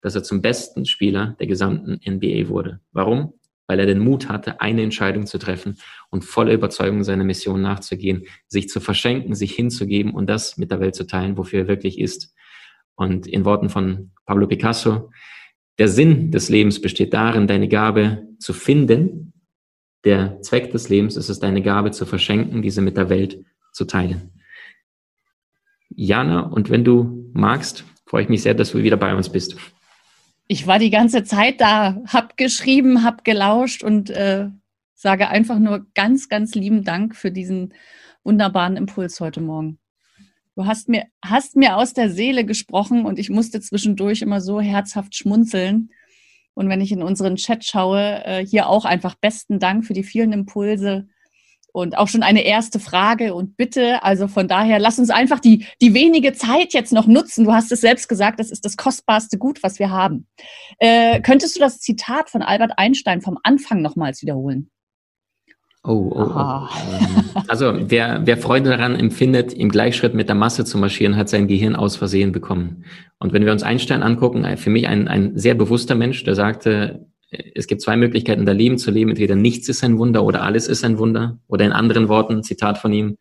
dass 0.02 0.16
er 0.16 0.24
zum 0.24 0.42
besten 0.42 0.86
Spieler 0.86 1.36
der 1.40 1.48
gesamten 1.48 2.00
NBA 2.06 2.50
wurde. 2.50 2.82
Warum? 2.92 3.34
Weil 3.68 3.80
er 3.80 3.86
den 3.86 4.00
Mut 4.00 4.28
hatte, 4.28 4.60
eine 4.60 4.84
Entscheidung 4.84 5.26
zu 5.26 5.38
treffen 5.38 5.78
und 6.10 6.26
voller 6.26 6.52
Überzeugung 6.52 7.04
seiner 7.04 7.24
Mission 7.24 7.62
nachzugehen, 7.62 8.26
sich 8.48 8.68
zu 8.68 8.82
verschenken, 8.82 9.34
sich 9.34 9.56
hinzugeben 9.56 10.14
und 10.14 10.28
das 10.30 10.58
mit 10.58 10.70
der 10.70 10.82
Welt 10.82 10.96
zu 10.96 11.08
teilen, 11.08 11.38
wofür 11.38 11.62
er 11.62 11.68
wirklich 11.70 12.00
ist. 12.00 12.36
Und 12.96 13.26
in 13.26 13.46
Worten 13.46 13.70
von 13.70 14.12
Pablo 14.26 14.48
Picasso, 14.48 15.10
der 15.80 15.88
Sinn 15.88 16.32
des 16.32 16.50
Lebens 16.50 16.82
besteht 16.82 17.14
darin, 17.14 17.48
deine 17.48 17.68
Gabe 17.68 18.28
zu 18.40 18.54
finden. 18.54 19.34
Der 20.04 20.42
Zweck 20.42 20.72
des 20.72 20.90
Lebens 20.90 21.16
ist 21.16 21.30
es, 21.30 21.40
deine 21.40 21.62
Gabe 21.62 21.92
zu 21.92 22.06
verschenken, 22.06 22.62
diese 22.62 22.82
mit 22.82 22.98
der 22.98 23.10
Welt 23.10 23.44
zu 23.72 23.86
teilen. 23.86 24.32
Jana, 25.90 26.42
und 26.42 26.70
wenn 26.70 26.84
du 26.84 27.30
magst, 27.34 27.86
freue 28.06 28.24
ich 28.24 28.30
mich 28.30 28.42
sehr, 28.42 28.54
dass 28.54 28.72
du 28.72 28.84
wieder 28.84 28.98
bei 28.98 29.16
uns 29.16 29.30
bist. 29.30 29.56
Ich 30.48 30.68
war 30.68 30.78
die 30.78 30.90
ganze 30.90 31.24
Zeit 31.24 31.62
da, 31.62 32.02
hab 32.08 32.38
geschrieben, 32.38 33.04
hab 33.04 33.24
gelauscht 33.24 33.84
und 33.84 34.10
äh, 34.10 34.50
sage 34.94 35.30
einfach 35.30 35.60
nur 35.60 35.86
ganz, 35.96 36.30
ganz 36.30 36.54
lieben 36.54 36.84
Dank 36.84 37.16
für 37.16 37.32
diesen 37.32 37.74
wunderbaren 38.24 38.78
Impuls 38.78 39.20
heute 39.20 39.42
Morgen. 39.42 39.80
Du 40.56 40.66
hast 40.66 40.88
mir, 40.88 41.06
hast 41.24 41.56
mir 41.56 41.78
aus 41.78 41.94
der 41.94 42.10
Seele 42.10 42.46
gesprochen 42.46 43.06
und 43.06 43.18
ich 43.18 43.30
musste 43.30 43.60
zwischendurch 43.60 44.22
immer 44.22 44.40
so 44.40 44.62
herzhaft 44.62 45.16
schmunzeln. 45.16 45.90
Und 46.54 46.70
wenn 46.70 46.82
ich 46.82 46.92
in 46.92 47.02
unseren 47.02 47.38
Chat 47.38 47.66
schaue, 47.66 48.24
äh, 48.24 48.46
hier 48.46 48.68
auch 48.68 48.86
einfach 48.86 49.16
besten 49.16 49.60
Dank 49.60 49.86
für 49.86 49.94
die 49.94 50.04
vielen 50.04 50.32
Impulse 50.32 51.08
und 51.74 51.98
auch 51.98 52.08
schon 52.08 52.22
eine 52.22 52.44
erste 52.44 52.80
Frage 52.80 53.34
und 53.34 53.58
Bitte. 53.58 54.04
Also 54.04 54.28
von 54.28 54.48
daher, 54.48 54.78
lass 54.78 55.00
uns 55.00 55.10
einfach 55.10 55.40
die, 55.40 55.66
die 55.82 55.96
wenige 55.96 56.34
Zeit 56.34 56.74
jetzt 56.74 56.94
noch 56.94 57.08
nutzen. 57.08 57.46
Du 57.46 57.54
hast 57.54 57.72
es 57.72 57.82
selbst 57.82 58.08
gesagt, 58.08 58.40
das 58.40 58.52
ist 58.52 58.64
das 58.64 58.78
kostbarste 58.78 59.40
Gut, 59.40 59.64
was 59.64 59.80
wir 59.80 59.90
haben. 59.90 60.28
Äh, 60.78 61.20
könntest 61.22 61.56
du 61.56 61.60
das 61.60 61.80
Zitat 61.80 62.30
von 62.30 62.44
Albert 62.44 62.74
Einstein 62.78 63.22
vom 63.22 63.40
Anfang 63.42 63.82
nochmals 63.82 64.22
wiederholen? 64.22 64.70
Oh, 65.86 66.12
oh, 66.16 66.32
oh. 66.34 66.68
Ähm, 67.00 67.44
also 67.48 67.74
wer, 67.78 68.22
wer 68.26 68.38
Freude 68.38 68.70
daran 68.70 68.96
empfindet, 68.96 69.54
im 69.54 69.70
Gleichschritt 69.70 70.14
mit 70.14 70.30
der 70.30 70.36
Masse 70.36 70.64
zu 70.64 70.78
marschieren, 70.78 71.18
hat 71.18 71.28
sein 71.28 71.48
Gehirn 71.48 71.76
aus 71.76 71.98
Versehen 71.98 72.32
bekommen. 72.32 72.86
Und 73.20 73.34
wenn 73.34 73.46
wir 73.46 73.52
uns 73.52 73.64
Einstein 73.64 74.02
angucken, 74.02 74.46
für 74.58 74.70
mich 74.70 74.88
ein, 74.88 75.08
ein 75.08 75.38
sehr 75.38 75.56
bewusster 75.56 75.96
Mensch, 75.96 76.24
der 76.24 76.36
sagte, 76.36 77.06
es 77.56 77.68
gibt 77.68 77.82
zwei 77.82 77.98
Möglichkeiten, 77.98 78.46
da 78.46 78.52
Leben 78.52 78.78
zu 78.78 78.92
leben. 78.92 79.10
Entweder 79.10 79.36
nichts 79.36 79.70
ist 79.70 79.84
ein 79.84 79.98
Wunder 79.98 80.24
oder 80.24 80.44
alles 80.44 80.68
ist 80.68 80.84
ein 80.84 80.98
Wunder. 80.98 81.40
Oder 81.48 81.66
in 81.66 81.72
anderen 81.72 82.08
Worten, 82.08 82.44
Zitat 82.44 82.78
von 82.78 82.94
ihm, 82.94 83.18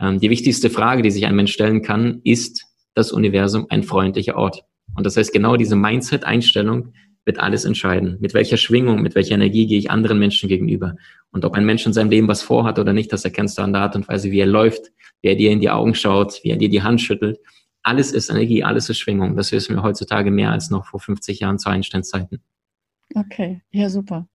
ähm, 0.00 0.18
die 0.18 0.30
wichtigste 0.30 0.70
Frage, 0.70 1.02
die 1.02 1.10
sich 1.10 1.26
ein 1.26 1.36
Mensch 1.36 1.52
stellen 1.52 1.82
kann, 1.82 2.20
ist 2.24 2.66
das 2.94 3.12
Universum 3.12 3.66
ein 3.68 3.82
freundlicher 3.82 4.36
Ort? 4.36 4.64
Und 4.96 5.06
das 5.06 5.16
heißt, 5.16 5.32
genau 5.32 5.56
diese 5.56 5.76
Mindset-Einstellung 5.76 6.92
wird 7.24 7.38
alles 7.38 7.64
entscheiden. 7.64 8.18
Mit 8.20 8.34
welcher 8.34 8.56
Schwingung, 8.56 9.02
mit 9.02 9.14
welcher 9.14 9.34
Energie 9.34 9.66
gehe 9.66 9.78
ich 9.78 9.90
anderen 9.90 10.18
Menschen 10.18 10.48
gegenüber? 10.48 10.96
Und 11.30 11.44
ob 11.44 11.54
ein 11.54 11.64
Mensch 11.64 11.86
in 11.86 11.92
seinem 11.92 12.10
Leben 12.10 12.28
was 12.28 12.42
vorhat 12.42 12.78
oder 12.78 12.92
nicht, 12.92 13.12
das 13.12 13.24
erkennst 13.24 13.58
du 13.58 13.62
an 13.62 13.72
der 13.72 13.82
Art 13.82 13.96
und 13.96 14.08
Weise, 14.08 14.30
wie 14.30 14.40
er 14.40 14.46
läuft, 14.46 14.92
wie 15.22 15.28
er 15.28 15.36
dir 15.36 15.50
in 15.50 15.60
die 15.60 15.70
Augen 15.70 15.94
schaut, 15.94 16.40
wie 16.42 16.50
er 16.50 16.56
dir 16.56 16.68
die 16.68 16.82
Hand 16.82 17.00
schüttelt. 17.00 17.38
Alles 17.82 18.12
ist 18.12 18.30
Energie, 18.30 18.62
alles 18.62 18.88
ist 18.88 18.98
Schwingung. 18.98 19.36
Das 19.36 19.52
wissen 19.52 19.74
wir 19.74 19.82
heutzutage 19.82 20.30
mehr 20.30 20.50
als 20.50 20.70
noch 20.70 20.86
vor 20.86 21.00
50 21.00 21.40
Jahren 21.40 21.58
zu 21.58 21.68
Einsteinzeiten. 21.68 22.42
Okay, 23.14 23.62
ja, 23.70 23.88
super. 23.88 24.26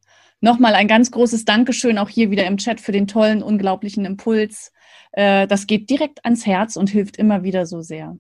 Nochmal 0.42 0.74
ein 0.74 0.88
ganz 0.88 1.12
großes 1.12 1.46
Dankeschön 1.46 1.98
auch 1.98 2.10
hier 2.10 2.32
wieder 2.32 2.46
im 2.46 2.58
Chat 2.58 2.80
für 2.80 2.92
den 2.92 3.08
tollen, 3.08 3.44
unglaublichen 3.44 4.06
Impuls. 4.06 4.72
Äh, 5.12 5.48
das 5.48 5.68
geht 5.68 5.90
direkt 5.90 6.24
ans 6.24 6.46
Herz 6.46 6.76
und 6.76 6.90
hilft 6.90 7.18
immer 7.18 7.44
wieder 7.44 7.66
so 7.66 7.82
sehr. 7.82 8.18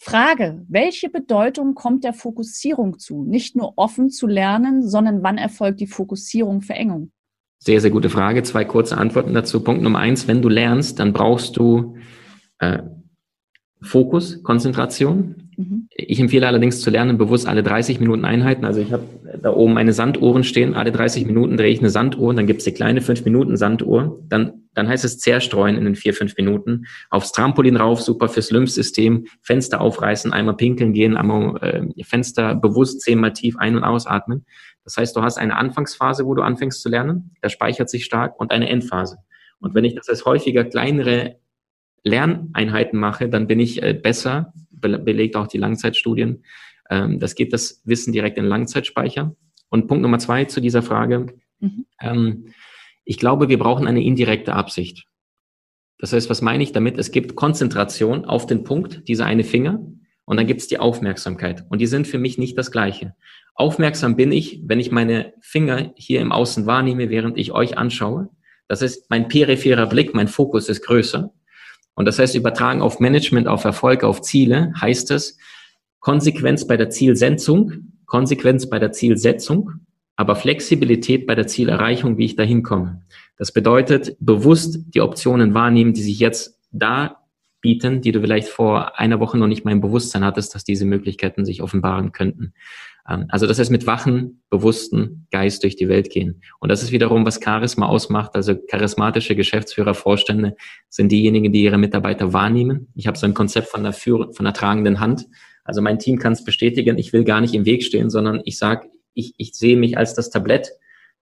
Frage, 0.00 0.64
welche 0.68 1.10
Bedeutung 1.10 1.74
kommt 1.74 2.04
der 2.04 2.12
Fokussierung 2.12 2.98
zu? 2.98 3.24
Nicht 3.24 3.56
nur 3.56 3.74
offen 3.76 4.10
zu 4.10 4.28
lernen, 4.28 4.88
sondern 4.88 5.24
wann 5.24 5.38
erfolgt 5.38 5.80
die 5.80 5.88
Fokussierung, 5.88 6.62
Verengung? 6.62 7.10
Sehr, 7.58 7.80
sehr 7.80 7.90
gute 7.90 8.08
Frage. 8.08 8.44
Zwei 8.44 8.64
kurze 8.64 8.96
Antworten 8.96 9.34
dazu. 9.34 9.62
Punkt 9.62 9.82
Nummer 9.82 9.98
eins, 9.98 10.28
wenn 10.28 10.40
du 10.40 10.48
lernst, 10.48 11.00
dann 11.00 11.12
brauchst 11.12 11.56
du 11.56 11.96
äh, 12.60 12.78
Fokus, 13.80 14.42
Konzentration. 14.42 15.50
Mhm. 15.56 15.88
Ich 15.90 16.20
empfehle 16.20 16.46
allerdings 16.46 16.80
zu 16.80 16.90
lernen, 16.90 17.18
bewusst 17.18 17.46
alle 17.46 17.62
30 17.62 18.00
Minuten 18.00 18.24
Einheiten. 18.24 18.64
Also 18.64 18.80
ich 18.80 18.92
habe 18.92 19.04
da 19.42 19.52
oben 19.52 19.74
meine 19.74 19.92
Sanduhren 19.92 20.44
stehen. 20.44 20.74
Alle 20.74 20.92
30 20.92 21.26
Minuten 21.26 21.56
drehe 21.56 21.70
ich 21.70 21.78
eine 21.80 21.90
Sanduhr, 21.90 22.34
dann 22.34 22.46
gibt 22.46 22.58
es 22.58 22.64
die 22.64 22.72
kleine 22.72 23.00
5-Minuten-Sanduhr. 23.00 24.20
Dann, 24.28 24.64
dann 24.74 24.88
heißt 24.88 25.04
es 25.04 25.18
zerstreuen 25.18 25.76
in 25.76 25.84
den 25.84 25.94
4, 25.94 26.14
5 26.14 26.36
Minuten. 26.36 26.86
Aufs 27.10 27.32
Trampolin 27.32 27.76
rauf, 27.76 28.00
super 28.00 28.28
fürs 28.28 28.50
Lymphsystem. 28.50 29.26
Fenster 29.42 29.80
aufreißen, 29.80 30.32
einmal 30.32 30.56
pinkeln 30.56 30.92
gehen, 30.92 31.16
einmal 31.16 31.56
äh, 31.62 32.04
Fenster 32.04 32.54
bewusst 32.54 33.00
zehnmal 33.00 33.32
tief 33.32 33.56
ein- 33.58 33.76
und 33.76 33.84
ausatmen. 33.84 34.44
Das 34.84 34.96
heißt, 34.96 35.14
du 35.14 35.22
hast 35.22 35.38
eine 35.38 35.56
Anfangsphase, 35.56 36.24
wo 36.24 36.34
du 36.34 36.42
anfängst 36.42 36.80
zu 36.80 36.88
lernen, 36.88 37.32
der 37.42 37.50
speichert 37.50 37.90
sich 37.90 38.04
stark 38.04 38.40
und 38.40 38.50
eine 38.50 38.68
Endphase. 38.68 39.18
Und 39.60 39.74
wenn 39.74 39.84
ich 39.84 39.94
das 39.94 40.08
als 40.08 40.24
häufiger 40.24 40.64
kleinere 40.64 41.36
Lerneinheiten 42.04 42.98
mache, 42.98 43.28
dann 43.28 43.46
bin 43.46 43.60
ich 43.60 43.82
äh, 43.82 43.94
besser, 43.94 44.52
belegt 44.70 45.36
auch 45.36 45.46
die 45.46 45.58
Langzeitstudien. 45.58 46.44
Ähm, 46.90 47.18
das 47.18 47.34
geht 47.34 47.52
das 47.52 47.82
Wissen 47.84 48.12
direkt 48.12 48.38
in 48.38 48.44
den 48.44 48.50
Langzeitspeicher. 48.50 49.34
Und 49.68 49.86
Punkt 49.86 50.02
Nummer 50.02 50.18
zwei 50.18 50.44
zu 50.44 50.60
dieser 50.60 50.82
Frage. 50.82 51.26
Mhm. 51.60 51.86
Ähm, 52.00 52.46
ich 53.04 53.18
glaube, 53.18 53.48
wir 53.48 53.58
brauchen 53.58 53.86
eine 53.86 54.02
indirekte 54.02 54.54
Absicht. 54.54 55.06
Das 55.98 56.12
heißt, 56.12 56.30
was 56.30 56.42
meine 56.42 56.62
ich 56.62 56.72
damit? 56.72 56.98
Es 56.98 57.10
gibt 57.10 57.34
Konzentration 57.34 58.24
auf 58.24 58.46
den 58.46 58.64
Punkt, 58.64 59.08
dieser 59.08 59.26
eine 59.26 59.44
Finger, 59.44 59.80
und 60.24 60.36
dann 60.36 60.46
gibt 60.46 60.60
es 60.60 60.68
die 60.68 60.78
Aufmerksamkeit. 60.78 61.64
Und 61.70 61.80
die 61.80 61.86
sind 61.86 62.06
für 62.06 62.18
mich 62.18 62.36
nicht 62.36 62.58
das 62.58 62.70
Gleiche. 62.70 63.14
Aufmerksam 63.54 64.14
bin 64.14 64.30
ich, 64.30 64.60
wenn 64.62 64.78
ich 64.78 64.90
meine 64.92 65.32
Finger 65.40 65.92
hier 65.96 66.20
im 66.20 66.32
Außen 66.32 66.66
wahrnehme, 66.66 67.08
während 67.08 67.38
ich 67.38 67.52
euch 67.52 67.78
anschaue. 67.78 68.28
Das 68.68 68.82
heißt, 68.82 69.08
mein 69.08 69.28
peripherer 69.28 69.86
Blick, 69.86 70.14
mein 70.14 70.28
Fokus 70.28 70.68
ist 70.68 70.84
größer. 70.84 71.32
Und 71.98 72.04
das 72.04 72.20
heißt, 72.20 72.36
übertragen 72.36 72.80
auf 72.80 73.00
Management, 73.00 73.48
auf 73.48 73.64
Erfolg, 73.64 74.04
auf 74.04 74.22
Ziele, 74.22 74.72
heißt 74.80 75.10
es 75.10 75.36
Konsequenz 75.98 76.64
bei 76.64 76.76
der 76.76 76.90
Zielsetzung, 76.90 77.72
Konsequenz 78.06 78.70
bei 78.70 78.78
der 78.78 78.92
Zielsetzung, 78.92 79.72
aber 80.14 80.36
Flexibilität 80.36 81.26
bei 81.26 81.34
der 81.34 81.48
Zielerreichung, 81.48 82.16
wie 82.16 82.26
ich 82.26 82.36
dahin 82.36 82.62
komme. 82.62 83.02
Das 83.36 83.50
bedeutet, 83.50 84.16
bewusst 84.20 84.78
die 84.94 85.00
Optionen 85.00 85.54
wahrnehmen, 85.54 85.92
die 85.92 86.02
sich 86.02 86.20
jetzt 86.20 86.60
da 86.70 87.17
bieten, 87.60 88.00
die 88.00 88.12
du 88.12 88.20
vielleicht 88.20 88.48
vor 88.48 88.98
einer 88.98 89.20
Woche 89.20 89.38
noch 89.38 89.46
nicht 89.46 89.64
mal 89.64 89.72
im 89.72 89.80
Bewusstsein 89.80 90.24
hattest, 90.24 90.54
dass 90.54 90.64
diese 90.64 90.84
Möglichkeiten 90.84 91.44
sich 91.44 91.62
offenbaren 91.62 92.12
könnten. 92.12 92.54
Ähm, 93.08 93.26
also 93.28 93.46
das 93.46 93.58
heißt, 93.58 93.70
mit 93.70 93.86
wachen, 93.86 94.42
bewussten 94.50 95.26
Geist 95.30 95.62
durch 95.62 95.76
die 95.76 95.88
Welt 95.88 96.10
gehen. 96.10 96.42
Und 96.60 96.70
das 96.70 96.82
ist 96.82 96.92
wiederum, 96.92 97.24
was 97.26 97.40
Charisma 97.42 97.86
ausmacht. 97.86 98.34
Also 98.34 98.54
charismatische 98.56 99.34
Geschäftsführer, 99.34 99.94
Vorstände 99.94 100.56
sind 100.88 101.10
diejenigen, 101.10 101.52
die 101.52 101.62
ihre 101.62 101.78
Mitarbeiter 101.78 102.32
wahrnehmen. 102.32 102.88
Ich 102.94 103.06
habe 103.06 103.18
so 103.18 103.26
ein 103.26 103.34
Konzept 103.34 103.68
von 103.68 103.82
der, 103.82 103.92
Führ 103.92 104.32
von 104.32 104.44
der 104.44 104.54
tragenden 104.54 105.00
Hand. 105.00 105.26
Also 105.64 105.82
mein 105.82 105.98
Team 105.98 106.18
kann 106.18 106.32
es 106.32 106.44
bestätigen, 106.44 106.96
ich 106.96 107.12
will 107.12 107.24
gar 107.24 107.40
nicht 107.40 107.54
im 107.54 107.66
Weg 107.66 107.82
stehen, 107.82 108.08
sondern 108.08 108.40
ich 108.44 108.56
sage, 108.56 108.88
ich, 109.12 109.34
ich 109.36 109.54
sehe 109.54 109.76
mich 109.76 109.98
als 109.98 110.14
das 110.14 110.30
Tablett, 110.30 110.70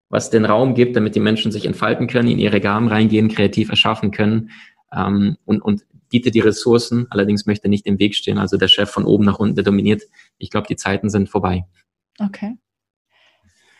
was 0.09 0.31
den 0.31 0.44
Raum 0.44 0.75
gibt, 0.75 0.94
damit 0.94 1.16
die 1.16 1.20
Menschen 1.20 1.51
sich 1.51 1.66
entfalten 1.66 2.07
können, 2.07 2.29
in 2.29 2.38
ihre 2.38 2.61
Gaben 2.61 2.87
reingehen, 2.87 3.29
kreativ 3.29 3.70
erschaffen 3.70 4.12
können 4.12 4.51
ähm, 4.94 5.37
und, 5.46 5.62
und 5.62 5.85
biete 6.08 6.30
die 6.30 6.40
Ressourcen, 6.40 7.06
allerdings 7.10 7.46
möchte 7.46 7.68
nicht 7.68 7.86
im 7.86 7.98
Weg 7.98 8.14
stehen. 8.14 8.38
Also 8.38 8.56
der 8.56 8.68
Chef 8.68 8.90
von 8.90 9.04
oben 9.04 9.24
nach 9.24 9.38
unten, 9.38 9.54
der 9.54 9.64
dominiert. 9.64 10.02
Ich 10.38 10.50
glaube, 10.50 10.66
die 10.68 10.76
Zeiten 10.76 11.10
sind 11.10 11.28
vorbei. 11.28 11.66
Okay. 12.18 12.56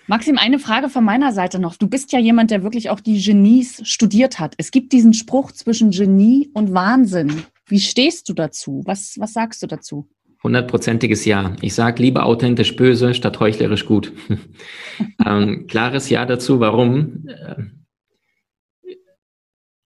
Maxim, 0.09 0.39
eine 0.39 0.61
Frage 0.61 0.89
von 0.89 1.05
meiner 1.05 1.33
Seite 1.33 1.59
noch. 1.59 1.75
Du 1.77 1.89
bist 1.89 2.13
ja 2.13 2.21
jemand, 2.21 2.53
der 2.53 2.63
wirklich 2.63 2.91
auch 2.91 3.01
die 3.01 3.21
Genies 3.21 3.81
studiert 3.89 4.39
hat. 4.39 4.55
Es 4.57 4.71
gibt 4.71 4.93
diesen 4.93 5.15
Spruch 5.15 5.51
zwischen 5.51 5.91
Genie 5.91 6.49
und 6.55 6.73
Wahnsinn. 6.73 7.43
Wie 7.67 7.81
stehst 7.81 8.29
du 8.29 8.33
dazu? 8.33 8.83
Was, 8.85 9.17
was 9.19 9.33
sagst 9.33 9.63
du 9.63 9.67
dazu? 9.67 10.09
Hundertprozentiges 10.45 11.25
Ja. 11.25 11.57
Ich 11.61 11.75
sage 11.75 12.01
lieber 12.03 12.25
authentisch 12.25 12.77
böse 12.77 13.15
statt 13.15 13.41
heuchlerisch 13.41 13.85
gut. 13.85 14.13
ähm, 15.27 15.67
klares 15.67 16.09
Ja 16.09 16.25
dazu. 16.25 16.61
Warum? 16.61 17.27
Äh, 17.27 17.65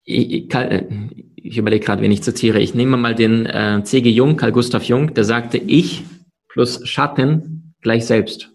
ich, 0.03 0.49
ich, 0.49 0.49
ich 1.43 1.57
überlege 1.57 1.85
gerade, 1.85 2.01
wen 2.01 2.11
ich 2.11 2.23
zitiere. 2.23 2.59
Ich 2.59 2.73
nehme 2.73 2.97
mal 2.97 3.15
den 3.15 3.45
äh, 3.45 3.81
C.G. 3.83 4.09
Jung, 4.09 4.37
Karl 4.37 4.51
Gustav 4.51 4.83
Jung, 4.83 5.13
der 5.13 5.23
sagte, 5.23 5.57
ich 5.57 6.03
plus 6.49 6.87
Schatten 6.87 7.73
gleich 7.81 8.05
selbst. 8.05 8.51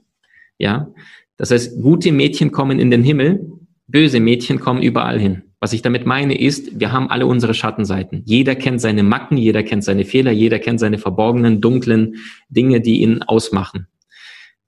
Ja, 0.59 0.89
das 1.37 1.51
heißt, 1.51 1.81
gute 1.81 2.13
Mädchen 2.13 2.53
kommen 2.53 2.79
in 2.79 2.91
den 2.91 3.03
Himmel, 3.03 3.51
böse 3.87 4.21
Mädchen 4.21 4.61
kommen 4.61 4.83
überall 4.83 5.19
hin. 5.19 5.43
Was 5.61 5.73
ich 5.73 5.83
damit 5.83 6.05
meine 6.05 6.39
ist, 6.39 6.79
wir 6.79 6.93
haben 6.93 7.11
alle 7.11 7.27
unsere 7.27 7.55
Schattenseiten. 7.55 8.23
Jeder 8.27 8.55
kennt 8.55 8.81
seine 8.81 9.03
Macken, 9.03 9.39
jeder 9.39 9.63
kennt 9.63 9.83
seine 9.83 10.05
Fehler, 10.05 10.31
jeder 10.31 10.59
kennt 10.59 10.79
seine 10.79 10.99
verborgenen, 10.99 11.61
dunklen 11.61 12.17
Dinge, 12.49 12.81
die 12.81 13.01
ihn 13.01 13.23
ausmachen. 13.23 13.89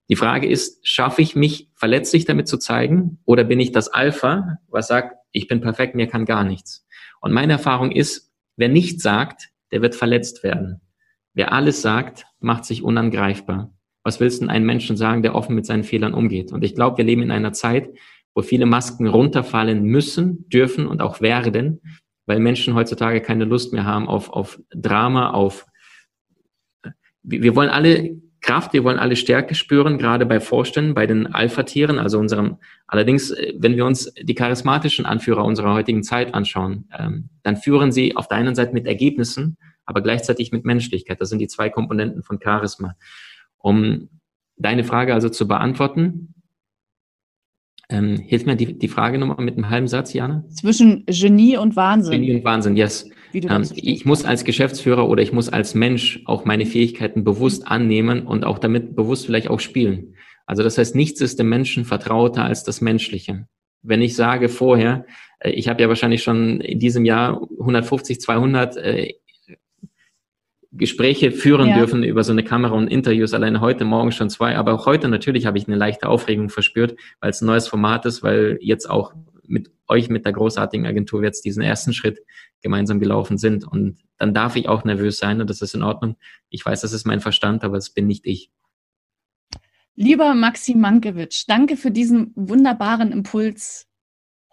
Die 0.09 0.17
Frage 0.17 0.49
ist, 0.49 0.87
schaffe 0.89 1.21
ich 1.21 1.37
mich 1.37 1.69
verletzlich 1.75 2.25
damit 2.25 2.49
zu 2.49 2.57
zeigen 2.57 3.19
oder 3.25 3.45
bin 3.45 3.61
ich 3.61 3.73
das 3.73 3.89
Alpha, 3.89 4.59
was 4.69 4.87
sagt, 4.87 5.17
ich 5.33 5.49
bin 5.49 5.61
perfekt, 5.61 5.95
mir 5.95 6.07
kann 6.07 6.25
gar 6.25 6.45
nichts? 6.45 6.86
Und 7.21 7.33
meine 7.33 7.55
Erfahrung 7.55 7.93
ist, 7.93 8.33
wer 8.57 8.69
nichts 8.69 9.03
sagt, 9.03 9.51
der 9.73 9.83
wird 9.83 9.95
verletzt 9.95 10.43
werden. 10.43 10.81
Wer 11.35 11.53
alles 11.53 11.83
sagt, 11.83 12.27
macht 12.41 12.65
sich 12.65 12.83
unangreifbar. 12.83 13.73
Was 14.03 14.21
willst 14.21 14.39
du 14.39 14.45
denn 14.45 14.51
einem 14.51 14.67
Menschen 14.67 14.97
sagen, 14.97 15.23
der 15.23 15.35
offen 15.35 15.55
mit 15.55 15.67
seinen 15.67 15.85
Fehlern 15.85 16.15
umgeht? 16.15 16.53
Und 16.53 16.65
ich 16.65 16.75
glaube, 16.75 16.99
wir 16.99 17.05
leben 17.05 17.23
in 17.23 17.31
einer 17.31 17.53
Zeit, 17.53 17.91
wo 18.35 18.43
viele 18.43 18.67
Masken 18.67 19.07
runterfallen 19.07 19.83
müssen, 19.83 20.49
dürfen 20.49 20.87
und 20.87 21.01
auch 21.01 21.21
werden, 21.21 21.81
weil 22.27 22.39
Menschen 22.39 22.75
heutzutage 22.75 23.21
keine 23.21 23.45
Lust 23.45 23.73
mehr 23.73 23.85
haben 23.85 24.09
auf, 24.09 24.31
auf 24.31 24.61
Drama, 24.71 25.31
auf 25.31 25.67
wir 27.23 27.57
wollen 27.57 27.71
alle 27.71 28.17
Kraft, 28.47 28.73
wir 28.73 28.85
wollen 28.85 29.01
alle 29.01 29.17
Stärke 29.17 29.57
spüren, 29.57 29.99
gerade 29.99 30.25
bei 30.25 30.39
Vorständen, 30.39 30.95
bei 30.95 31.09
den 31.09 31.27
Alpha-Tieren, 31.27 31.99
also 31.99 32.19
unserem, 32.21 32.59
allerdings, 32.87 33.33
äh, 33.33 33.53
wenn 33.59 33.75
wir 33.75 33.85
uns 33.85 34.15
die 34.15 34.35
charismatischen 34.35 35.05
Anführer 35.05 35.45
unserer 35.45 35.75
heutigen 35.75 36.05
Zeit 36.05 36.33
anschauen, 36.33 36.89
ähm, 36.97 37.29
dann 37.43 37.57
führen 37.57 37.91
sie 37.91 38.17
auf 38.17 38.29
der 38.29 38.39
einen 38.39 38.55
Seite 38.55 38.73
mit 38.73 38.87
Ergebnissen, 38.87 39.57
aber 39.85 40.01
gleichzeitig 40.01 40.53
mit 40.53 40.65
Menschlichkeit. 40.65 41.21
Das 41.21 41.29
sind 41.29 41.41
die 41.41 41.49
zwei 41.49 41.71
Komponenten 41.71 42.23
von 42.23 42.39
Charisma. 42.43 42.95
Um 43.59 44.09
deine 44.57 44.85
Frage 44.85 45.13
also 45.13 45.29
zu 45.29 45.49
beantworten, 45.49 46.35
ähm, 47.89 48.17
hilf 48.17 48.47
mir 48.47 48.55
die, 48.55 48.79
die 48.79 48.89
Frage 48.89 49.19
nochmal 49.19 49.45
mit 49.45 49.55
einem 49.55 49.71
halben 49.71 49.89
Satz, 49.89 50.13
Jana. 50.13 50.45
Zwischen 50.51 51.05
Genie 51.07 51.57
und 51.57 51.75
Wahnsinn. 51.75 52.21
Genie 52.21 52.37
und 52.37 52.45
Wahnsinn, 52.45 52.77
yes. 52.77 53.11
Ähm, 53.45 53.69
ich 53.75 54.05
muss 54.05 54.25
als 54.25 54.45
Geschäftsführer 54.45 55.09
oder 55.09 55.23
ich 55.23 55.33
muss 55.33 55.49
als 55.49 55.75
Mensch 55.75 56.21
auch 56.25 56.45
meine 56.45 56.67
Fähigkeiten 56.67 57.25
bewusst 57.25 57.67
annehmen 57.67 58.27
und 58.27 58.45
auch 58.45 58.59
damit 58.59 58.97
bewusst 58.97 59.27
vielleicht 59.27 59.49
auch 59.49 59.61
spielen. 59.61 60.15
Also 60.47 60.63
das 60.63 60.79
heißt, 60.79 60.95
nichts 60.95 61.21
ist 61.21 61.39
dem 61.39 61.49
Menschen 61.49 61.85
vertrauter 61.85 62.45
als 62.45 62.65
das 62.65 62.81
Menschliche. 62.81 63.49
Wenn 63.83 64.03
ich 64.03 64.15
sage 64.15 64.49
vorher, 64.49 65.07
äh, 65.41 65.51
ich 65.51 65.69
habe 65.69 65.83
ja 65.83 65.89
wahrscheinlich 65.89 66.23
schon 66.23 66.61
in 66.61 66.79
diesem 66.79 67.05
Jahr 67.05 67.43
150, 67.59 68.21
200 68.21 68.77
äh, 68.77 69.15
Gespräche 70.73 71.33
führen 71.33 71.69
ja. 71.69 71.79
dürfen 71.79 72.03
über 72.03 72.23
so 72.23 72.33
eine 72.33 72.45
Kamera 72.45 72.75
und 72.75 72.89
Interviews, 72.89 73.35
alleine 73.35 73.61
heute 73.61 73.85
Morgen 73.85 74.13
schon 74.13 74.31
zwei, 74.31 74.57
aber 74.57 74.75
auch 74.75 74.87
heute 74.87 75.09
natürlich 75.09 75.47
habe 75.47 75.59
ich 75.59 75.67
eine 75.67 75.77
leichte 75.77 76.09
Aufregung 76.09 76.51
verspürt, 76.51 76.97
weil 77.21 77.31
es 77.31 77.41
ein 77.41 77.47
neues 77.47 77.69
Format 77.69 78.05
ist, 78.05 78.23
weil 78.23 78.59
jetzt 78.61 78.89
auch 78.89 79.15
mit 79.49 79.71
euch, 79.89 80.09
mit 80.09 80.25
der 80.25 80.33
großartigen 80.33 80.87
Agentur 80.87 81.23
jetzt 81.23 81.45
diesen 81.45 81.63
ersten 81.63 81.93
Schritt 81.93 82.21
gemeinsam 82.61 83.01
gelaufen 83.01 83.39
sind. 83.39 83.67
Und 83.67 83.99
dann 84.19 84.35
darf 84.35 84.57
ich 84.57 84.69
auch 84.69 84.85
nervös 84.85 85.19
sein 85.19 85.41
und 85.41 85.51
das 85.51 85.63
ist 85.63 85.75
in 85.75 85.83
Ordnung. 85.83 86.17
Ich 86.51 86.65
weiß, 86.65 86.81
das 86.81 86.93
ist 86.93 87.07
mein 87.07 87.21
Verstand, 87.21 87.65
aber 87.65 87.77
es 87.77 87.91
bin 87.91 88.07
nicht 88.07 88.27
ich. 88.27 88.51
Lieber 89.95 90.35
Maxim 90.35 90.81
Mankiewicz, 90.81 91.47
danke 91.47 91.77
für 91.77 91.91
diesen 91.91 92.33
wunderbaren 92.35 93.13
Impuls 93.13 93.87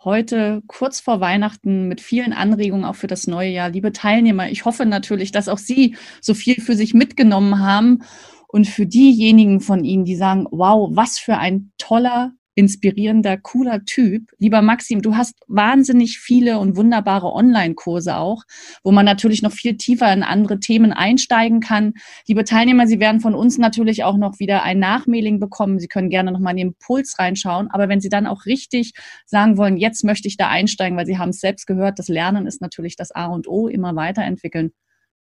heute 0.04 0.62
kurz 0.68 1.00
vor 1.00 1.22
Weihnachten 1.22 1.88
mit 1.88 2.02
vielen 2.02 2.34
Anregungen 2.34 2.86
auch 2.86 2.96
für 2.96 3.08
das 3.08 3.28
neue 3.28 3.50
Jahr. 3.50 3.70
Liebe 3.70 3.92
Teilnehmer, 3.92 4.50
ich 4.50 4.66
hoffe 4.66 4.86
natürlich, 4.86 5.32
dass 5.32 5.50
auch 5.50 5.58
Sie 5.58 5.96
so 6.22 6.34
viel 6.34 6.62
für 6.62 6.76
sich 6.76 6.94
mitgenommen 6.94 7.60
haben. 7.60 8.04
Und 8.48 8.68
für 8.68 8.86
diejenigen 8.86 9.62
von 9.62 9.84
Ihnen, 9.84 10.06
die 10.06 10.16
sagen, 10.16 10.46
wow, 10.52 10.90
was 10.94 11.18
für 11.18 11.38
ein 11.38 11.72
toller 11.80 12.34
inspirierender, 12.56 13.38
cooler 13.38 13.84
Typ. 13.86 14.32
Lieber 14.38 14.62
Maxim, 14.62 15.02
du 15.02 15.16
hast 15.16 15.36
wahnsinnig 15.48 16.20
viele 16.20 16.60
und 16.60 16.76
wunderbare 16.76 17.34
Online-Kurse 17.34 18.18
auch, 18.18 18.44
wo 18.84 18.92
man 18.92 19.06
natürlich 19.06 19.42
noch 19.42 19.52
viel 19.52 19.78
tiefer 19.78 20.12
in 20.14 20.24
andere 20.24 20.60
Themen 20.60 20.94
einsteigen 20.94 21.60
kann. 21.60 21.94
Liebe 22.28 22.44
Teilnehmer, 22.44 22.88
Sie 22.88 23.00
werden 23.00 23.22
von 23.22 23.36
uns 23.36 23.58
natürlich 23.58 24.04
auch 24.04 24.18
noch 24.18 24.40
wieder 24.40 24.64
ein 24.64 24.80
Nachmailing 24.80 25.40
bekommen. 25.40 25.80
Sie 25.80 25.88
können 25.88 26.10
gerne 26.10 26.32
noch 26.32 26.40
mal 26.40 26.52
in 26.52 26.58
den 26.58 26.76
Puls 26.76 27.18
reinschauen. 27.18 27.70
Aber 27.72 27.90
wenn 27.90 28.02
Sie 28.02 28.10
dann 28.10 28.28
auch 28.28 28.46
richtig 28.46 28.94
sagen 29.26 29.58
wollen, 29.58 29.78
jetzt 29.78 30.04
möchte 30.04 30.28
ich 30.28 30.38
da 30.38 30.50
einsteigen, 30.50 30.98
weil 30.98 31.06
Sie 31.06 31.18
haben 31.18 31.30
es 31.30 31.40
selbst 31.40 31.66
gehört, 31.66 32.00
das 32.00 32.08
Lernen 32.08 32.46
ist 32.46 32.62
natürlich 32.62 32.96
das 32.96 33.12
A 33.12 33.26
und 33.26 33.48
O, 33.48 33.68
immer 33.68 33.96
weiterentwickeln, 33.96 34.72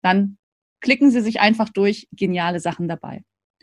dann 0.02 0.38
klicken 0.80 1.10
Sie 1.10 1.20
sich 1.20 1.40
einfach 1.40 1.68
durch. 1.68 2.08
Geniale 2.12 2.60
Sachen 2.60 2.88
dabei. 2.88 3.22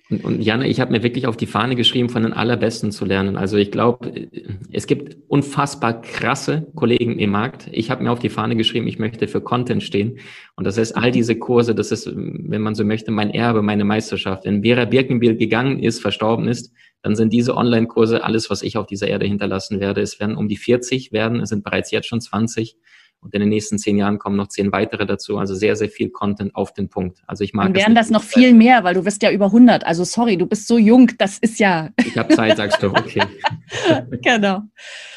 Und, 0.10 0.24
und 0.24 0.42
Jana, 0.42 0.66
ich 0.66 0.80
habe 0.80 0.92
mir 0.92 1.04
wirklich 1.04 1.28
auf 1.28 1.36
die 1.36 1.48
Fahne 1.48 1.76
geschrieben, 1.76 2.10
von 2.10 2.24
den 2.24 2.34
Allerbesten 2.34 2.92
zu 2.92 3.04
lernen. 3.04 3.36
Also 3.36 3.58
ich 3.58 3.72
glaube, 3.72 4.30
es 4.72 4.88
gibt 4.88 5.18
unfassbar 5.28 6.02
krasse 6.02 6.68
Kollegen 6.76 7.20
im 7.20 7.32
Markt. 7.32 7.68
Ich 7.72 7.92
habe 7.92 8.04
mir 8.04 8.12
auf 8.12 8.20
die 8.20 8.30
Fahne 8.30 8.56
geschrieben, 8.56 8.88
ich 8.88 9.00
möchte 9.00 9.28
für 9.28 9.42
Content 9.42 9.84
stehen. 9.84 10.20
Und 10.56 10.66
das 10.66 10.78
heißt, 10.78 10.96
all 10.96 11.12
diese 11.12 11.36
Kurse, 11.36 11.76
das 11.76 11.92
ist, 11.92 12.10
wenn 12.16 12.62
man 12.62 12.76
so 12.76 12.86
möchte, 12.86 13.12
mein 13.12 13.32
Erbe, 13.32 13.62
meine 13.62 13.84
Meisterschaft. 13.84 14.46
Wenn 14.46 14.64
Vera 14.64 14.86
Birkenbiel 14.86 15.36
gegangen 15.36 15.84
ist, 15.84 16.00
verstorben 16.00 16.48
ist, 16.48 16.72
dann 17.02 17.16
sind 17.16 17.34
diese 17.34 17.56
Online-Kurse 17.56 18.24
alles, 18.24 18.50
was 18.50 18.64
ich 18.64 18.78
auf 18.78 18.88
dieser 18.88 19.08
Erde 19.08 19.26
hinterlassen 19.26 19.80
werde. 19.80 20.02
Es 20.02 20.20
werden 20.20 20.38
um 20.38 20.48
die 20.48 20.58
40 20.58 21.12
werden, 21.12 21.42
es 21.42 21.50
sind 21.50 21.64
bereits 21.64 21.92
jetzt 21.92 22.08
schon 22.08 22.22
20. 22.22 22.78
Und 23.20 23.34
in 23.34 23.40
den 23.40 23.50
nächsten 23.50 23.78
zehn 23.78 23.98
Jahren 23.98 24.20
kommen 24.20 24.38
noch 24.38 24.48
zehn 24.48 24.72
weitere 24.72 25.06
dazu. 25.06 25.38
Also 25.38 25.56
sehr, 25.56 25.76
sehr 25.76 25.90
viel 25.90 26.10
Content 26.10 26.56
auf 26.56 26.74
den 26.74 26.88
Punkt. 26.88 27.20
Also 27.26 27.44
ich 27.44 27.54
mag. 27.54 27.66
Dann 27.66 27.76
wären 27.76 27.96
das 27.96 28.10
noch 28.10 28.24
viel 28.24 28.54
mehr, 28.54 28.84
weil 28.84 28.94
du 28.94 29.04
bist 29.04 29.24
ja 29.24 29.32
über 29.32 29.48
100. 29.48 29.86
Also 29.86 30.04
sorry, 30.04 30.38
du 30.38 30.46
bist 30.46 30.68
so 30.68 30.78
jung. 30.78 31.12
Das 31.18 31.38
ist 31.40 31.60
ja. 31.60 31.90
Ich 32.06 32.18
habe 32.18 32.34
Zeit, 32.34 32.58
sagst 32.58 32.82
du. 32.82 32.88
Okay. 32.88 33.22
genau. 34.24 34.62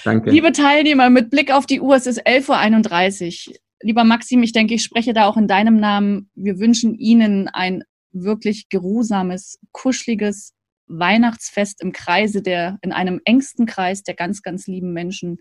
Danke. 0.04 0.30
Liebe 0.30 0.52
Teilnehmer, 0.52 1.08
mit 1.08 1.30
Blick 1.30 1.52
auf 1.52 1.66
die 1.66 1.80
Uhr, 1.80 1.94
es 1.94 2.06
ist 2.06 2.26
11.31 2.26 3.48
Uhr. 3.48 3.56
Lieber 3.82 4.04
Maxim, 4.04 4.42
ich 4.42 4.52
denke, 4.52 4.74
ich 4.74 4.82
spreche 4.82 5.14
da 5.14 5.26
auch 5.26 5.36
in 5.36 5.48
deinem 5.48 5.76
Namen. 5.76 6.30
Wir 6.34 6.58
wünschen 6.58 6.94
Ihnen 6.94 7.48
ein 7.48 7.84
wirklich 8.12 8.68
geruhsames, 8.68 9.58
kuscheliges 9.72 10.52
Weihnachtsfest 10.86 11.80
im 11.80 11.92
Kreise 11.92 12.42
der, 12.42 12.78
in 12.82 12.92
einem 12.92 13.20
engsten 13.24 13.66
Kreis 13.66 14.02
der 14.02 14.14
ganz, 14.14 14.42
ganz 14.42 14.66
lieben 14.66 14.92
Menschen. 14.92 15.38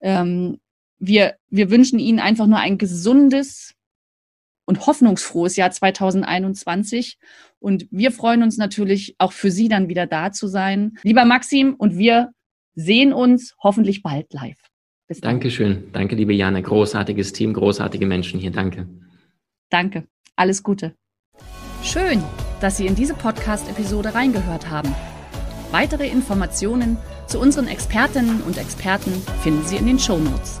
Ähm, 0.00 0.58
wir, 1.00 1.36
wir 1.48 1.70
wünschen 1.70 1.98
Ihnen 1.98 2.20
einfach 2.20 2.46
nur 2.46 2.58
ein 2.58 2.78
gesundes 2.78 3.74
und 4.66 4.86
hoffnungsfrohes 4.86 5.56
Jahr 5.56 5.70
2021. 5.72 7.18
Und 7.58 7.88
wir 7.90 8.12
freuen 8.12 8.42
uns 8.42 8.56
natürlich 8.56 9.16
auch 9.18 9.32
für 9.32 9.50
Sie 9.50 9.68
dann 9.68 9.88
wieder 9.88 10.06
da 10.06 10.30
zu 10.30 10.46
sein. 10.46 10.96
Lieber 11.02 11.24
Maxim, 11.24 11.74
und 11.74 11.98
wir 11.98 12.30
sehen 12.74 13.12
uns 13.12 13.56
hoffentlich 13.62 14.02
bald 14.02 14.32
live. 14.32 14.58
Bis 15.08 15.20
dann. 15.20 15.32
Dankeschön. 15.32 15.90
Danke, 15.92 16.14
liebe 16.14 16.32
Jana. 16.32 16.60
Großartiges 16.60 17.32
Team, 17.32 17.52
großartige 17.52 18.06
Menschen 18.06 18.38
hier. 18.38 18.52
Danke. 18.52 18.86
Danke. 19.68 20.06
Alles 20.36 20.62
Gute. 20.62 20.94
Schön, 21.82 22.22
dass 22.60 22.76
Sie 22.76 22.86
in 22.86 22.94
diese 22.94 23.14
Podcast-Episode 23.14 24.14
reingehört 24.14 24.70
haben. 24.70 24.94
Weitere 25.72 26.08
Informationen 26.08 26.96
zu 27.26 27.40
unseren 27.40 27.66
Expertinnen 27.66 28.42
und 28.42 28.58
Experten 28.58 29.12
finden 29.42 29.64
Sie 29.64 29.76
in 29.76 29.86
den 29.86 29.98
Show 29.98 30.18
Notes. 30.18 30.60